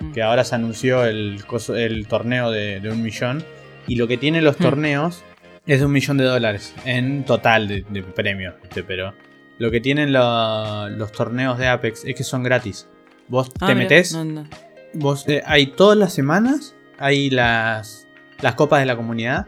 [0.00, 0.12] Mm.
[0.12, 3.44] que ahora se anunció el, coso- el torneo de, de un millón.
[3.86, 4.62] Y lo que tienen los Hmm.
[4.62, 5.22] torneos
[5.66, 8.54] es de un millón de dólares en total de, de premios.
[8.62, 8.82] ¿viste?
[8.82, 9.12] Pero
[9.58, 12.88] lo que tienen lo- los torneos de Apex es que son gratis.
[13.28, 14.48] Vos Ah, te mira, metés, no, no.
[14.94, 18.06] vos, eh, hay todas las semanas, hay las,
[18.40, 19.46] las copas de la comunidad.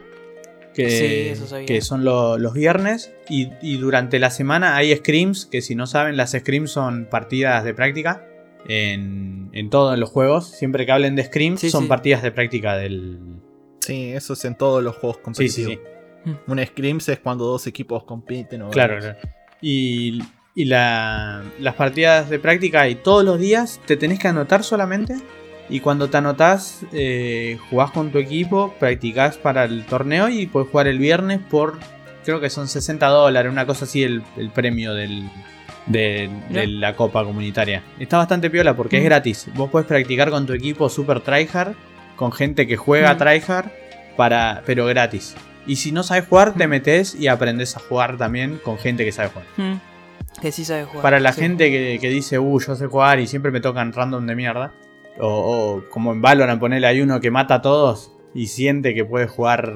[0.75, 5.45] Que, Sí, eso que son lo- los viernes y, y durante la semana hay scrims,
[5.45, 8.25] que si no saben, las scrims son partidas de práctica
[8.69, 10.47] en, en todos los juegos.
[10.49, 11.89] Siempre que hablen de scrims, Sí, son sí.
[11.89, 13.19] partidas de práctica del...
[13.81, 15.73] Sí, eso es en todos los juegos Sí, sí, competitivos.
[16.25, 16.33] sí.
[16.47, 18.63] Un scrims es cuando dos equipos compiten.
[18.63, 19.19] o Claro, claro.
[19.61, 20.23] Y,
[20.55, 25.17] y la- las partidas de práctica hay todos los días, te tenés que anotar solamente.
[25.69, 30.69] Y cuando te anotás, eh, jugás con tu equipo, practicás para el torneo y puedes
[30.69, 31.79] jugar el viernes por,
[32.25, 35.31] creo que son 60 dólares, una cosa así, el, el premio del,
[35.87, 37.83] de, de la copa comunitaria.
[37.99, 39.07] Está bastante piola porque es Mm.
[39.07, 39.47] gratis.
[39.55, 41.75] Vos podés practicar con tu equipo super tryhard,
[42.17, 43.19] con gente que juega Mm.
[43.19, 43.67] tryhard,
[44.17, 45.35] para, pero gratis.
[45.67, 49.13] Y si no sabes jugar, te metes y aprendes a jugar también con gente que
[49.13, 49.47] sabe jugar.
[49.57, 49.75] Mm.
[50.41, 51.03] Que sí sabe jugar.
[51.03, 51.41] Para la sí.
[51.43, 54.73] gente que, que dice, uh, yo sé jugar y siempre me tocan random de mierda.
[55.19, 59.05] O, o como en Valorant, ponerle hay uno que mata a todos y siente que
[59.05, 59.75] puede jugar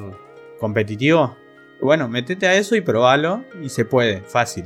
[0.59, 1.37] competitivo.
[1.81, 4.65] Bueno, metete a eso y probalo y se puede, fácil.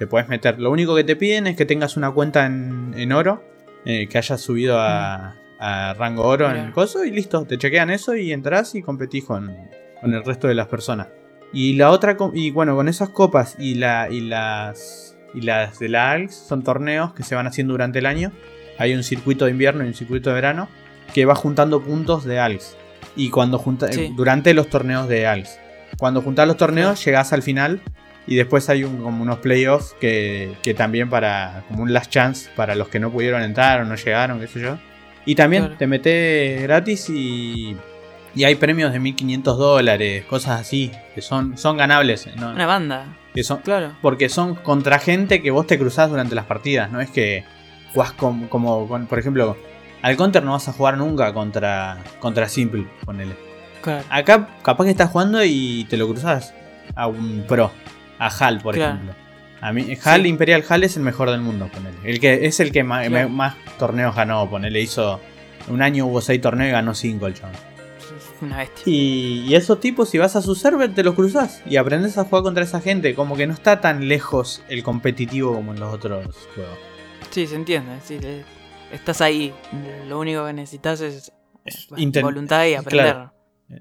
[0.00, 0.58] Te puedes meter.
[0.58, 3.44] Lo único que te piden es que tengas una cuenta en, en oro,
[3.84, 7.44] eh, que hayas subido a, a rango oro en el coso y listo.
[7.44, 9.54] Te chequean eso y entras y competís con,
[10.00, 11.08] con el resto de las personas.
[11.52, 15.90] Y la otra, y bueno, con esas copas y, la, y las y las de
[15.90, 18.32] la ALX son torneos que se van haciendo durante el año.
[18.78, 20.68] Hay un circuito de invierno y un circuito de verano
[21.12, 22.74] que va juntando puntos de ALX.
[23.16, 24.14] Y cuando junta, Sí.
[24.16, 25.58] durante los torneos de ALX.
[25.98, 27.82] Cuando juntas los torneos, llegas al final
[28.26, 32.50] y después hay un, como unos playoffs que, que también para, como un last chance
[32.54, 34.78] para los que no pudieron entrar o no llegaron, qué sé yo.
[35.26, 35.76] Y también Claro.
[35.78, 37.76] te metes gratis y,
[38.34, 42.28] y hay premios de 1500 dólares, cosas así, que son, son ganables.
[42.36, 42.50] ¿no?
[42.52, 43.04] Una banda.
[43.34, 43.92] Que son, Claro.
[44.02, 47.44] porque son contra gente que vos te cruzás durante las partidas, no es que
[47.94, 49.56] jugás como, con- por ejemplo,
[50.02, 53.34] al counter no vas a jugar nunca contra, contra Simple, ponele.
[53.82, 54.04] Claro.
[54.10, 56.54] Acá capaz que estás jugando y te lo cruzás
[56.94, 57.70] a un pro,
[58.20, 58.94] a HAL, por Claro.
[58.94, 59.14] ejemplo.
[59.60, 60.28] A mí, HAL, Sí.
[60.28, 61.96] Imperial HAL es el mejor del mundo, ponele.
[62.04, 63.28] El que, es el que Claro.
[63.28, 64.80] más, torneos ganó, ponele.
[64.80, 65.20] Hizo
[65.68, 67.56] un año hubo 6 torneos y ganó 5 el chabón.
[68.40, 68.82] Una bestia.
[68.86, 72.24] Y, y esos tipos, si vas a su server, te los cruzas y aprendes a
[72.24, 73.14] jugar contra esa gente.
[73.14, 76.78] Como que no está tan lejos el competitivo como en los otros juegos.
[77.30, 77.92] Sí, se entiende.
[78.02, 78.18] sí,
[78.92, 79.52] estás ahí.
[80.08, 81.32] Lo único que necesitas es
[81.90, 83.12] bueno, voluntad y aprender.
[83.14, 83.34] Claro.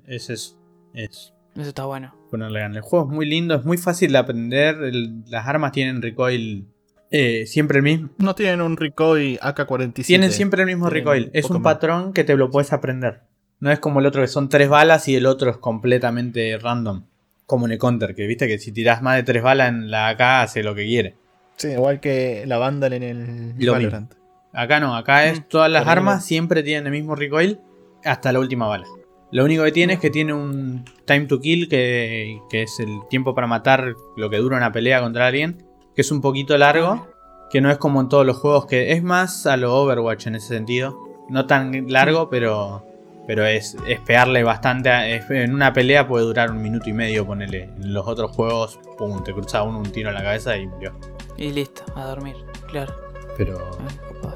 [0.08, 0.60] Es eso.
[0.94, 2.14] Es Eso está bueno.
[2.30, 2.78] Ponerle ganas.
[2.78, 4.76] El juego es muy lindo, es muy fácil de aprender.
[4.84, 6.68] el- las armas tienen recoil
[7.12, 8.10] eh, siempre el mismo.
[8.20, 10.06] No tienen un recoil AK-47.
[10.06, 11.24] Tienen siempre el mismo Tienen recoil.
[11.26, 11.74] un Es un más.
[11.74, 13.22] patrón que te lo puedes aprender.
[13.60, 17.04] No es como el otro que son tres balas y el otro es completamente random.
[17.48, 20.10] Como en el counter, que viste que si tiras más de tres balas en la
[20.10, 21.16] AK hace lo que quiere.
[21.56, 24.14] Sí, igual que la Vandal en el Lo Valorant.
[24.54, 27.60] Acá no, acá es Mm, todas las por armas siempre tienen el mismo recoil
[28.06, 28.86] hasta la última bala.
[29.32, 33.00] Lo único que tiene es que tiene un time to kill, que, que es el
[33.10, 35.64] tiempo para matar lo que dura una pelea contra alguien,
[35.96, 37.08] que es un poquito largo,
[37.52, 40.36] que no es como en todos los juegos, que es más a lo Overwatch en
[40.36, 40.98] ese sentido.
[41.30, 42.84] No tan largo, pero,
[43.28, 44.90] pero es, es pegarle bastante.
[44.90, 47.64] a- es- en una pelea puede durar un minuto y medio, ponele.
[47.66, 50.94] En los otros juegos, pum, te cruza uno un tiro en la cabeza y murió.
[51.38, 52.36] Y listo, a dormir.
[52.68, 52.94] Claro.
[53.38, 53.60] Pero...
[53.80, 54.34] Ah.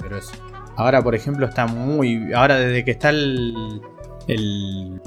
[0.00, 0.32] Pero eso.
[0.76, 2.32] Ahora, por ejemplo, está muy.
[2.32, 3.52] Ahora, desde que está el.
[4.28, 5.00] El,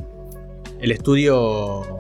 [0.80, 1.97] el estudio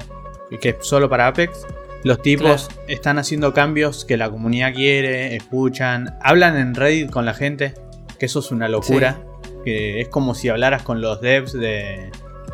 [0.59, 1.65] que es solo para Apex,
[2.03, 2.83] los tipos Claro.
[2.89, 7.73] están haciendo cambios que la comunidad quiere, escuchan, hablan en Reddit con la gente,
[8.19, 9.21] que eso es una locura.
[9.63, 12.09] Que es como si hablaras con los devs de,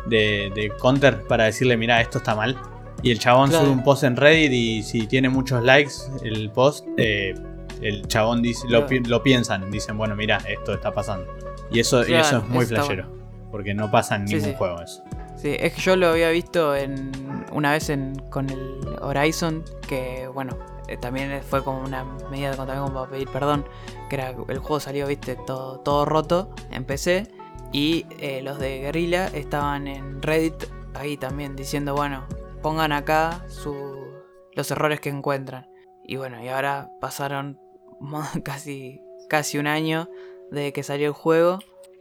[0.06, 2.58] de, de Counter para decirle: Mira, esto está mal.
[3.02, 3.64] Y el chabón Claro.
[3.64, 5.92] sube un post en Reddit y si tiene muchos likes
[6.22, 7.34] el post, eh,
[7.80, 9.02] el chabón dice, lo, Claro.
[9.06, 11.26] lo piensan, dicen, bueno, mira, esto está pasando.
[11.70, 13.06] Y eso, y eso es muy flashero.
[13.50, 14.54] Porque no pasa en ningún sí.
[14.56, 15.02] juego eso.
[15.36, 17.12] Sí, es que yo lo había visto en
[17.52, 22.80] una vez en, con el Horizon, que bueno, eh, también fue como una medida también
[22.80, 23.64] como para pedir perdón,
[24.08, 27.28] que era el juego salió, viste, todo, todo roto en PC
[27.72, 30.64] y eh, los de Guerrilla estaban en Reddit
[30.94, 32.26] ahí también diciendo, bueno,
[32.62, 34.08] pongan acá su,
[34.54, 35.68] los errores que encuentran.
[36.04, 37.60] Y bueno, y ahora pasaron
[38.44, 40.08] casi, casi un año
[40.50, 41.58] desde que salió el juego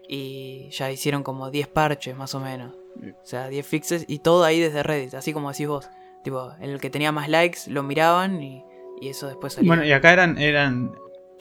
[0.08, 2.74] y ya hicieron como 10 parches más o menos.
[3.02, 5.90] O sea, 10 fixes y todo ahí desde Reddit, así como decís vos.
[6.24, 8.64] Tipo, el que tenía más likes lo miraban y,
[9.02, 9.70] y eso después salía.
[9.70, 10.38] Bueno, y acá eran.
[10.38, 10.92] eran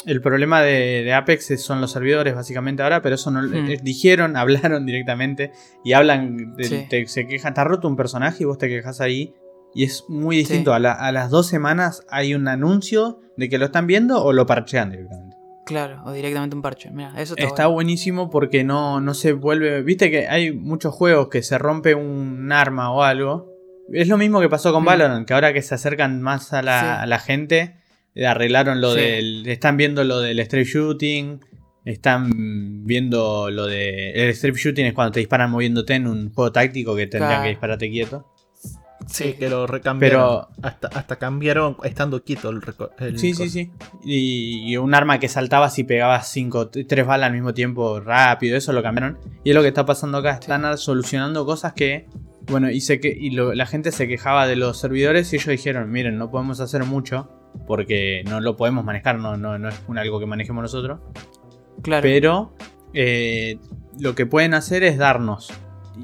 [0.04, 3.70] el problema de, de Apex son los servidores, básicamente ahora, pero eso no Hmm.
[3.70, 5.50] eh, dijeron, hablaron directamente
[5.84, 6.54] y hablan.
[6.54, 6.86] de- Sí.
[6.88, 9.34] te- se quejan, está roto un personaje y vos te quejas ahí.
[9.74, 10.70] Y es muy distinto.
[10.70, 10.76] Sí.
[10.76, 14.32] A, la- a las dos semanas hay un anuncio de que lo están viendo o
[14.32, 15.35] lo parchean directamente.
[15.66, 16.90] Claro, o directamente un parche.
[16.92, 17.74] Mira, eso está, Está bueno.
[17.74, 19.82] buenísimo porque no, no se vuelve.
[19.82, 23.52] Viste que hay muchos juegos que se rompe un arma o algo.
[23.92, 24.86] Es lo mismo que pasó con Mm.
[24.86, 26.86] Valorant, que ahora que se acercan más a la, Sí.
[27.02, 27.76] a la gente,
[28.14, 29.00] eh, arreglaron lo Sí.
[29.00, 29.46] del.
[29.48, 31.40] Están viendo lo del strip shooting.
[31.84, 34.10] Están viendo lo de.
[34.12, 37.42] El strip shooting es cuando te disparan moviéndote en un juego táctico que tendrían Claro.
[37.44, 38.26] que dispararte quieto.
[39.06, 40.20] Sí, que lo recambiaron.
[40.20, 42.60] Pero- Hasta, hasta cambiaron estando quieto el,
[42.98, 43.70] el Sí, sí, sí.
[44.04, 48.00] Y, y un arma que saltabas y pegabas cinco, t- tres balas al mismo tiempo
[48.00, 49.18] rápido, eso lo cambiaron.
[49.44, 50.32] Y es lo que está pasando acá.
[50.32, 52.06] Están solucionando cosas que.
[52.48, 55.48] Bueno, y, se que, y lo- la gente se quejaba de los servidores y ellos
[55.48, 57.28] dijeron, miren, no podemos hacer mucho
[57.66, 61.00] porque no lo podemos manejar, no, no, no es un algo que manejemos nosotros.
[61.82, 62.02] Claro.
[62.02, 62.54] Pero
[62.94, 63.58] eh,
[63.98, 65.52] lo que pueden hacer es darnos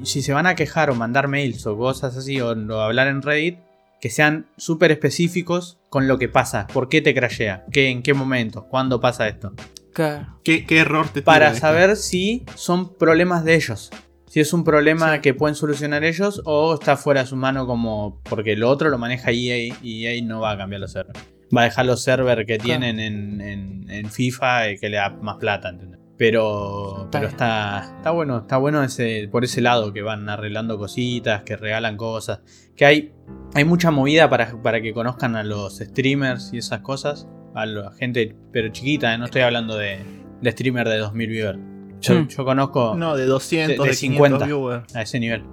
[0.03, 3.21] si se van a quejar o mandar mails o cosas así o, o hablar en
[3.21, 3.59] Reddit,
[4.01, 6.67] que sean súper específicos con lo que pasa.
[6.67, 7.65] ¿Por qué te crashea?
[7.71, 8.65] ¿Qué, ¿En qué momento?
[8.67, 9.53] ¿Cuándo pasa esto?
[9.93, 10.39] Claro.
[10.43, 11.59] ¿Qué, qué error te tira Para esto?
[11.61, 13.91] saber si son problemas de ellos.
[14.27, 15.21] Si es un problema Sí.
[15.21, 18.19] que pueden solucionar ellos o está fuera de su mano como...
[18.23, 21.19] Porque lo otro lo maneja EA y EA no va a cambiar los servers.
[21.55, 22.63] Va a dejar los servers que Claro.
[22.81, 25.99] tienen en, en- en FIFA y que le da más plata, ¿entendés?
[26.17, 30.77] Pero, Está pero está, está bueno, está bueno ese, por ese lado que van arreglando
[30.77, 32.41] cositas, que regalan cosas.
[32.75, 33.13] Que hay,
[33.55, 37.27] hay mucha movida para, para que conozcan a los streamers y esas cosas.
[37.55, 39.17] A la gente, pero chiquita, ¿eh?
[39.17, 39.99] no estoy hablando de,
[40.41, 41.59] de streamer de 2000 viewers.
[42.01, 42.27] Yo, Hmm.
[42.27, 44.45] yo conozco No, de 200, De- de, de 50 50.
[44.45, 44.95] viewers.
[44.95, 45.43] a ese nivel.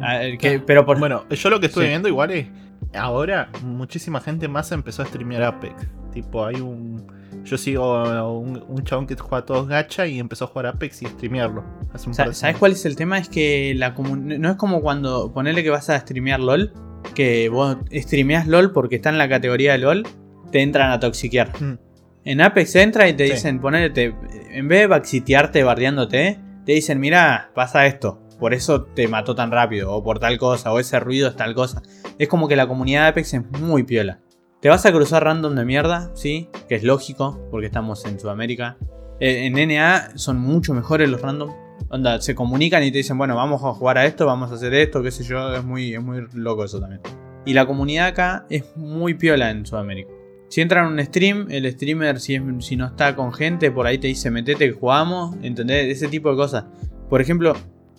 [0.00, 0.64] A- el que- Claro.
[0.66, 1.80] pero por, Bueno, yo lo que Sí.
[1.80, 2.48] viendo igual es.
[2.94, 5.74] Ahora, muchísima gente más empezó a streamear Apex.
[6.12, 7.06] Tipo, hay un.
[7.44, 11.02] Yo sigo a un, un chabón que juega todos gacha y empezó a jugar Apex
[11.02, 11.64] y streamearlo.
[11.92, 12.58] Hace un ¿Sabes semanas.
[12.58, 13.18] cuál es el tema?
[13.18, 16.72] Es que la no es como cuando ponerle que vas a streamear LOL,
[17.14, 20.06] que vos streameas LOL porque está en la categoría de LOL,
[20.52, 21.50] te entran a toxiquear.
[21.60, 21.78] Mm.
[22.24, 23.32] En Apex entra y te Sí.
[23.32, 24.14] dicen, ponele, te-
[24.52, 29.50] en vez de backsitearte bardeándote, te dicen, mira, pasa esto, por eso te mató tan
[29.50, 31.82] rápido, o por tal cosa, o ese ruido es tal cosa.
[32.20, 34.20] Es como que la comunidad de Apex es muy piola.
[34.62, 38.76] Te vas a cruzar random de mierda, sí, que es lógico, porque estamos en Sudamérica.
[39.18, 41.50] Eh, en NA son mucho mejores los random.
[41.90, 44.72] Onda, se comunican y te dicen, bueno, vamos a jugar a esto, vamos a hacer
[44.74, 47.00] esto, qué sé yo, es muy, es muy loco eso también.
[47.44, 50.12] Y la comunidad acá es muy piola en Sudamérica.
[50.48, 53.98] Si entran a un stream, el streamer, si, si no está con gente, por ahí
[53.98, 55.88] te dice, metete que jugamos, ¿entendés?
[55.88, 56.66] Ese tipo de cosas.
[57.10, 57.54] Por ejemplo,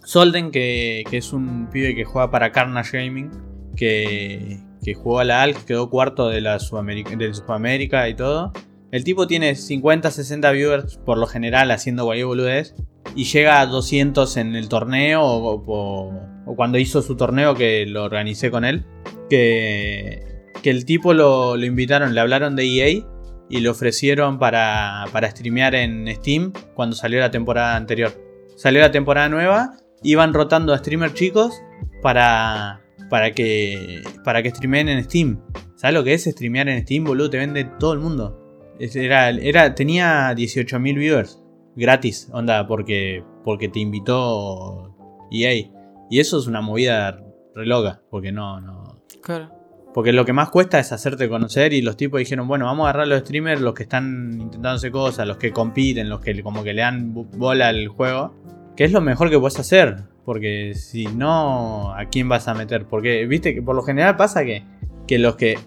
[0.05, 3.31] Solden, que, que es un pibe que juega para Carnage Gaming,
[3.75, 8.51] que, que jugó a la ALC, quedó cuarto de la Sudamérica, de Sudamérica y todo.
[8.91, 12.75] El tipo tiene 50, 60 viewers por lo general haciendo cualquier boludez.
[13.15, 18.51] Y llega a 200 en el torneo o cuando hizo su torneo que lo organicé
[18.51, 18.85] con él.
[19.29, 23.03] Que, que el tipo lo, lo invitaron, le hablaron de EA
[23.49, 28.11] y le ofrecieron para, para streamear en Steam cuando salió la temporada anterior.
[28.55, 31.61] Salió la temporada nueva, iban rotando a streamers chicos
[32.01, 32.82] para,
[33.13, 35.39] para, que, para que streameen en Steam.
[35.75, 37.29] ¿Sabes lo que es streamear en Steam, boludo?
[37.29, 38.73] Te vende todo el mundo.
[38.79, 41.39] Era, era, tenía 18.000 viewers
[41.75, 44.95] gratis, onda, porque, porque te invitó
[45.29, 45.69] EA.
[46.09, 47.23] Y eso es una movida
[47.53, 49.51] re loca, porque no, no, Claro.
[49.93, 52.89] porque lo que más cuesta es hacerte conocer y los tipos dijeron, bueno, vamos a
[52.89, 56.41] agarrar a los streamers, los que están intentando hacer cosas, los que compiten, los que
[56.41, 58.33] como que le dan bola al juego,
[58.75, 59.97] que es lo mejor que puedes hacer.
[60.25, 62.85] Porque si no, ¿a quién vas a meter?
[62.85, 64.63] Porque, viste, que por lo general pasa que,
[65.07, 65.57] que los que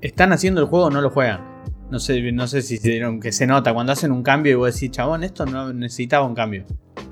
[0.00, 1.40] están haciendo el juego no lo juegan.
[1.90, 4.54] No sé, no sé si se dieron que se nota cuando hacen un cambio y
[4.56, 6.64] vos decís, chabón, esto no necesitaba un cambio.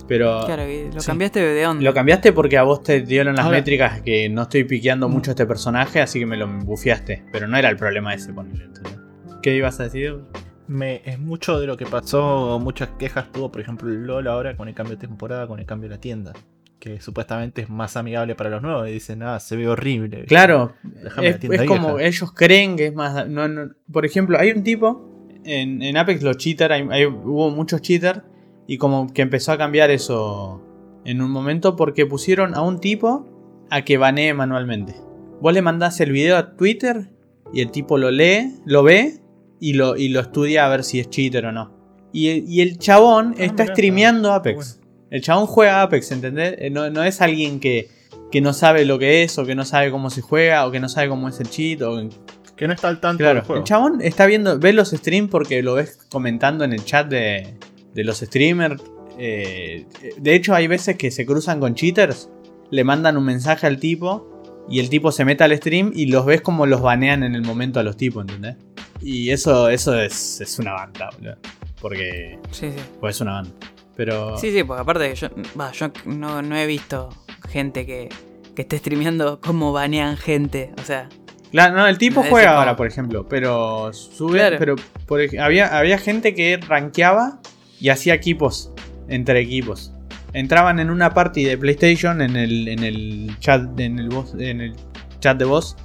[0.09, 0.62] Pero Claro,
[0.93, 1.06] lo Sí.
[1.06, 1.82] cambiaste de onda.
[1.82, 5.31] lo cambiaste porque a vos te dieron las Ahora- métricas que no estoy piqueando mucho
[5.31, 7.24] a este personaje, así que me lo bufiaste.
[7.32, 8.98] Pero no era el problema ese, ponele, ¿entendés?
[9.43, 10.20] ¿Qué ibas a decir?
[10.68, 14.56] Me, es mucho de lo que pasó, muchas quejas tuvo, por ejemplo, el LOL ahora
[14.56, 16.32] con el cambio de temporada, con el cambio de la tienda.
[16.78, 18.89] Que supuestamente es más amigable para los nuevos.
[18.89, 20.24] Y dicen, ah, se ve horrible.
[20.27, 23.27] Claro, Déjame es, es como ellos creen que es más.
[23.28, 25.09] no- no- por ejemplo, hay un tipo
[25.44, 28.20] en, en Apex, los cheaters, hay- hay- hubo muchos cheaters,
[28.66, 30.62] y como que empezó a cambiar eso
[31.05, 33.27] en un momento porque pusieron a un tipo
[33.70, 34.94] a que banee manualmente.
[35.40, 37.11] Vos le mandás el video a Twitter
[37.53, 39.20] y el tipo lo lee, lo ve
[39.61, 41.73] y lo, y lo estudia a ver si es cheater o no.
[42.12, 44.81] Y, el- y el chabón Ah, está mirá, streameando está Apex.
[45.11, 46.55] El chabón juega Apex, ¿entendés?
[46.59, 47.89] Eh, No, no es alguien que,
[48.33, 50.81] que no sabe lo que es, o que no sabe cómo se juega, o que
[50.81, 52.09] no sabe cómo es el cheat, o
[52.57, 53.61] Que no está al tanto Claro, del juego.
[53.62, 57.55] el chabón está viendo, ve los streams porque lo ves comentando en el chat de,
[57.95, 58.83] de los streamers.
[59.19, 59.87] eh,
[60.19, 62.28] de hecho, hay veces que se cruzan con cheaters,
[62.70, 66.27] le mandan un mensaje al tipo y el tipo se mete al stream y los
[66.27, 68.57] ves como los banean en el momento a los tipos, ¿entendés?
[69.01, 71.37] Y eso, eso es, es una banda, boludo.
[71.81, 72.83] Porque Sí, sí.
[72.99, 73.51] pues es una banda.
[73.97, 75.28] Pero Sí, sí, porque aparte yo,
[75.59, 77.09] va, yo no, no he visto
[77.48, 78.09] gente que,
[78.55, 80.73] que esté streameando cómo banean gente.
[80.81, 81.09] O sea,
[81.52, 84.56] Claro, no, el tipo juega ahora, por ejemplo, pero sube, Claro.
[84.59, 84.74] pero
[85.06, 87.39] por había, había gente que rankeaba
[87.81, 88.73] y hacía equipos
[89.09, 89.93] entre equipos.
[90.32, 94.60] Entraban en una party de PlayStation en el, en el chat en el voz- en
[94.60, 94.74] el
[95.20, 95.77] chat de voz.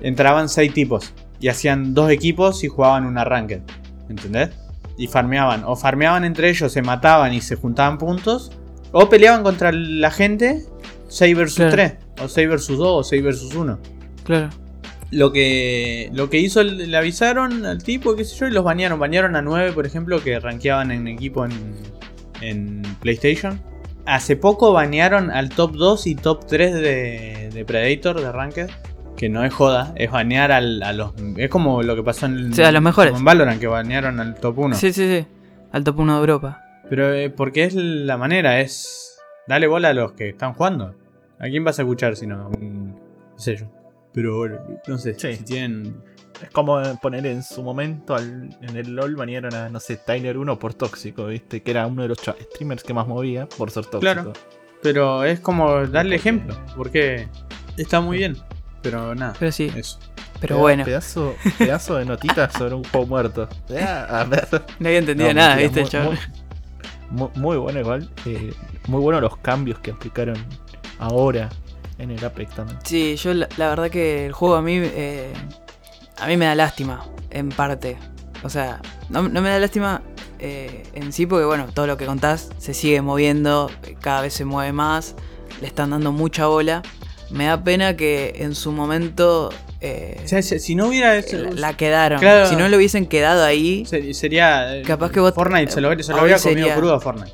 [0.00, 3.60] Entraban seis tipos y hacían dos equipos y jugaban una ranked,
[4.08, 4.50] ¿entendés?
[4.98, 8.52] Y farmeaban, o farmeaban entre ellos, se mataban y se juntaban puntos,
[8.92, 10.64] o peleaban contra la gente
[11.08, 11.72] 6 versus Claro.
[11.72, 11.92] 3,
[12.22, 13.78] o 6 versus 2, o 6 versus 1
[14.24, 14.48] claro.
[15.10, 18.98] lo que lo que hizo le avisaron al tipo qué sé yo y los banearon
[18.98, 21.52] banearon a 9 por ejemplo que rankeaban en equipo en,
[22.40, 23.60] en PlayStation
[24.06, 28.68] hace poco banearon al top 2 y top 3 de, de Predator de Ranked.
[29.16, 31.12] Que no es joda, es banear al- a los.
[31.36, 33.14] Es como lo que pasó en, Sí, a los mejores.
[33.16, 34.76] en Valorant, que banearon al top 1.
[34.76, 35.26] Sí, sí, sí.
[35.72, 36.62] Al top 1 de Europa.
[36.88, 39.18] Pero eh, porque es la manera, es.
[39.48, 40.94] Dale bola a los que están jugando.
[41.38, 42.48] ¿A quién vas a escuchar si no?
[42.48, 42.94] Un-
[43.32, 43.66] No sé yo.
[44.12, 45.14] Pero bueno, no sé.
[45.18, 45.34] Sí.
[45.36, 45.96] Si tienen.
[46.42, 50.36] Es como poner en su momento al- en el LOL banearon a, no sé, Tyler
[50.36, 51.62] 1 por tóxico, ¿viste?
[51.62, 54.00] Que era uno de los streamers que más movía por ser tóxico.
[54.00, 54.32] Claro.
[54.82, 56.54] Pero es como darle ejemplo.
[56.76, 57.28] Porque
[57.78, 58.36] está muy bien.
[58.90, 59.34] Pero nada.
[59.38, 59.72] Pero sí.
[59.74, 59.98] Eso.
[60.40, 63.48] Pero Peda- bueno, Pedazo, pedazo de notitas sobre un juego muerto.
[63.80, 64.46] Ah, a ver.
[64.78, 66.18] no había entendido No, nada, mentira, ¿viste, muy, chaval?
[67.10, 68.10] muy, muy- muy bueno igual.
[68.26, 68.52] eh,
[68.88, 70.36] muy bueno los cambios que aplicaron
[70.98, 71.48] ahora
[71.98, 72.78] en el Apex también.
[72.84, 75.32] Sí, yo la, la verdad que el juego a mí eh,
[76.18, 77.96] a mí me da lástima, en parte.
[78.42, 80.02] O sea, no, no me da lástima
[80.38, 84.44] eh, en sí porque bueno, todo lo que contás se sigue moviendo, cada vez se
[84.44, 85.14] mueve más,
[85.62, 86.82] le están dando mucha bola.
[87.36, 89.50] Me da pena que en su momento
[89.80, 91.16] eh, O sea, si no hubiera.
[91.16, 92.18] eso- la, la quedaron.
[92.18, 92.46] Claro.
[92.48, 94.76] Si no lo hubiesen quedado ahí, ser- Sería.
[94.76, 97.32] eh, Capaz que vos- Fortnite se lo, se lo habría comido sería- crudo a Fortnite.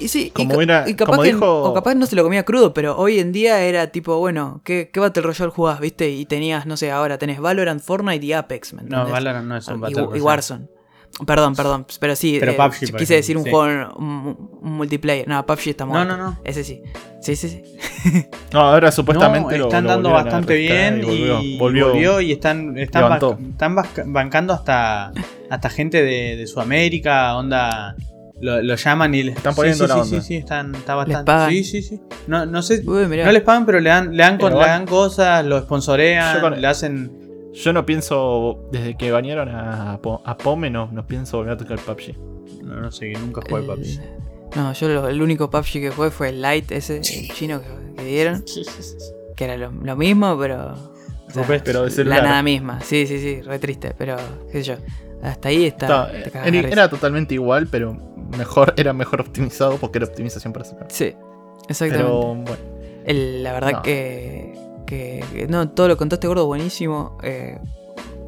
[0.00, 2.22] Y sí, y, Como era- y capaz como que, dijo- o capaz no se lo
[2.22, 6.08] comía crudo, pero hoy en día era tipo, bueno, ¿qué, qué Battle Royale jugás, viste?
[6.10, 9.08] Y tenías, no sé, ahora tenés Valorant, Fortnite y Apex, ¿me No?
[9.08, 10.22] Valorant no es un y, Battle y Royale.
[10.22, 10.66] Warzone.
[11.26, 15.26] Perdón, perdón, pero sí, Pero eh, PUBG, quise decir un juego, un, un multiplayer.
[15.26, 16.16] No, PUBG está No, muerto.
[16.16, 16.40] no, no.
[16.44, 16.82] Ese sí.
[17.20, 18.26] Sí, sí, sí.
[18.52, 22.32] No, ahora supuestamente No, lo- están lo dando bastante bien y volvió, volvió, volvió- y
[22.32, 23.12] están, están,
[23.50, 23.76] están
[24.06, 25.12] bancando hasta,
[25.50, 27.96] hasta gente de, de Sudamérica, onda.
[28.40, 30.20] Lo, lo llaman y les Están sí, poniendo sí, la sí, onda.
[30.20, 31.24] sí, sí, están, está bastante.
[31.24, 31.50] pagan?
[31.50, 32.00] Sí, sí, sí.
[32.28, 32.84] No, no sé.
[32.86, 33.06] Uy.
[33.08, 34.72] No les pagan, pero le dan, le dan, con- Pero le bueno.
[34.72, 37.10] dan cosas, lo sponsorean, con- le hacen.
[37.52, 41.78] Yo no pienso, desde que banearon a, a Pome, no, no pienso volver a tocar
[41.78, 42.16] PUBG.
[42.62, 44.56] No, no sé, que nunca jugué El- PUBG.
[44.56, 47.94] No, yo lo- el único PUBG que jugué fue el Light, ese, el chino que,
[47.96, 48.44] que dieron.
[49.36, 50.72] Que era lo, lo mismo, pero.
[50.72, 51.72] o sea, Rupestre.
[51.72, 52.80] Pero de la nada misma.
[52.80, 54.16] Sí, sí, sí, re triste, pero
[54.50, 54.74] qué sé yo.
[55.22, 56.10] Hasta ahí está.
[56.44, 57.94] Era, totalmente igual, pero
[58.36, 60.88] mejor era mejor optimizado porque era optimización para celular.
[60.90, 61.14] Sí,
[61.68, 62.04] exactamente.
[62.08, 63.82] Pero bueno, El- la verdad No.
[63.82, 64.47] que,
[64.88, 67.18] que, que- No, todo lo que contaste, gordo, buenísimo.
[67.22, 67.58] Eh,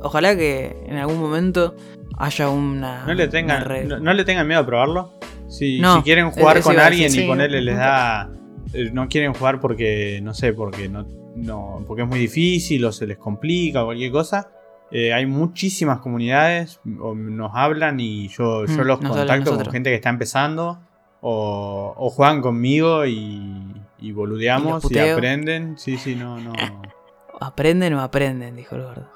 [0.03, 1.75] ojalá que en algún momento
[2.19, 3.05] haya una.
[3.07, 3.87] No le tengan, red.
[3.87, 5.15] no, no le tengan miedo a probarlo.
[5.49, 7.23] Si, No, si quieren jugar con alguien y sí.
[7.27, 8.31] ponerle les da.
[8.73, 11.05] eh, No quieren jugar porque, no sé, porque no,
[11.35, 14.49] no porque es muy difícil o se les complica o cualquier cosa.
[14.93, 19.91] eh, hay muchísimas comunidades, o nos hablan y yo, yo Mm, los contacto con gente
[19.91, 20.81] que está empezando
[21.21, 25.77] o, o juegan conmigo y, y boludeamos Y aprenden.
[25.79, 26.53] Sí, sí, no, no.
[27.41, 29.09] Aprenden o aprenden, dijo el gordo.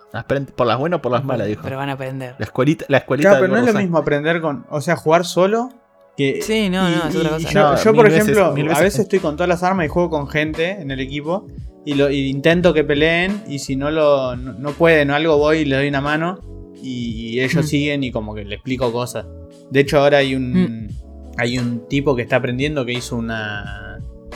[0.57, 1.61] por las buenas o por las malas, dijo.
[1.63, 2.35] Pero van a aprender.
[2.39, 4.65] La escuelita, la escuelita Claro, pero no es lo mismo aprender con.
[4.71, 5.69] O sea, jugar solo.
[6.17, 7.51] Que, Sí, no, y- no, es otra y cosa.
[7.53, 9.01] Yo, No, yo, mil por veces- ejemplo, a veces.
[9.01, 11.47] estoy con todas las armas y juego con gente en el equipo.
[11.85, 13.43] Y, lo, y intento que peleen.
[13.47, 16.41] Y si no lo no, no pueden o algo, voy y le doy una mano.
[16.83, 17.69] Y, y ellos Mm.
[17.69, 19.27] siguen y como que le explico cosas.
[19.71, 20.89] De hecho, ahora hay un.
[21.37, 23.94] Hay un tipo que está aprendiendo que hizo una.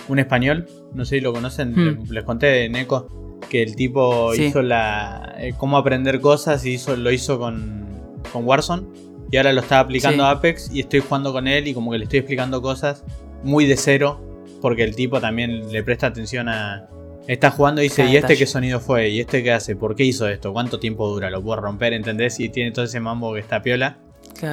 [0.09, 0.66] Un español.
[0.94, 1.72] No sé si lo conocen.
[1.74, 2.10] Mm.
[2.10, 3.39] Les, conté de Neko.
[3.48, 4.47] Que el tipo Sí.
[4.47, 5.35] hizo la.
[5.39, 7.86] eh, cómo aprender cosas y hizo, lo hizo con.
[8.32, 8.86] Con Warzone.
[9.30, 10.28] Y ahora lo está aplicando Sí.
[10.28, 13.05] a Apex y estoy jugando con él y como que le estoy explicando cosas
[13.43, 14.24] muy de cero.
[14.60, 16.89] Porque el tipo también le presta atención a.
[17.26, 19.10] Está jugando y dice, Cada ¿y este qué sonido fue?
[19.10, 19.76] ¿Y este qué hace?
[19.76, 20.52] ¿Por qué hizo esto?
[20.55, 21.28] ¿Cuánto tiempo dura?
[21.28, 21.93] ¿Lo puedo romper?
[21.93, 22.40] ¿Entendés?
[22.40, 23.98] Y tiene todo ese mambo que está piola.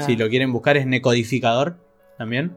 [0.06, 1.78] Si lo quieren buscar es Necodificador
[2.18, 2.52] también.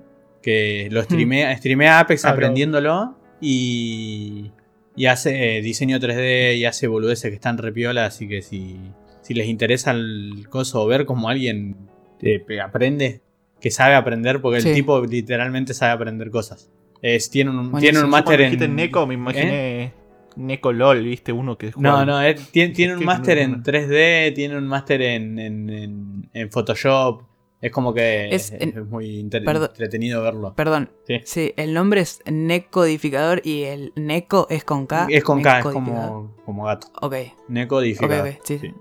[0.49, 4.51] Que lo streamea, streamea Apex Ah, lo- aprendiéndolo y,
[4.97, 8.07] y hace eh, diseño 3D y hace boludeces que están repiola.
[8.07, 8.77] Así que si,
[9.21, 11.77] si les interesa el coso o ver cómo alguien
[12.23, 13.21] eh, aprende,
[13.61, 14.69] que sabe aprender, porque Sí.
[14.71, 16.71] el tipo literalmente sabe aprender cosas.
[17.03, 17.81] Es, tiene un, Buenísimo.
[17.81, 18.75] tiene un máster en.
[18.77, 19.93] Neko, me imaginé
[20.37, 23.65] Neko LOL, viste, uno que No, juega- no, él tiene, tiene un máster en bueno.
[23.65, 27.23] 3D, tiene un máster en, en, en- en Photoshop.
[27.61, 29.69] Es como que Es es, en- es muy inter- Perdón.
[29.73, 30.55] entretenido verlo.
[30.55, 30.91] Perdón.
[31.07, 31.21] Sí.
[31.25, 31.55] Sí.
[31.57, 35.07] el nombre es Necodificador y el Neco es con K.
[35.11, 36.87] es con K, es como, como gato.
[37.03, 37.15] Ok,
[37.49, 38.29] Necodificador.
[38.29, 38.41] ok, ok.
[38.45, 38.59] Sí.
[38.61, 38.75] Sí.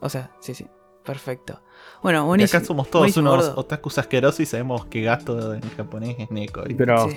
[0.00, 0.66] O sea, sí, sí.
[1.04, 1.60] Perfecto.
[2.02, 2.58] Bueno, Y buenísimo.
[2.58, 3.60] acá somos todos unos gordo.
[3.60, 6.62] otakus asquerosos y sabemos que gato en japonés es Neko.
[6.78, 7.10] Pero.
[7.10, 7.16] Sí.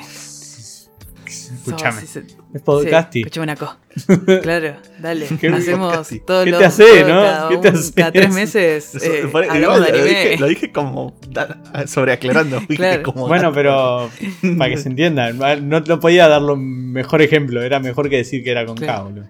[1.56, 2.02] Escúchame.
[2.54, 3.20] Es podcasti.
[3.20, 3.78] Sí, escuchame una cosa.
[4.42, 5.28] Claro, dale.
[5.40, 6.60] Qué Hacemos todos ¿Qué los.
[6.60, 7.22] te hace, todo- no?
[7.24, 7.94] Cada, ¿Qué te un- hace?
[7.94, 10.04] cada tres meses Eso- eh, de lo, anime.
[10.04, 11.20] dije, lo dije como
[11.88, 12.60] sobreaclarando.
[12.68, 13.04] dije Claro.
[13.04, 14.10] como Bueno, pero
[14.58, 15.38] para que se entiendan,
[15.68, 18.86] no, no podía darlo un mejor ejemplo, era mejor que decir que era con K,
[18.86, 19.04] Claro.
[19.06, 19.26] boludo.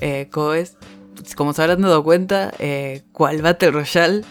[0.00, 0.76] Eh, como es,
[1.36, 4.22] como se habrán dado cuenta, eh, cual Battle Royale,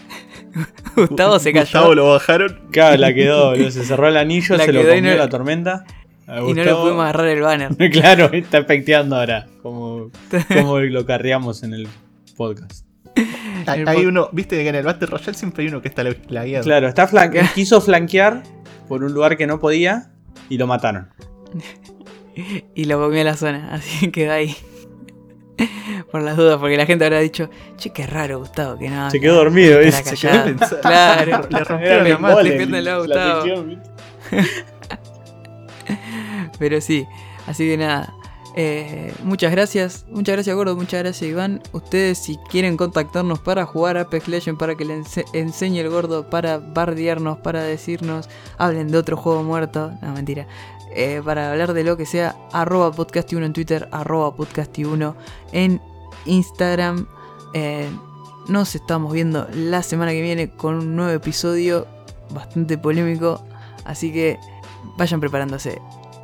[0.96, 1.64] Gustavo se cayó.
[1.64, 2.60] Gustavo lo bajaron.
[2.70, 5.84] Claro, la quedó, se cerró el anillo, La se lo comió no- la tormenta.
[6.28, 7.76] Y no le pudimos agarrar el banner.
[7.90, 9.46] claro, está efecteando ahora.
[9.62, 10.10] Como,
[10.54, 11.88] como lo carreamos en el
[12.36, 12.84] podcast.
[13.66, 16.44] Hay, uno, viste que en el Battle Royale siempre hay uno que está la, la
[16.44, 16.60] guía.
[16.60, 18.42] Claro, está flanque- quiso flanquear
[18.88, 20.10] por un lugar que no podía
[20.48, 21.08] y lo mataron.
[22.74, 24.54] Y lo comió a la zona, así que quedó ahí.
[26.12, 29.10] Por las dudas, porque la gente habrá dicho, che, qué raro, Gustavo, que no.
[29.10, 30.14] Se quedó dormido, ¿viste?
[30.14, 30.44] Se quedó callado".
[30.56, 30.80] pensando.
[30.80, 31.48] Claro.
[31.50, 32.40] Le rompieron la mano.
[32.80, 33.44] la Gustavo.
[36.58, 37.06] Pero sí,
[37.46, 38.12] así que nada.
[38.56, 41.62] eh, muchas gracias, muchas gracias Gordo, muchas gracias Iván.
[41.72, 46.28] Ustedes si quieren contactarnos para jugar Apex Legends, para que le ense- enseñe el gordo,
[46.28, 50.46] para bardearnos, para decirnos, hablen de otro juego muerto, no mentira,
[50.94, 55.14] eh, para hablar de lo que sea, arroba podcasti1 en Twitter, arroba podcasti1
[55.52, 55.80] en
[56.26, 57.06] Instagram.
[57.54, 57.88] Eh,
[58.48, 61.86] nos estamos viendo la semana que viene con un nuevo episodio
[62.30, 63.44] bastante polémico,
[63.84, 64.38] así que
[64.96, 65.80] vayan preparándose.